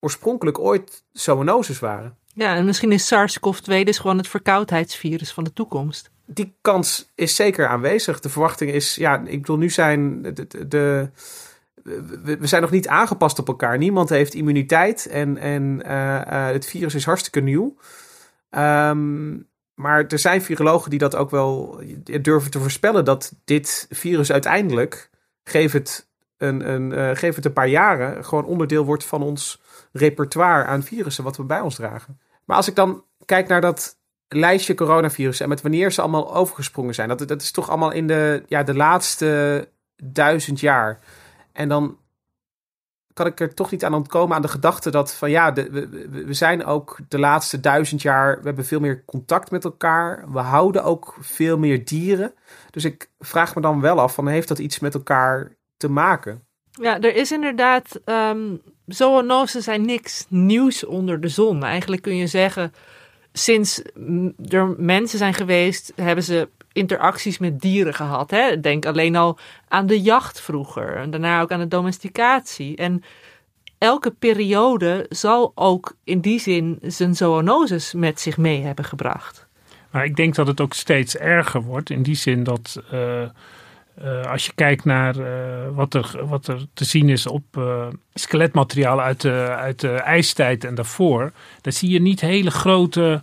oorspronkelijk 0.00 0.58
ooit 0.58 1.04
zoonoses 1.12 1.78
waren. 1.78 2.18
Ja, 2.34 2.54
en 2.54 2.64
misschien 2.64 2.92
is 2.92 3.06
SARS-CoV-2 3.06 3.84
dus 3.84 3.98
gewoon 3.98 4.16
het 4.16 4.28
verkoudheidsvirus 4.28 5.32
van 5.32 5.44
de 5.44 5.52
toekomst. 5.52 6.10
Die 6.26 6.56
kans 6.60 7.12
is 7.14 7.36
zeker 7.36 7.66
aanwezig. 7.66 8.20
De 8.20 8.28
verwachting 8.28 8.70
is, 8.70 8.94
ja, 8.94 9.22
ik 9.24 9.40
bedoel, 9.40 9.56
nu 9.56 9.70
zijn 9.70 10.22
de, 10.22 10.66
de, 10.68 11.10
we 12.22 12.46
zijn 12.46 12.62
nog 12.62 12.70
niet 12.70 12.88
aangepast 12.88 13.38
op 13.38 13.48
elkaar. 13.48 13.78
Niemand 13.78 14.08
heeft 14.08 14.34
immuniteit 14.34 15.06
en, 15.06 15.36
en 15.36 15.82
uh, 15.86 16.20
uh, 16.26 16.46
het 16.46 16.66
virus 16.66 16.94
is 16.94 17.04
hartstikke 17.04 17.40
nieuw. 17.40 17.76
Um, 18.50 19.48
maar 19.74 20.06
er 20.06 20.18
zijn 20.18 20.42
virologen 20.42 20.90
die 20.90 20.98
dat 20.98 21.14
ook 21.14 21.30
wel 21.30 21.80
durven 22.22 22.50
te 22.50 22.60
voorspellen 22.60 23.04
dat 23.04 23.34
dit 23.44 23.86
virus 23.90 24.32
uiteindelijk, 24.32 25.10
geef 25.44 25.72
het 25.72 26.08
een, 26.36 26.70
een, 26.70 26.90
uh, 26.90 27.34
het 27.34 27.44
een 27.44 27.52
paar 27.52 27.68
jaren, 27.68 28.24
gewoon 28.24 28.44
onderdeel 28.44 28.84
wordt 28.84 29.04
van 29.04 29.22
ons 29.22 29.62
repertoire 29.92 30.64
aan 30.64 30.82
virussen 30.82 31.24
wat 31.24 31.36
we 31.36 31.44
bij 31.44 31.60
ons 31.60 31.74
dragen. 31.74 32.20
Maar 32.44 32.56
als 32.56 32.68
ik 32.68 32.74
dan 32.74 33.04
kijk 33.24 33.48
naar 33.48 33.60
dat 33.60 33.96
lijstje 34.28 34.74
coronavirus 34.74 35.40
en 35.40 35.48
met 35.48 35.62
wanneer 35.62 35.92
ze 35.92 36.00
allemaal 36.00 36.34
overgesprongen 36.34 36.94
zijn, 36.94 37.08
dat, 37.08 37.28
dat 37.28 37.42
is 37.42 37.50
toch 37.50 37.68
allemaal 37.68 37.92
in 37.92 38.06
de, 38.06 38.42
ja, 38.46 38.62
de 38.62 38.74
laatste 38.74 39.68
duizend 39.96 40.60
jaar. 40.60 40.98
En 41.56 41.68
dan 41.68 41.98
kan 43.12 43.26
ik 43.26 43.40
er 43.40 43.54
toch 43.54 43.70
niet 43.70 43.84
aan 43.84 43.94
ontkomen 43.94 44.36
aan 44.36 44.42
de 44.42 44.48
gedachte 44.48 44.90
dat 44.90 45.14
van 45.14 45.30
ja, 45.30 45.52
we, 45.52 45.88
we 46.26 46.34
zijn 46.34 46.64
ook 46.64 46.98
de 47.08 47.18
laatste 47.18 47.60
duizend 47.60 48.02
jaar, 48.02 48.38
we 48.38 48.46
hebben 48.46 48.64
veel 48.64 48.80
meer 48.80 49.04
contact 49.04 49.50
met 49.50 49.64
elkaar. 49.64 50.32
We 50.32 50.38
houden 50.38 50.84
ook 50.84 51.16
veel 51.20 51.58
meer 51.58 51.84
dieren. 51.84 52.34
Dus 52.70 52.84
ik 52.84 53.10
vraag 53.18 53.54
me 53.54 53.60
dan 53.60 53.80
wel 53.80 54.00
af 54.00 54.14
van 54.14 54.28
heeft 54.28 54.48
dat 54.48 54.58
iets 54.58 54.78
met 54.78 54.94
elkaar 54.94 55.56
te 55.76 55.88
maken? 55.88 56.42
Ja, 56.70 57.00
er 57.00 57.14
is 57.14 57.32
inderdaad, 57.32 58.00
um, 58.04 58.62
zijn 59.46 59.84
niks 59.84 60.26
nieuws 60.28 60.84
onder 60.84 61.20
de 61.20 61.28
zon. 61.28 61.64
Eigenlijk 61.64 62.02
kun 62.02 62.16
je 62.16 62.26
zeggen, 62.26 62.72
sinds 63.32 63.82
er 64.48 64.74
mensen 64.78 65.18
zijn 65.18 65.34
geweest, 65.34 65.92
hebben 65.94 66.24
ze 66.24 66.48
interacties 66.76 67.38
met 67.38 67.60
dieren 67.60 67.94
gehad. 67.94 68.30
Hè? 68.30 68.60
Denk 68.60 68.86
alleen 68.86 69.16
al 69.16 69.38
aan 69.68 69.86
de 69.86 70.00
jacht 70.00 70.40
vroeger 70.40 70.96
en 70.96 71.10
daarna 71.10 71.40
ook 71.40 71.52
aan 71.52 71.60
de 71.60 71.68
domesticatie. 71.68 72.76
En 72.76 73.02
elke 73.78 74.10
periode 74.10 75.06
zal 75.08 75.52
ook 75.54 75.96
in 76.04 76.20
die 76.20 76.40
zin 76.40 76.78
zijn 76.82 77.14
zoonoses 77.14 77.94
met 77.94 78.20
zich 78.20 78.36
mee 78.36 78.62
hebben 78.62 78.84
gebracht. 78.84 79.46
Maar 79.90 80.04
ik 80.04 80.16
denk 80.16 80.34
dat 80.34 80.46
het 80.46 80.60
ook 80.60 80.72
steeds 80.72 81.16
erger 81.16 81.62
wordt 81.62 81.90
in 81.90 82.02
die 82.02 82.14
zin 82.14 82.44
dat 82.44 82.82
uh, 82.92 83.22
uh, 84.02 84.24
als 84.24 84.46
je 84.46 84.52
kijkt 84.54 84.84
naar 84.84 85.16
uh, 85.16 85.26
wat, 85.74 85.94
er, 85.94 86.26
wat 86.26 86.46
er 86.46 86.66
te 86.74 86.84
zien 86.84 87.08
is 87.08 87.26
op 87.26 87.44
skeletmateriaal 88.14 89.00
uit 89.00 89.20
de, 89.20 89.54
uit 89.56 89.80
de 89.80 89.92
ijstijd 89.92 90.64
en 90.64 90.74
daarvoor, 90.74 91.32
dan 91.60 91.72
zie 91.72 91.90
je 91.90 92.00
niet 92.00 92.20
hele 92.20 92.50
grote 92.50 93.22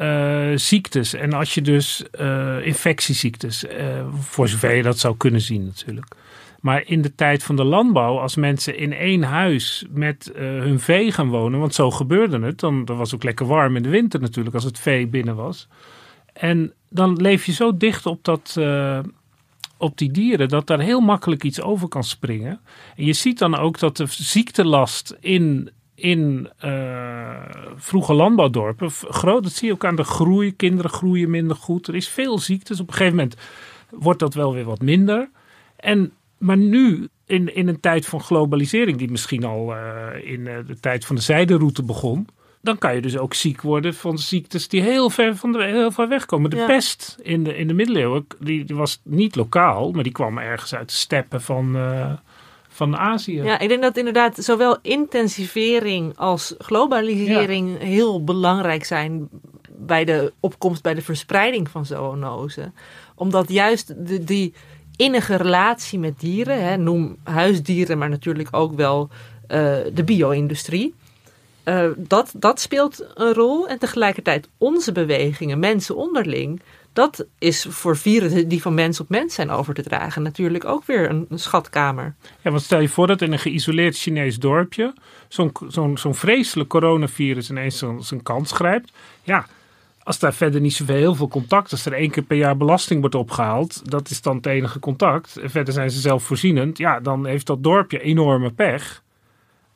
uh, 0.00 0.52
ziektes. 0.54 1.14
En 1.14 1.32
als 1.32 1.54
je 1.54 1.62
dus 1.62 2.04
uh, 2.20 2.66
infectieziektes, 2.66 3.64
uh, 3.64 3.70
voor 4.20 4.48
zover 4.48 4.74
je 4.74 4.82
dat 4.82 4.98
zou 4.98 5.16
kunnen 5.16 5.40
zien 5.40 5.64
natuurlijk. 5.64 6.06
Maar 6.60 6.82
in 6.86 7.02
de 7.02 7.14
tijd 7.14 7.42
van 7.42 7.56
de 7.56 7.64
landbouw, 7.64 8.18
als 8.18 8.36
mensen 8.36 8.78
in 8.78 8.92
één 8.92 9.22
huis 9.22 9.84
met 9.90 10.32
hun 10.36 10.80
vee 10.80 11.12
gaan 11.12 11.28
wonen, 11.28 11.60
want 11.60 11.74
zo 11.74 11.90
gebeurde 11.90 12.40
het, 12.40 12.60
dan, 12.60 12.84
was 12.84 12.98
het 12.98 13.14
ook 13.14 13.24
lekker 13.24 13.46
warm 13.46 13.76
in 13.76 13.82
de 13.82 13.88
winter 13.88 14.20
natuurlijk 14.20 14.54
als 14.54 14.64
het 14.64 14.78
vee 14.78 15.06
binnen 15.06 15.36
was. 15.36 15.68
En 16.32 16.72
dan 16.88 17.16
leef 17.16 17.46
je 17.46 17.52
zo 17.52 17.76
dicht 17.76 18.06
op, 18.06 18.24
dat, 18.24 18.60
op 19.76 19.98
die 19.98 20.10
dieren 20.10 20.48
dat 20.48 20.66
daar 20.66 20.80
heel 20.80 21.00
makkelijk 21.00 21.44
iets 21.44 21.60
over 21.60 21.88
kan 21.88 22.04
springen. 22.04 22.60
En 22.96 23.04
je 23.04 23.12
ziet 23.12 23.38
dan 23.38 23.56
ook 23.56 23.78
dat 23.78 23.96
de 23.96 24.06
ziektelast 24.08 25.16
in 25.20 25.70
in 25.94 26.50
uh, 26.64 27.30
vroege 27.76 28.14
landbouwdorpen 28.14 28.90
groot. 28.90 29.42
Dat 29.42 29.52
zie 29.52 29.66
je 29.66 29.74
ook 29.74 29.84
aan 29.84 29.96
de 29.96 30.04
groei. 30.04 30.56
Kinderen 30.56 30.90
groeien 30.90 31.30
minder 31.30 31.56
goed. 31.56 31.88
Er 31.88 31.94
is 31.94 32.08
veel 32.08 32.38
ziektes. 32.38 32.80
Op 32.80 32.88
een 32.88 32.94
gegeven 32.94 33.16
moment 33.16 33.36
wordt 33.90 34.20
dat 34.20 34.34
wel 34.34 34.54
weer 34.54 34.64
wat 34.64 34.80
minder. 34.80 35.30
En, 35.76 36.12
maar 36.38 36.56
nu, 36.56 37.08
in, 37.26 37.54
in 37.54 37.68
een 37.68 37.80
tijd 37.80 38.06
van 38.06 38.20
globalisering, 38.20 38.98
die 38.98 39.10
misschien 39.10 39.44
al 39.44 39.72
uh, 39.72 40.06
in 40.22 40.40
uh, 40.40 40.56
de 40.66 40.80
tijd 40.80 41.04
van 41.04 41.16
de 41.16 41.22
zijderoute 41.22 41.82
begon. 41.82 42.28
Dan 42.60 42.78
kan 42.78 42.94
je 42.94 43.00
dus 43.00 43.18
ook 43.18 43.34
ziek 43.34 43.62
worden 43.62 43.94
van 43.94 44.18
ziektes 44.18 44.68
die 44.68 44.82
heel 44.82 45.10
ver, 45.10 45.36
van 45.36 45.52
de, 45.52 45.64
heel 45.64 45.90
ver 45.90 46.08
weg 46.08 46.26
komen. 46.26 46.50
De 46.50 46.56
ja. 46.56 46.66
pest 46.66 47.18
in 47.22 47.44
de, 47.44 47.56
in 47.56 47.68
de 47.68 47.74
middeleeuwen, 47.74 48.26
die, 48.38 48.64
die, 48.64 48.76
was 48.76 49.00
niet 49.02 49.36
lokaal, 49.36 49.90
maar 49.92 50.02
die 50.02 50.12
kwam 50.12 50.38
ergens 50.38 50.74
uit 50.74 50.88
de 50.88 50.94
steppen 50.94 51.42
van, 51.42 51.76
van 52.74 52.96
Azië. 52.96 53.42
Ja, 53.42 53.58
ik 53.58 53.68
denk 53.68 53.82
dat 53.82 53.96
inderdaad 53.96 54.36
zowel 54.36 54.78
intensivering 54.82 56.16
als 56.16 56.54
globalisering 56.58 57.78
ja. 57.78 57.86
heel 57.86 58.24
belangrijk 58.24 58.84
zijn 58.84 59.28
bij 59.76 60.04
de 60.04 60.32
opkomst, 60.40 60.82
bij 60.82 60.94
de 60.94 61.02
verspreiding 61.02 61.70
van 61.70 61.86
zoonosen. 61.86 62.74
Omdat 63.14 63.48
juist 63.48 64.06
de, 64.06 64.24
die 64.24 64.54
innige 64.96 65.36
relatie 65.36 65.98
met 65.98 66.20
dieren, 66.20 66.64
hè, 66.64 66.76
noem 66.76 67.16
huisdieren, 67.22 67.98
maar 67.98 68.08
natuurlijk 68.08 68.48
ook 68.50 68.74
wel 68.74 69.08
uh, 69.08 69.76
de 69.94 70.04
bio-industrie. 70.04 70.94
Uh, 71.64 71.90
dat, 71.96 72.32
dat 72.36 72.60
speelt 72.60 73.04
een 73.14 73.32
rol. 73.32 73.68
En 73.68 73.78
tegelijkertijd 73.78 74.48
onze 74.58 74.92
bewegingen, 74.92 75.58
mensen 75.58 75.96
onderling, 75.96 76.60
dat 76.94 77.26
is 77.38 77.66
voor 77.68 77.96
virussen 77.96 78.48
die 78.48 78.62
van 78.62 78.74
mens 78.74 79.00
op 79.00 79.08
mens 79.08 79.34
zijn 79.34 79.50
over 79.50 79.74
te 79.74 79.82
dragen 79.82 80.22
natuurlijk 80.22 80.64
ook 80.64 80.84
weer 80.84 81.10
een, 81.10 81.26
schatkamer. 81.30 82.14
Ja, 82.40 82.50
want 82.50 82.62
stel 82.62 82.80
je 82.80 82.88
voor 82.88 83.06
dat 83.06 83.22
in 83.22 83.32
een 83.32 83.38
geïsoleerd 83.38 83.96
Chinees 83.96 84.38
dorpje 84.38 84.94
zo'n 85.28 85.52
zo'n 85.68 85.98
zo'n 85.98 86.14
vreselijk 86.14 86.68
coronavirus 86.68 87.50
ineens 87.50 87.84
zijn 87.98 88.22
kans 88.22 88.52
grijpt. 88.52 88.92
Ja, 89.22 89.46
als 90.02 90.18
daar 90.18 90.34
verder 90.34 90.60
niet 90.60 90.74
zoveel 90.74 90.96
heel 90.96 91.14
veel 91.14 91.28
contact, 91.28 91.70
als 91.70 91.86
er 91.86 91.92
één 91.92 92.10
keer 92.10 92.22
per 92.22 92.36
jaar 92.36 92.56
belasting 92.56 93.00
wordt 93.00 93.14
opgehaald, 93.14 93.90
dat 93.90 94.10
is 94.10 94.22
dan 94.22 94.36
het 94.36 94.46
enige 94.46 94.78
contact. 94.78 95.36
En 95.36 95.50
verder 95.50 95.74
zijn 95.74 95.90
ze 95.90 96.00
zelfvoorzienend. 96.00 96.78
Ja, 96.78 97.00
dan 97.00 97.26
heeft 97.26 97.46
dat 97.46 97.62
dorpje 97.62 98.00
enorme 98.00 98.50
pech. 98.50 99.02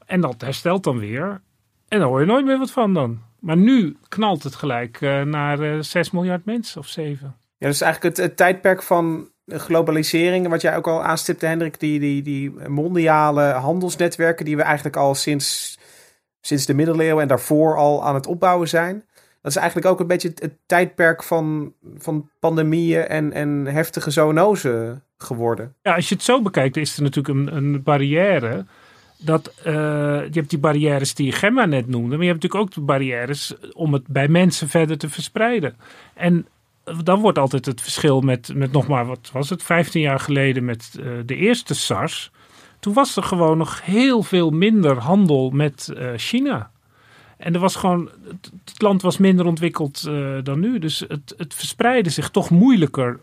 En 0.06 0.20
dat 0.20 0.40
herstelt 0.40 0.84
dan 0.84 0.98
weer. 0.98 1.40
En 1.88 1.98
daar 1.98 2.08
hoor 2.08 2.20
je 2.20 2.26
nooit 2.26 2.44
meer 2.44 2.58
wat 2.58 2.70
van 2.70 2.94
dan. 2.94 3.20
Maar 3.40 3.56
nu 3.56 3.96
knalt 4.08 4.42
het 4.42 4.54
gelijk 4.54 5.00
uh, 5.00 5.22
naar 5.22 5.60
uh, 5.60 5.82
6 5.82 6.10
miljard 6.10 6.44
mensen 6.44 6.80
of 6.80 6.86
7. 6.86 7.36
Ja, 7.58 7.66
dus 7.66 7.80
eigenlijk 7.80 8.16
het, 8.16 8.26
het, 8.26 8.36
tijdperk 8.36 8.82
van 8.82 9.30
globalisering, 9.46 10.48
wat 10.48 10.60
jij 10.60 10.76
ook 10.76 10.86
al 10.86 11.04
aanstipte, 11.04 11.46
Hendrik, 11.46 11.80
die, 11.80 12.00
die, 12.00 12.22
die 12.22 12.50
mondiale 12.68 13.42
handelsnetwerken 13.42 14.44
die 14.44 14.56
we 14.56 14.62
eigenlijk 14.62 14.96
al 14.96 15.14
sinds, 15.14 15.78
sinds 16.40 16.66
de 16.66 16.74
middeleeuwen 16.74 17.22
en 17.22 17.28
daarvoor 17.28 17.76
al 17.76 18.04
aan 18.04 18.14
het 18.14 18.26
opbouwen 18.26 18.68
zijn. 18.68 19.04
Dat 19.42 19.52
is 19.52 19.56
eigenlijk 19.56 19.86
ook 19.86 20.00
een 20.00 20.06
beetje 20.06 20.28
het, 20.28 20.40
het 20.40 20.54
tijdperk 20.66 21.22
van, 21.22 21.72
van 21.96 22.30
pandemieën 22.38 23.06
en, 23.06 23.32
en 23.32 23.66
heftige 23.66 24.10
zoonose 24.10 25.00
geworden. 25.18 25.74
Ja, 25.82 25.94
als 25.94 26.08
je 26.08 26.14
het 26.14 26.24
zo 26.24 26.42
bekijkt, 26.42 26.76
is 26.76 26.96
er 26.96 27.02
natuurlijk 27.02 27.38
een, 27.38 27.56
een 27.56 27.82
barrière 27.82 28.66
dat 29.18 29.52
uh, 29.58 29.72
je 29.72 30.30
hebt 30.32 30.50
die 30.50 30.58
barrières 30.58 31.14
die 31.14 31.32
Gemma 31.32 31.64
net 31.64 31.86
noemde, 31.86 32.16
maar 32.16 32.24
je 32.24 32.30
hebt 32.30 32.42
natuurlijk 32.42 32.70
ook 32.70 32.74
de 32.74 32.80
barrières 32.80 33.54
om 33.72 33.92
het 33.92 34.06
bij 34.06 34.28
mensen 34.28 34.68
verder 34.68 34.98
te 34.98 35.08
verspreiden. 35.08 35.76
En 36.14 36.46
dan 37.02 37.20
wordt 37.20 37.38
altijd 37.38 37.66
het 37.66 37.80
verschil 37.80 38.20
met, 38.20 38.54
met 38.54 38.72
nog 38.72 38.86
maar, 38.86 39.06
wat 39.06 39.30
was 39.32 39.50
het, 39.50 39.62
15 39.62 40.00
jaar 40.00 40.20
geleden 40.20 40.64
met 40.64 40.94
uh, 41.00 41.12
de 41.26 41.36
eerste 41.36 41.74
SARS. 41.74 42.30
Toen 42.80 42.92
was 42.92 43.16
er 43.16 43.22
gewoon 43.22 43.58
nog 43.58 43.84
heel 43.84 44.22
veel 44.22 44.50
minder 44.50 44.98
handel 44.98 45.50
met 45.50 45.92
uh, 45.96 46.10
China. 46.16 46.70
En 47.36 47.54
er 47.54 47.60
was 47.60 47.76
gewoon, 47.76 48.10
het 48.64 48.82
land 48.82 49.02
was 49.02 49.18
minder 49.18 49.46
ontwikkeld 49.46 50.02
dan 50.42 50.60
nu. 50.60 50.78
Dus 50.78 51.04
het, 51.08 51.34
het 51.36 51.54
verspreidde 51.54 52.10
zich 52.10 52.30
toch 52.30 52.50
moeilijker 52.50 53.20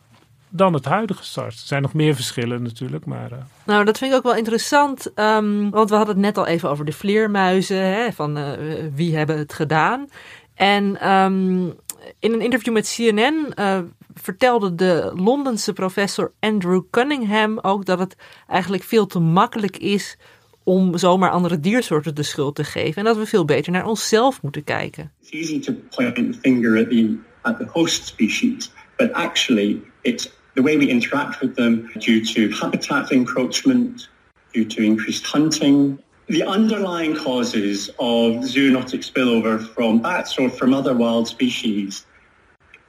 dan 0.56 0.74
het 0.74 0.86
huidige 0.86 1.24
SARS. 1.24 1.62
Er 1.62 1.68
zijn 1.68 1.82
nog 1.82 1.94
meer 1.94 2.16
verschillen 2.16 2.64
natuurlijk, 2.64 3.06
maar... 3.06 3.32
Uh... 3.32 3.38
Nou, 3.66 3.86
dat 3.86 3.98
vind 3.98 4.12
ik 4.12 4.18
ook 4.18 4.24
wel 4.24 4.36
interessant, 4.36 5.12
um, 5.16 5.70
want 5.70 5.90
we 5.90 5.96
hadden 5.96 6.16
het 6.16 6.24
net 6.24 6.38
al 6.38 6.48
even 6.48 6.70
over 6.70 6.86
de 6.86 6.92
vleermuizen, 6.92 7.78
hè, 7.78 8.12
van 8.12 8.38
uh, 8.38 8.52
wie 8.94 9.16
hebben 9.16 9.38
het 9.38 9.54
gedaan. 9.54 10.08
En 10.56 11.12
um, 11.12 11.74
in 12.20 12.34
een 12.34 12.42
interview 12.42 12.74
met 12.74 12.94
CNN 12.96 13.54
uh, 13.60 13.80
vertelde 14.14 14.76
de 14.76 15.12
Londense 15.16 15.74
professor 15.74 16.32
Andrew 16.40 16.82
Cunningham 16.92 17.60
ook 17.62 17.86
dat 17.86 18.00
het 18.00 18.16
eigenlijk 18.48 18.84
veel 18.84 19.06
te 19.06 19.20
makkelijk 19.20 19.78
is 19.78 20.18
om 20.64 20.98
zomaar 20.98 21.30
andere 21.30 21.60
diersoorten 21.60 22.16
de 22.16 22.24
schuld 22.24 22.56
te 22.56 22.64
geven. 22.64 22.96
En 22.96 23.04
dat 23.04 23.18
we 23.18 23.26
veel 23.26 23.46
beter 23.46 23.72
naar 23.72 23.86
onszelf 23.86 24.42
moeten 24.42 24.64
kijken. 24.64 25.12
It's 25.22 25.32
easy 25.32 25.60
to 25.60 25.74
point 25.90 26.16
the 26.16 26.38
finger 26.42 26.78
at 26.80 26.90
the, 26.90 27.18
at 27.42 27.58
the 27.58 27.66
host 27.70 28.06
species, 28.06 28.72
but 28.98 29.14
actually 29.14 29.82
it's 30.02 30.32
the 30.56 30.62
way 30.62 30.78
we 30.78 30.90
interact 30.90 31.42
with 31.42 31.56
them 31.56 31.90
due 32.00 32.24
to 32.34 32.50
habitat 32.50 33.12
encroachment, 33.12 34.08
due 34.54 34.66
to 34.66 34.82
increased 34.82 35.26
hunting. 35.26 36.00
The 36.28 36.44
underlying 36.44 37.16
causes 37.16 37.90
of 38.00 38.44
zoonotic 38.44 39.04
spillover 39.04 39.60
from 39.74 40.02
bats 40.02 40.40
or 40.40 40.50
from 40.50 40.74
other 40.74 40.96
wild 40.96 41.28
species 41.28 42.06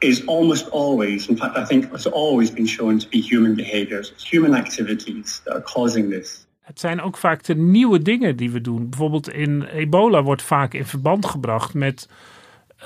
is 0.01 0.25
almost 0.27 0.69
always, 0.71 1.29
in 1.29 1.37
fact, 1.37 1.57
I 1.57 1.65
think 1.65 1.93
it's 1.93 2.07
always 2.07 2.51
been 2.51 2.67
shown 2.67 2.99
to 2.99 3.09
be 3.09 3.21
human 3.21 3.55
behaviors, 3.55 4.13
human 4.31 4.55
activities 4.55 5.41
that 5.45 5.55
are 5.55 5.63
causing 5.63 6.11
this. 6.11 6.47
Het 6.61 6.81
zijn 6.81 7.01
ook 7.01 7.17
vaak 7.17 7.45
de 7.45 7.55
nieuwe 7.55 8.03
dingen 8.03 8.37
die 8.37 8.51
we 8.51 8.61
doen. 8.61 8.89
Bijvoorbeeld 8.89 9.33
in 9.33 9.63
ebola 9.63 10.23
wordt 10.23 10.43
vaak 10.43 10.75
in 10.75 10.85
verband 10.85 11.27
gebracht 11.27 11.75
met 11.75 12.09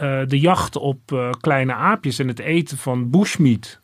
uh, 0.03 0.21
de 0.27 0.39
jacht 0.39 0.77
op 0.77 1.13
uh, 1.13 1.31
kleine 1.41 1.73
aapjes 1.73 2.19
en 2.19 2.29
het 2.29 2.39
eten 2.39 2.79
van 2.79 3.11
bushmeat. 3.11 3.80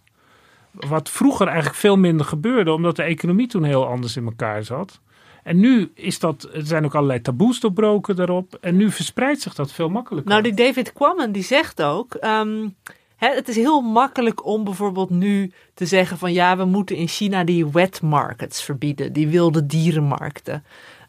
Wat 0.88 1.10
vroeger 1.10 1.46
eigenlijk 1.46 1.76
veel 1.76 1.96
minder 1.96 2.26
gebeurde, 2.26 2.72
omdat 2.72 2.96
de 2.96 3.02
economie 3.02 3.46
toen 3.46 3.64
heel 3.64 3.86
anders 3.86 4.16
in 4.16 4.24
elkaar 4.24 4.64
zat. 4.64 5.00
En 5.42 5.60
nu 5.60 5.90
is 5.94 6.18
dat, 6.18 6.48
er 6.52 6.66
zijn 6.66 6.84
ook 6.84 6.94
allerlei 6.94 7.20
taboes 7.20 7.60
doorbroken 7.60 8.16
daarop. 8.16 8.58
En 8.60 8.76
nu 8.76 8.90
verspreidt 8.90 9.40
zich 9.40 9.54
dat 9.54 9.72
veel 9.72 9.88
makkelijker. 9.88 10.30
Nou, 10.30 10.42
die 10.42 10.54
David 10.54 10.92
Quammen 10.92 11.32
die 11.32 11.42
zegt 11.42 11.82
ook. 11.82 12.16
Um, 12.20 12.74
hè, 13.16 13.34
het 13.34 13.48
is 13.48 13.56
heel 13.56 13.80
makkelijk 13.80 14.46
om 14.46 14.64
bijvoorbeeld 14.64 15.10
nu 15.10 15.52
te 15.74 15.86
zeggen 15.86 16.18
van 16.18 16.32
ja, 16.32 16.56
we 16.56 16.64
moeten 16.64 16.96
in 16.96 17.08
China 17.08 17.44
die 17.44 17.66
wet 17.66 18.02
markets 18.02 18.62
verbieden, 18.62 19.12
die 19.12 19.28
wilde 19.28 19.66
dierenmarkten. 19.66 20.64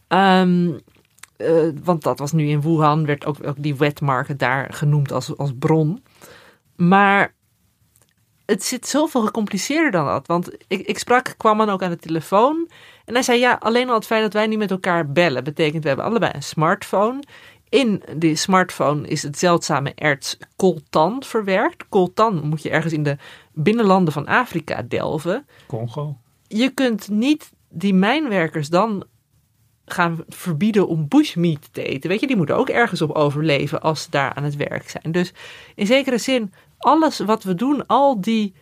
Um, 0.08 0.80
uh, 1.38 1.70
want 1.84 2.04
dat 2.04 2.20
was 2.20 2.32
nu 2.32 2.48
in 2.48 2.62
Wuhan, 2.62 3.06
werd 3.06 3.26
ook, 3.26 3.48
ook 3.48 3.56
die 3.58 3.76
wet 3.76 4.02
market 4.02 4.40
daar 4.40 4.74
genoemd 4.74 5.12
als, 5.12 5.38
als 5.38 5.52
bron. 5.60 6.04
Maar 6.76 7.34
het 8.48 8.64
zit 8.64 8.88
zoveel 8.88 9.22
gecompliceerder 9.22 9.92
dan 9.92 10.06
dat. 10.06 10.28
Want 10.28 10.52
ik, 10.68 10.88
ik 10.88 11.00
sprak, 11.00 11.34
kwam 11.38 11.58
dan 11.58 11.70
ook 11.70 11.84
aan 11.84 11.90
de 11.90 11.98
telefoon. 11.98 12.70
En 13.06 13.14
hij 13.14 13.24
zei, 13.24 13.40
ja, 13.40 13.58
alleen 13.60 13.90
al 13.90 13.96
het 13.96 14.06
feit 14.06 14.22
dat 14.22 14.34
wij 14.34 14.48
niet 14.48 14.58
met 14.58 14.72
elkaar 14.72 15.12
bellen... 15.12 15.44
betekent, 15.44 15.82
we 15.82 15.88
hebben 15.88 16.06
allebei 16.06 16.32
een 16.36 16.44
smartphone. 16.44 17.24
In 17.70 18.04
die 18.16 18.36
smartphone 18.36 19.08
is 19.08 19.24
het 19.24 19.40
zeldzame 19.40 19.94
erts 19.96 20.38
coltan 20.56 21.24
verwerkt. 21.24 21.90
Coltan 21.90 22.48
moet 22.48 22.62
je 22.62 22.70
ergens 22.70 22.94
in 22.94 23.04
de 23.04 23.18
binnenlanden 23.54 24.14
van 24.14 24.28
Afrika 24.28 24.82
delven. 24.82 25.46
Congo. 25.68 26.18
Je 26.48 26.70
kunt 26.70 27.10
niet 27.10 27.52
die 27.70 27.94
mijnwerkers 27.94 28.70
dan 28.70 29.06
gaan 29.86 30.24
verbieden 30.28 30.88
om 30.88 31.08
bushmeat 31.08 31.70
te 31.74 31.84
eten. 31.84 32.10
Weet 32.10 32.20
je, 32.20 32.28
die 32.28 32.36
moeten 32.36 32.56
ook 32.56 32.70
ergens 32.70 33.02
op 33.02 33.12
overleven 33.12 33.82
als 33.82 34.02
ze 34.02 34.10
daar 34.10 34.34
aan 34.34 34.44
het 34.44 34.56
werk 34.56 34.90
zijn. 34.90 35.12
Dus 35.12 35.34
in 35.76 35.86
zekere 35.86 36.18
zin, 36.18 36.54
alles 36.78 37.20
wat 37.20 37.44
we 37.44 37.56
doen, 37.56 37.86
al 37.86 38.22
die 38.22 38.54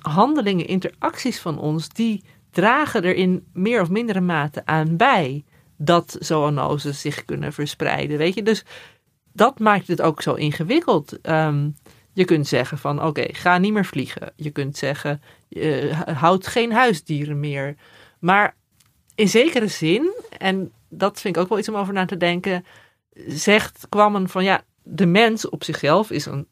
handelingen, 0.00 0.66
interacties 0.66 1.40
van 1.40 1.58
ons, 1.58 1.88
die 1.88 2.24
dragen 2.50 3.02
er 3.02 3.14
in 3.14 3.46
meer 3.52 3.80
of 3.80 3.90
mindere 3.90 4.20
mate 4.20 4.66
aan 4.66 4.96
bij 4.96 5.44
dat 5.76 6.16
zoonoses 6.18 7.00
zich 7.00 7.24
kunnen 7.24 7.52
verspreiden. 7.52 8.18
Weet 8.18 8.34
je, 8.34 8.42
dus 8.42 8.64
dat 9.32 9.58
maakt 9.58 9.88
het 9.88 10.02
ook 10.02 10.22
zo 10.22 10.34
ingewikkeld. 10.34 11.28
Um, 11.28 11.76
je 12.12 12.24
kunt 12.24 12.48
zeggen 12.48 12.78
van 12.78 13.02
oké, 13.02 13.24
ga 13.32 13.58
niet 13.58 13.72
meer 13.72 13.84
vliegen. 13.84 14.32
Je 14.36 14.50
kunt 14.50 14.76
zeggen, 14.76 15.22
uh, 15.48 16.00
houd 16.00 16.46
geen 16.46 16.72
huisdieren 16.72 17.40
meer. 17.40 17.74
Maar 18.18 18.56
in 19.14 19.28
zekere 19.28 19.68
zin, 19.68 20.12
en 20.38 20.72
dat 20.88 21.20
vind 21.20 21.36
ik 21.36 21.42
ook 21.42 21.48
wel 21.48 21.58
iets 21.58 21.68
om 21.68 21.76
over 21.76 21.92
na 21.92 22.04
te 22.04 22.16
denken, 22.16 22.64
zegt 23.26 23.86
Kwammen 23.88 24.28
van 24.28 24.44
ja, 24.44 24.62
de 24.82 25.06
mens 25.06 25.48
op 25.48 25.64
zichzelf 25.64 26.10
is 26.10 26.26
een 26.26 26.46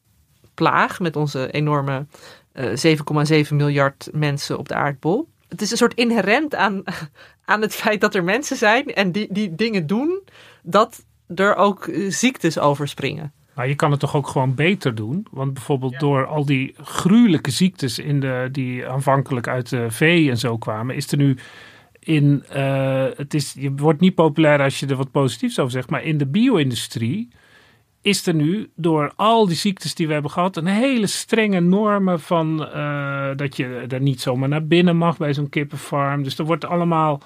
plaag 0.53 0.99
met 0.99 1.15
onze 1.15 1.51
enorme 1.51 2.05
uh, 2.53 3.45
7,7 3.47 3.55
miljard 3.55 4.09
mensen 4.13 4.57
op 4.57 4.67
de 4.67 4.75
aardbol. 4.75 5.27
Het 5.47 5.61
is 5.61 5.71
een 5.71 5.77
soort 5.77 5.93
inherent 5.93 6.55
aan, 6.55 6.83
aan 7.45 7.61
het 7.61 7.75
feit 7.75 8.01
dat 8.01 8.15
er 8.15 8.23
mensen 8.23 8.57
zijn 8.57 8.85
en 8.85 9.11
die, 9.11 9.27
die 9.29 9.55
dingen 9.55 9.87
doen, 9.87 10.21
dat 10.63 11.05
er 11.35 11.55
ook 11.55 11.89
ziektes 12.07 12.59
overspringen. 12.59 13.33
Maar 13.53 13.67
je 13.67 13.75
kan 13.75 13.91
het 13.91 13.99
toch 13.99 14.15
ook 14.15 14.27
gewoon 14.27 14.55
beter 14.55 14.95
doen? 14.95 15.27
Want 15.31 15.53
bijvoorbeeld 15.53 15.99
door 15.99 16.25
al 16.25 16.45
die 16.45 16.75
gruwelijke 16.77 17.51
ziektes 17.51 17.99
in 17.99 18.19
de, 18.19 18.49
die 18.51 18.87
aanvankelijk 18.87 19.47
uit 19.47 19.69
de 19.69 19.91
vee 19.91 20.29
en 20.29 20.37
zo 20.37 20.57
kwamen, 20.57 20.95
is 20.95 21.11
er 21.11 21.17
nu 21.17 21.37
in, 21.99 22.43
uh, 22.55 23.05
het 23.15 23.33
is, 23.33 23.53
je 23.57 23.75
wordt 23.75 23.99
niet 23.99 24.15
populair 24.15 24.61
als 24.61 24.79
je 24.79 24.87
er 24.87 24.95
wat 24.95 25.11
positiefs 25.11 25.59
over 25.59 25.71
zegt, 25.71 25.89
maar 25.89 26.03
in 26.03 26.17
de 26.17 26.27
bio-industrie 26.27 27.29
is 28.01 28.27
er 28.27 28.33
nu 28.33 28.69
door 28.75 29.13
al 29.15 29.47
die 29.47 29.55
ziektes 29.55 29.95
die 29.95 30.07
we 30.07 30.13
hebben 30.13 30.31
gehad 30.31 30.57
een 30.57 30.65
hele 30.65 31.07
strenge 31.07 31.59
normen 31.59 32.19
van 32.19 32.67
uh, 32.75 33.29
dat 33.35 33.55
je 33.57 33.85
er 33.87 34.01
niet 34.01 34.21
zomaar 34.21 34.49
naar 34.49 34.65
binnen 34.65 34.97
mag 34.97 35.17
bij 35.17 35.33
zo'n 35.33 35.49
kippenfarm. 35.49 36.23
Dus 36.23 36.37
er 36.37 36.45
wordt 36.45 36.65
allemaal 36.65 37.21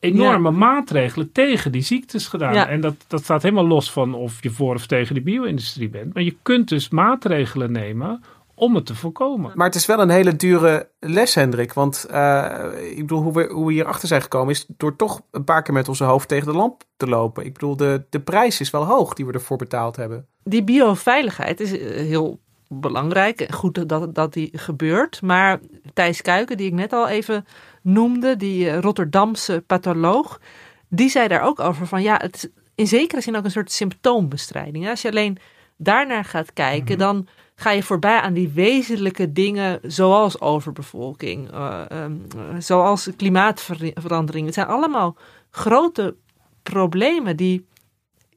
enorme 0.00 0.50
ja. 0.50 0.56
maatregelen 0.56 1.32
tegen 1.32 1.72
die 1.72 1.82
ziektes 1.82 2.26
gedaan. 2.26 2.54
Ja. 2.54 2.68
En 2.68 2.80
dat, 2.80 3.04
dat 3.06 3.22
staat 3.22 3.42
helemaal 3.42 3.66
los 3.66 3.92
van 3.92 4.14
of 4.14 4.42
je 4.42 4.50
voor 4.50 4.74
of 4.74 4.86
tegen 4.86 5.14
de 5.14 5.20
bio-industrie 5.20 5.88
bent. 5.88 6.14
Maar 6.14 6.22
je 6.22 6.36
kunt 6.42 6.68
dus 6.68 6.88
maatregelen 6.88 7.72
nemen 7.72 8.22
om 8.60 8.74
het 8.74 8.86
te 8.86 8.94
voorkomen. 8.94 9.52
Maar 9.54 9.66
het 9.66 9.74
is 9.74 9.86
wel 9.86 10.00
een 10.00 10.10
hele 10.10 10.36
dure 10.36 10.88
les, 10.98 11.34
Hendrik. 11.34 11.72
Want 11.72 12.06
uh, 12.10 12.66
ik 12.90 12.96
bedoel, 12.96 13.22
hoe 13.22 13.32
we, 13.32 13.48
hoe 13.52 13.66
we 13.66 13.72
hierachter 13.72 14.08
zijn 14.08 14.22
gekomen 14.22 14.54
is 14.54 14.64
door 14.68 14.96
toch 14.96 15.20
een 15.30 15.44
paar 15.44 15.62
keer 15.62 15.74
met 15.74 15.88
onze 15.88 16.04
hoofd 16.04 16.28
tegen 16.28 16.46
de 16.46 16.58
lamp 16.58 16.82
te 16.96 17.06
lopen. 17.06 17.44
Ik 17.44 17.52
bedoel, 17.52 17.76
de, 17.76 18.04
de 18.10 18.20
prijs 18.20 18.60
is 18.60 18.70
wel 18.70 18.84
hoog 18.84 19.14
die 19.14 19.26
we 19.26 19.32
ervoor 19.32 19.56
betaald 19.56 19.96
hebben. 19.96 20.26
Die 20.44 20.64
bioveiligheid 20.64 21.60
is 21.60 21.70
heel 22.06 22.40
belangrijk 22.68 23.40
en 23.40 23.52
goed 23.52 23.88
dat, 23.88 24.14
dat 24.14 24.32
die 24.32 24.50
gebeurt. 24.52 25.22
Maar 25.22 25.60
Thijs 25.94 26.22
Kuiken, 26.22 26.56
die 26.56 26.66
ik 26.66 26.72
net 26.72 26.92
al 26.92 27.08
even 27.08 27.46
noemde, 27.82 28.36
die 28.36 28.80
Rotterdamse 28.80 29.64
patholoog, 29.66 30.40
die 30.88 31.08
zei 31.08 31.28
daar 31.28 31.42
ook 31.42 31.60
over 31.60 31.86
van 31.86 32.02
ja, 32.02 32.16
het 32.22 32.36
is 32.36 32.48
in 32.74 32.86
zekere 32.86 33.20
zin 33.20 33.36
ook 33.36 33.44
een 33.44 33.50
soort 33.50 33.72
symptoombestrijding. 33.72 34.88
Als 34.88 35.02
je 35.02 35.08
alleen 35.08 35.38
daarnaar 35.76 36.24
gaat 36.24 36.52
kijken, 36.52 36.94
mm 36.94 37.02
-hmm. 37.02 37.12
dan 37.12 37.26
ga 37.60 37.70
je 37.70 37.82
voorbij 37.82 38.20
aan 38.20 38.32
die 38.32 38.48
wezenlijke 38.48 39.32
dingen 39.32 39.80
zoals 39.82 40.40
overbevolking, 40.40 41.52
uh, 41.54 41.80
um, 41.92 42.26
zoals 42.58 43.08
klimaatverandering. 43.16 44.44
Het 44.44 44.54
zijn 44.54 44.66
allemaal 44.66 45.16
grote 45.50 46.14
problemen 46.62 47.36
die 47.36 47.66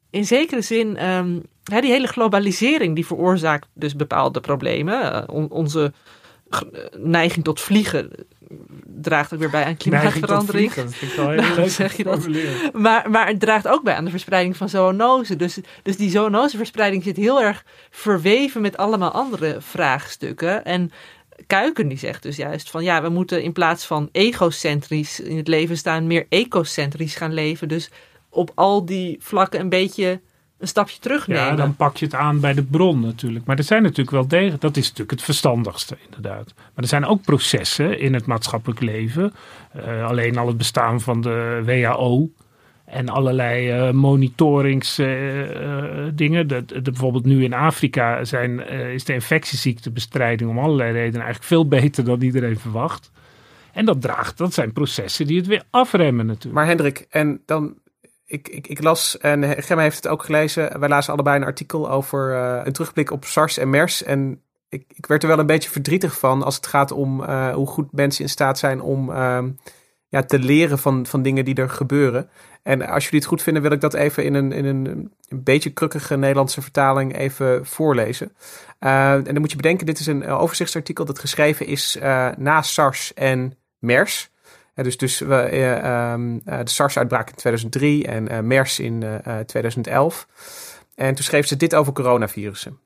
in 0.09 0.25
zekere 0.25 0.61
zin, 0.61 1.09
um, 1.09 1.43
hè, 1.63 1.81
die 1.81 1.91
hele 1.91 2.07
globalisering 2.07 2.95
die 2.95 3.05
veroorzaakt 3.05 3.67
dus 3.73 3.95
bepaalde 3.95 4.39
problemen. 4.39 5.29
On, 5.29 5.49
onze 5.49 5.93
neiging 6.97 7.43
tot 7.43 7.59
vliegen 7.59 8.11
draagt 8.85 9.33
ook 9.33 9.39
weer 9.39 9.49
bij 9.49 9.63
aan 9.63 9.77
klimaatverandering. 9.77 10.73
Heel 10.73 11.55
leuk 11.55 11.69
zeg 11.69 11.97
je 11.97 12.03
dat. 12.03 12.27
Maar, 12.73 13.09
maar 13.09 13.27
het 13.27 13.39
draagt 13.39 13.67
ook 13.67 13.83
bij 13.83 13.95
aan 13.95 14.05
de 14.05 14.11
verspreiding 14.11 14.57
van 14.57 14.69
zoonose. 14.69 15.35
Dus, 15.35 15.59
dus 15.83 15.97
die 15.97 16.09
zoonoseverspreiding 16.09 17.03
zit 17.03 17.17
heel 17.17 17.41
erg 17.41 17.65
verweven 17.89 18.61
met 18.61 18.77
allemaal 18.77 19.11
andere 19.11 19.57
vraagstukken. 19.59 20.65
En 20.65 20.91
Kuiken 21.47 21.87
die 21.87 21.97
zegt 21.97 22.23
dus 22.23 22.35
juist 22.35 22.69
van 22.69 22.83
ja, 22.83 23.01
we 23.01 23.09
moeten 23.09 23.43
in 23.43 23.51
plaats 23.53 23.85
van 23.85 24.09
egocentrisch 24.11 25.19
in 25.19 25.37
het 25.37 25.47
leven 25.47 25.77
staan, 25.77 26.07
meer 26.07 26.25
ecocentrisch 26.29 27.15
gaan 27.15 27.33
leven. 27.33 27.67
Dus 27.67 27.89
op 28.29 28.51
al 28.55 28.85
die 28.85 29.17
vlakken 29.19 29.59
een 29.59 29.69
beetje 29.69 30.21
een 30.63 30.69
stapje 30.69 30.99
terugnemen. 30.99 31.43
Ja, 31.43 31.55
dan 31.55 31.75
pak 31.75 31.97
je 31.97 32.05
het 32.05 32.15
aan 32.15 32.39
bij 32.39 32.53
de 32.53 32.63
bron 32.63 32.99
natuurlijk. 32.99 33.45
Maar 33.45 33.57
er 33.57 33.63
zijn 33.63 33.81
natuurlijk 33.81 34.11
wel 34.11 34.27
degelijk, 34.27 34.61
dat 34.61 34.77
is 34.77 34.83
natuurlijk 34.83 35.11
het 35.11 35.21
verstandigste 35.21 35.97
inderdaad. 36.05 36.53
Maar 36.55 36.83
er 36.83 36.87
zijn 36.87 37.05
ook 37.05 37.21
processen 37.21 37.99
in 37.99 38.13
het 38.13 38.25
maatschappelijk 38.25 38.79
leven. 38.79 39.33
Uh, 39.75 40.05
alleen 40.05 40.37
al 40.37 40.47
het 40.47 40.57
bestaan 40.57 41.01
van 41.01 41.21
de 41.21 41.61
WHO 41.65 42.29
en 42.85 43.09
allerlei 43.09 43.87
uh, 43.87 43.91
monitoringsdingen. 43.91 46.41
Uh, 46.41 46.47
de, 46.47 46.65
de, 46.65 46.81
bijvoorbeeld 46.81 47.25
nu 47.25 47.43
in 47.43 47.53
Afrika 47.53 48.23
zijn, 48.23 48.69
is 48.69 49.03
de 49.03 49.13
infectieziektebestrijding 49.13 50.49
om 50.49 50.59
allerlei 50.59 50.91
redenen 50.91 51.21
eigenlijk 51.21 51.45
veel 51.45 51.67
beter 51.67 52.05
dan 52.05 52.21
iedereen 52.21 52.59
verwacht. 52.59 53.11
En 53.73 53.85
dat 53.85 54.01
draagt, 54.01 54.37
dat 54.37 54.53
zijn 54.53 54.73
processen 54.73 55.27
die 55.27 55.37
het 55.37 55.47
weer 55.47 55.63
afremmen 55.69 56.25
natuurlijk. 56.25 56.55
Maar 56.55 56.65
Hendrik, 56.65 57.05
en 57.09 57.41
dan 57.45 57.73
ik, 58.33 58.47
ik, 58.49 58.67
ik, 58.67 58.83
las, 58.83 59.17
en 59.17 59.63
Gemma 59.63 59.83
heeft 59.83 59.95
het 59.95 60.07
ook 60.07 60.23
gelezen. 60.23 60.79
Wij 60.79 60.89
lazen 60.89 61.13
allebei 61.13 61.37
een 61.37 61.45
artikel 61.45 61.91
over 61.91 62.31
uh, 62.31 62.61
een 62.63 62.73
terugblik 62.73 63.11
op 63.11 63.25
SARS 63.25 63.57
en 63.57 63.69
MERS. 63.69 64.03
En 64.03 64.41
ik, 64.69 64.85
ik 64.93 65.05
werd 65.05 65.23
er 65.23 65.29
wel 65.29 65.39
een 65.39 65.45
beetje 65.45 65.69
verdrietig 65.69 66.19
van 66.19 66.43
als 66.43 66.55
het 66.55 66.67
gaat 66.67 66.91
om 66.91 67.23
hoe 67.53 67.67
goed 67.67 67.91
mensen 67.91 68.23
in 68.23 68.29
staat 68.29 68.59
zijn 68.59 68.81
om 68.81 69.11
ehm, 69.11 69.49
ja, 70.07 70.23
te 70.23 70.39
leren 70.39 70.79
van, 70.79 71.05
van 71.05 71.21
dingen 71.21 71.45
die 71.45 71.55
er 71.55 71.69
gebeuren. 71.69 72.29
En 72.63 72.87
als 72.87 73.03
jullie 73.03 73.19
het 73.19 73.27
goed 73.27 73.41
vinden, 73.41 73.61
wil 73.61 73.71
ik 73.71 73.81
dat 73.81 73.93
even 73.93 74.23
in 74.23 74.33
een, 74.33 74.51
in 74.51 74.65
een, 74.65 75.11
een 75.27 75.43
beetje 75.43 75.69
krukkige 75.69 76.17
Nederlandse 76.17 76.61
vertaling 76.61 77.17
even 77.17 77.65
voorlezen. 77.65 78.35
en 78.79 79.23
dan 79.23 79.39
moet 79.39 79.51
je 79.51 79.57
bedenken, 79.57 79.85
dit 79.85 79.99
is 79.99 80.07
een 80.07 80.25
overzichtsartikel 80.25 81.05
dat 81.05 81.19
geschreven 81.19 81.65
is 81.65 81.97
na 82.37 82.61
SARS 82.61 83.13
en 83.13 83.57
MERS 83.79 84.31
dus 84.73 84.97
dus 84.97 85.21
uh, 85.21 86.11
um, 86.11 86.41
de 86.43 86.61
SARS-uitbraak 86.63 87.29
in 87.29 87.35
2003 87.35 88.07
en 88.07 88.31
uh, 88.31 88.39
MERS 88.39 88.79
in 88.79 89.21
2011. 89.45 90.27
En 90.95 91.15
toen 91.15 91.23
schreef 91.23 91.47
ze 91.47 91.57
dit 91.57 91.75
over 91.75 91.93
coronavirussen. 91.93 92.79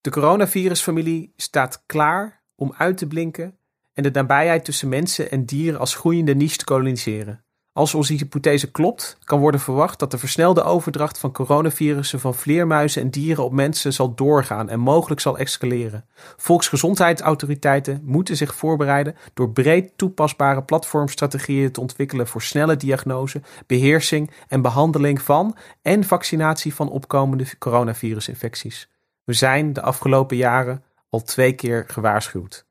De 0.00 0.10
coronavirusfamilie 0.10 1.32
staat 1.36 1.82
klaar 1.86 2.42
om 2.54 2.74
uit 2.76 2.96
te 2.96 3.06
blinken 3.06 3.58
en 3.92 4.02
de 4.02 4.10
nabijheid 4.10 4.64
tussen 4.64 4.88
mensen 4.88 5.30
en 5.30 5.44
dieren 5.44 5.80
als 5.80 5.94
groeiende 5.94 6.34
niche 6.34 6.56
te 6.56 6.64
koloniseren. 6.64 7.44
Als 7.78 7.94
onze 7.94 8.12
hypothese 8.12 8.70
klopt, 8.70 9.18
kan 9.24 9.40
worden 9.40 9.60
verwacht 9.60 9.98
dat 9.98 10.10
de 10.10 10.18
versnelde 10.18 10.62
overdracht 10.62 11.18
van 11.18 11.32
coronavirussen 11.32 12.20
van 12.20 12.34
vleermuizen 12.34 13.02
en 13.02 13.10
dieren 13.10 13.44
op 13.44 13.52
mensen 13.52 13.92
zal 13.92 14.14
doorgaan 14.14 14.68
en 14.68 14.80
mogelijk 14.80 15.20
zal 15.20 15.38
escaleren. 15.38 16.04
Volksgezondheidsautoriteiten 16.36 18.00
moeten 18.04 18.36
zich 18.36 18.54
voorbereiden 18.54 19.16
door 19.34 19.50
breed 19.50 19.92
toepasbare 19.96 20.62
platformstrategieën 20.62 21.72
te 21.72 21.80
ontwikkelen 21.80 22.26
voor 22.26 22.42
snelle 22.42 22.76
diagnose, 22.76 23.40
beheersing 23.66 24.30
en 24.48 24.62
behandeling 24.62 25.22
van 25.22 25.56
en 25.82 26.04
vaccinatie 26.04 26.74
van 26.74 26.90
opkomende 26.90 27.58
coronavirusinfecties. 27.58 28.90
We 29.24 29.32
zijn 29.32 29.72
de 29.72 29.82
afgelopen 29.82 30.36
jaren 30.36 30.82
al 31.10 31.22
twee 31.22 31.52
keer 31.52 31.84
gewaarschuwd. 31.86 32.67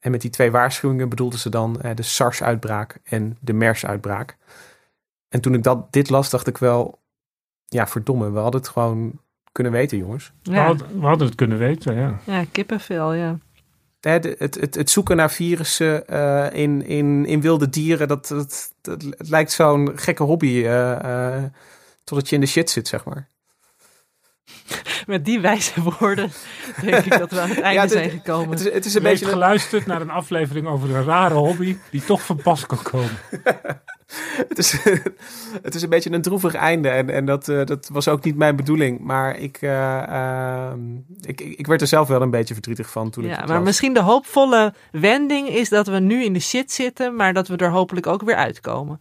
En 0.00 0.10
met 0.10 0.20
die 0.20 0.30
twee 0.30 0.50
waarschuwingen 0.50 1.08
bedoelden 1.08 1.38
ze 1.38 1.48
dan 1.48 1.80
eh, 1.80 1.94
de 1.94 2.02
SARS-uitbraak 2.02 2.98
en 3.04 3.36
de 3.40 3.52
MERS-uitbraak. 3.52 4.36
En 5.28 5.40
toen 5.40 5.54
ik 5.54 5.62
dat, 5.62 5.92
dit 5.92 6.10
las, 6.10 6.30
dacht 6.30 6.46
ik 6.46 6.58
wel, 6.58 6.98
ja, 7.66 7.86
verdomme, 7.86 8.30
we 8.30 8.38
hadden 8.38 8.60
het 8.60 8.70
gewoon 8.70 9.20
kunnen 9.52 9.72
weten, 9.72 9.98
jongens. 9.98 10.32
Ja. 10.42 10.52
We, 10.52 10.58
hadden, 10.58 11.00
we, 11.00 11.06
hadden, 11.06 11.26
het 11.26 11.36
kunnen 11.36 11.58
weten, 11.58 11.94
ja. 11.94 12.20
Ja, 12.24 12.44
kippenvel, 12.52 13.12
ja. 13.12 13.38
Het, 14.00 14.34
het, 14.38 14.54
het, 14.54 14.74
het 14.74 14.90
zoeken 14.90 15.16
naar 15.16 15.30
virussen 15.30 16.02
uh, 16.10 16.46
in, 16.52 16.86
in, 16.86 17.26
in 17.26 17.40
wilde 17.40 17.68
dieren, 17.68 18.08
dat, 18.08 18.26
dat, 18.26 18.74
dat 18.80 19.02
het 19.02 19.28
lijkt 19.28 19.52
zo'n 19.52 19.92
gekke 19.94 20.22
hobby 20.22 20.46
uh, 20.46 20.98
uh, 21.04 21.44
totdat 22.04 22.28
je 22.28 22.34
in 22.34 22.40
de 22.40 22.46
shit 22.46 22.70
zit, 22.70 22.88
zeg 22.88 23.04
maar. 23.04 23.28
Met 25.06 25.24
die 25.24 25.40
wijze 25.40 25.82
woorden 25.82 26.30
denk 26.80 27.04
ik 27.04 27.18
dat 27.18 27.30
we 27.30 27.40
aan 27.40 27.48
het 27.48 27.60
einde 27.60 27.88
zijn 27.88 28.10
gekomen. 28.10 28.50
Het 28.50 28.60
is, 28.66 28.72
het 28.72 28.84
is 28.84 28.94
een 28.94 29.02
beetje 29.02 29.26
geluisterd 29.26 29.86
naar 29.86 30.00
een 30.00 30.10
aflevering 30.10 30.66
over 30.66 30.94
een 30.94 31.04
rare 31.04 31.34
hobby 31.34 31.76
die 31.90 32.04
toch 32.04 32.22
van 32.22 32.36
pas 32.36 32.66
kan 32.66 32.82
komen. 32.82 33.18
het, 34.48 34.58
is, 34.58 34.72
het 35.62 35.74
is 35.74 35.82
een 35.82 35.88
beetje 35.88 36.12
een 36.12 36.22
droevig 36.22 36.54
einde 36.54 36.88
en, 36.88 37.10
en 37.10 37.24
dat, 37.24 37.48
uh, 37.48 37.64
dat 37.64 37.88
was 37.92 38.08
ook 38.08 38.24
niet 38.24 38.36
mijn 38.36 38.56
bedoeling. 38.56 39.00
Maar 39.00 39.36
ik, 39.38 39.62
uh, 39.62 39.70
uh, 40.08 40.72
ik, 41.20 41.40
ik 41.40 41.66
werd 41.66 41.80
er 41.80 41.86
zelf 41.86 42.08
wel 42.08 42.22
een 42.22 42.30
beetje 42.30 42.54
verdrietig 42.54 42.90
van 42.90 43.10
toen 43.10 43.24
ja, 43.24 43.32
ik 43.32 43.36
het 43.36 43.48
Maar 43.48 43.62
misschien 43.62 43.94
de 43.94 44.00
hoopvolle 44.00 44.74
wending 44.90 45.48
is 45.48 45.68
dat 45.68 45.86
we 45.86 45.98
nu 45.98 46.24
in 46.24 46.32
de 46.32 46.40
shit 46.40 46.72
zitten, 46.72 47.16
maar 47.16 47.32
dat 47.32 47.48
we 47.48 47.56
er 47.56 47.70
hopelijk 47.70 48.06
ook 48.06 48.22
weer 48.22 48.36
uitkomen. 48.36 49.00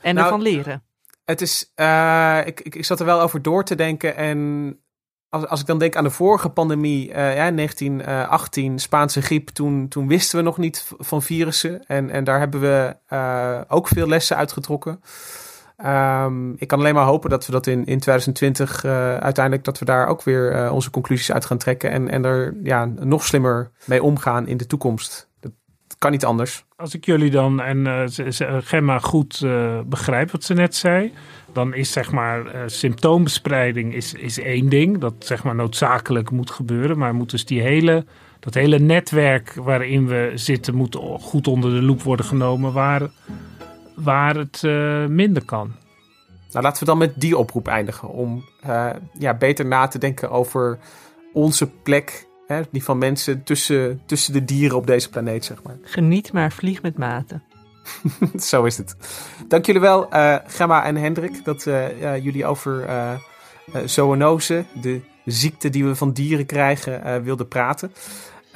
En 0.00 0.14
Nou, 0.14 0.26
ervan 0.26 0.42
leren. 0.42 0.82
Het 1.24 1.40
is, 1.40 1.72
uh, 1.76 2.40
ik, 2.44 2.60
ik, 2.60 2.74
ik 2.74 2.84
zat 2.84 3.00
er 3.00 3.06
wel 3.06 3.20
over 3.20 3.42
door 3.42 3.64
te 3.64 3.74
denken. 3.74 4.16
En 4.16 4.80
als, 5.28 5.46
als 5.46 5.60
ik 5.60 5.66
dan 5.66 5.78
denk 5.78 5.96
aan 5.96 6.04
de 6.04 6.10
vorige 6.10 6.48
pandemie, 6.48 7.08
uh, 7.08 7.14
ja, 7.14 7.50
1918, 7.50 8.78
Spaanse 8.78 9.22
griep, 9.22 9.48
toen, 9.48 9.88
toen 9.88 10.08
wisten 10.08 10.38
we 10.38 10.44
nog 10.44 10.58
niet 10.58 10.92
van 10.98 11.22
virussen. 11.22 11.86
En, 11.86 12.10
en 12.10 12.24
daar 12.24 12.38
hebben 12.38 12.60
we 12.60 12.96
uh, 13.12 13.60
ook 13.68 13.88
veel 13.88 14.08
lessen 14.08 14.36
uitgetrokken. 14.36 15.00
Um, 15.86 16.54
ik 16.56 16.68
kan 16.68 16.78
alleen 16.78 16.94
maar 16.94 17.04
hopen 17.04 17.30
dat 17.30 17.46
we 17.46 17.52
dat 17.52 17.66
in, 17.66 17.78
in 17.78 17.98
2020 17.98 18.84
uiteindelijk, 18.84 19.64
dat 19.64 19.78
we 19.78 19.84
daar 19.84 20.06
ook 20.06 20.22
weer 20.22 20.70
onze 20.70 20.90
conclusies 20.90 21.32
uit 21.32 21.44
gaan 21.44 21.58
trekken. 21.58 21.90
En, 21.90 22.08
en 22.08 22.24
er 22.24 22.56
ja, 22.62 22.84
nog 22.84 23.24
slimmer 23.24 23.70
mee 23.84 24.02
omgaan 24.02 24.46
in 24.46 24.56
de 24.56 24.66
toekomst. 24.66 25.31
Kan 26.02 26.10
niet 26.10 26.24
anders. 26.24 26.64
Als 26.76 26.94
ik 26.94 27.04
jullie 27.04 27.30
dan 27.30 27.60
en 27.60 27.86
uh, 27.86 28.04
Gemma 28.62 28.98
goed 28.98 29.40
uh, 29.44 29.80
begrijp 29.86 30.30
wat 30.30 30.44
ze 30.44 30.54
net 30.54 30.74
zei, 30.74 31.12
dan 31.52 31.74
is 31.74 31.92
zeg 31.92 32.12
maar 32.12 32.46
uh, 32.46 32.62
symptoombespreiding 32.66 33.94
is, 33.94 34.14
is 34.14 34.38
één 34.38 34.68
ding 34.68 34.98
dat 34.98 35.14
zeg 35.18 35.44
maar 35.44 35.54
noodzakelijk 35.54 36.30
moet 36.30 36.50
gebeuren, 36.50 36.98
maar 36.98 37.14
moet 37.14 37.30
dus 37.30 37.44
die 37.44 37.60
hele 37.60 38.04
dat 38.40 38.54
hele 38.54 38.78
netwerk 38.78 39.54
waarin 39.54 40.06
we 40.06 40.32
zitten 40.34 40.74
moet 40.74 40.96
goed 41.20 41.46
onder 41.46 41.70
de 41.70 41.82
loep 41.82 42.02
worden 42.02 42.26
genomen 42.26 42.72
waar, 42.72 43.10
waar 43.94 44.34
het 44.36 44.62
minder 45.08 45.44
kan. 45.44 45.72
Nou, 46.50 46.64
laten 46.64 46.80
we 46.80 46.84
dan 46.84 46.98
met 46.98 47.20
die 47.20 47.36
oproep 47.38 47.66
eindigen 47.66 48.08
om 48.08 48.44
ja, 49.18 49.34
beter 49.38 49.66
na 49.66 49.86
te 49.86 49.98
denken 49.98 50.30
over 50.30 50.78
onze 51.32 51.70
plek 51.70 52.26
Hè, 52.46 52.60
die 52.70 52.84
van 52.84 52.98
mensen 52.98 53.42
tussen, 53.42 54.02
tussen 54.06 54.32
de 54.32 54.44
dieren 54.44 54.76
op 54.76 54.86
deze 54.86 55.10
planeet, 55.10 55.44
zeg 55.44 55.62
maar. 55.62 55.76
Geniet 55.82 56.32
maar, 56.32 56.52
vlieg 56.52 56.82
met 56.82 56.98
mate. 56.98 57.40
Zo 58.36 58.64
is 58.64 58.76
het. 58.76 58.96
Dank 59.48 59.66
jullie 59.66 59.80
wel, 59.80 60.14
uh, 60.14 60.36
Gemma 60.46 60.84
en 60.84 60.96
Hendrik, 60.96 61.44
dat 61.44 61.66
uh, 61.66 62.00
uh, 62.00 62.24
jullie 62.24 62.46
over 62.46 62.88
zoonose, 63.84 64.64
de 64.80 65.00
ziekte 65.24 65.70
die 65.70 65.84
we 65.84 65.94
van 65.94 66.12
dieren 66.12 66.46
krijgen, 66.46 67.22
wilden 67.22 67.48
praten. 67.48 67.92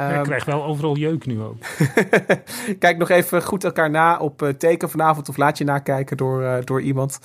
Um, 0.00 0.14
ik 0.14 0.22
krijg 0.22 0.44
wel 0.44 0.64
overal 0.64 0.96
jeuk 0.96 1.26
nu 1.26 1.42
ook. 1.42 1.56
Kijk 2.78 2.98
nog 2.98 3.08
even 3.08 3.42
goed 3.42 3.64
elkaar 3.64 3.90
na 3.90 4.18
op 4.18 4.42
uh, 4.42 4.48
teken 4.48 4.90
vanavond 4.90 5.28
of 5.28 5.36
laat 5.36 5.58
je 5.58 5.64
nakijken 5.64 6.16
door, 6.16 6.42
uh, 6.42 6.56
door 6.64 6.80
iemand. 6.80 7.18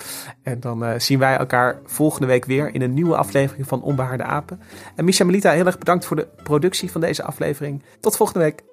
En 0.44 0.60
dan 0.60 0.84
uh, 0.84 0.94
zien 0.98 1.20
wij 1.20 1.38
elkaar 1.38 1.80
volgende 1.86 2.28
week 2.28 2.46
weer 2.46 2.74
in 2.74 2.82
een 2.82 2.94
nieuwe 2.94 3.16
aflevering 3.16 3.68
van 3.68 3.82
Onbehaarde 3.82 4.24
Apen. 4.24 4.62
En 4.96 5.06
Misha 5.06 5.26
Melita, 5.26 5.52
heel 5.52 5.66
erg 5.66 5.78
bedankt 5.78 6.06
voor 6.06 6.16
de 6.16 6.28
productie 6.44 6.92
van 6.92 7.02
deze 7.02 7.24
aflevering. 7.24 7.84
Tot 8.00 8.18
volgende 8.18 8.40
week. 8.40 8.64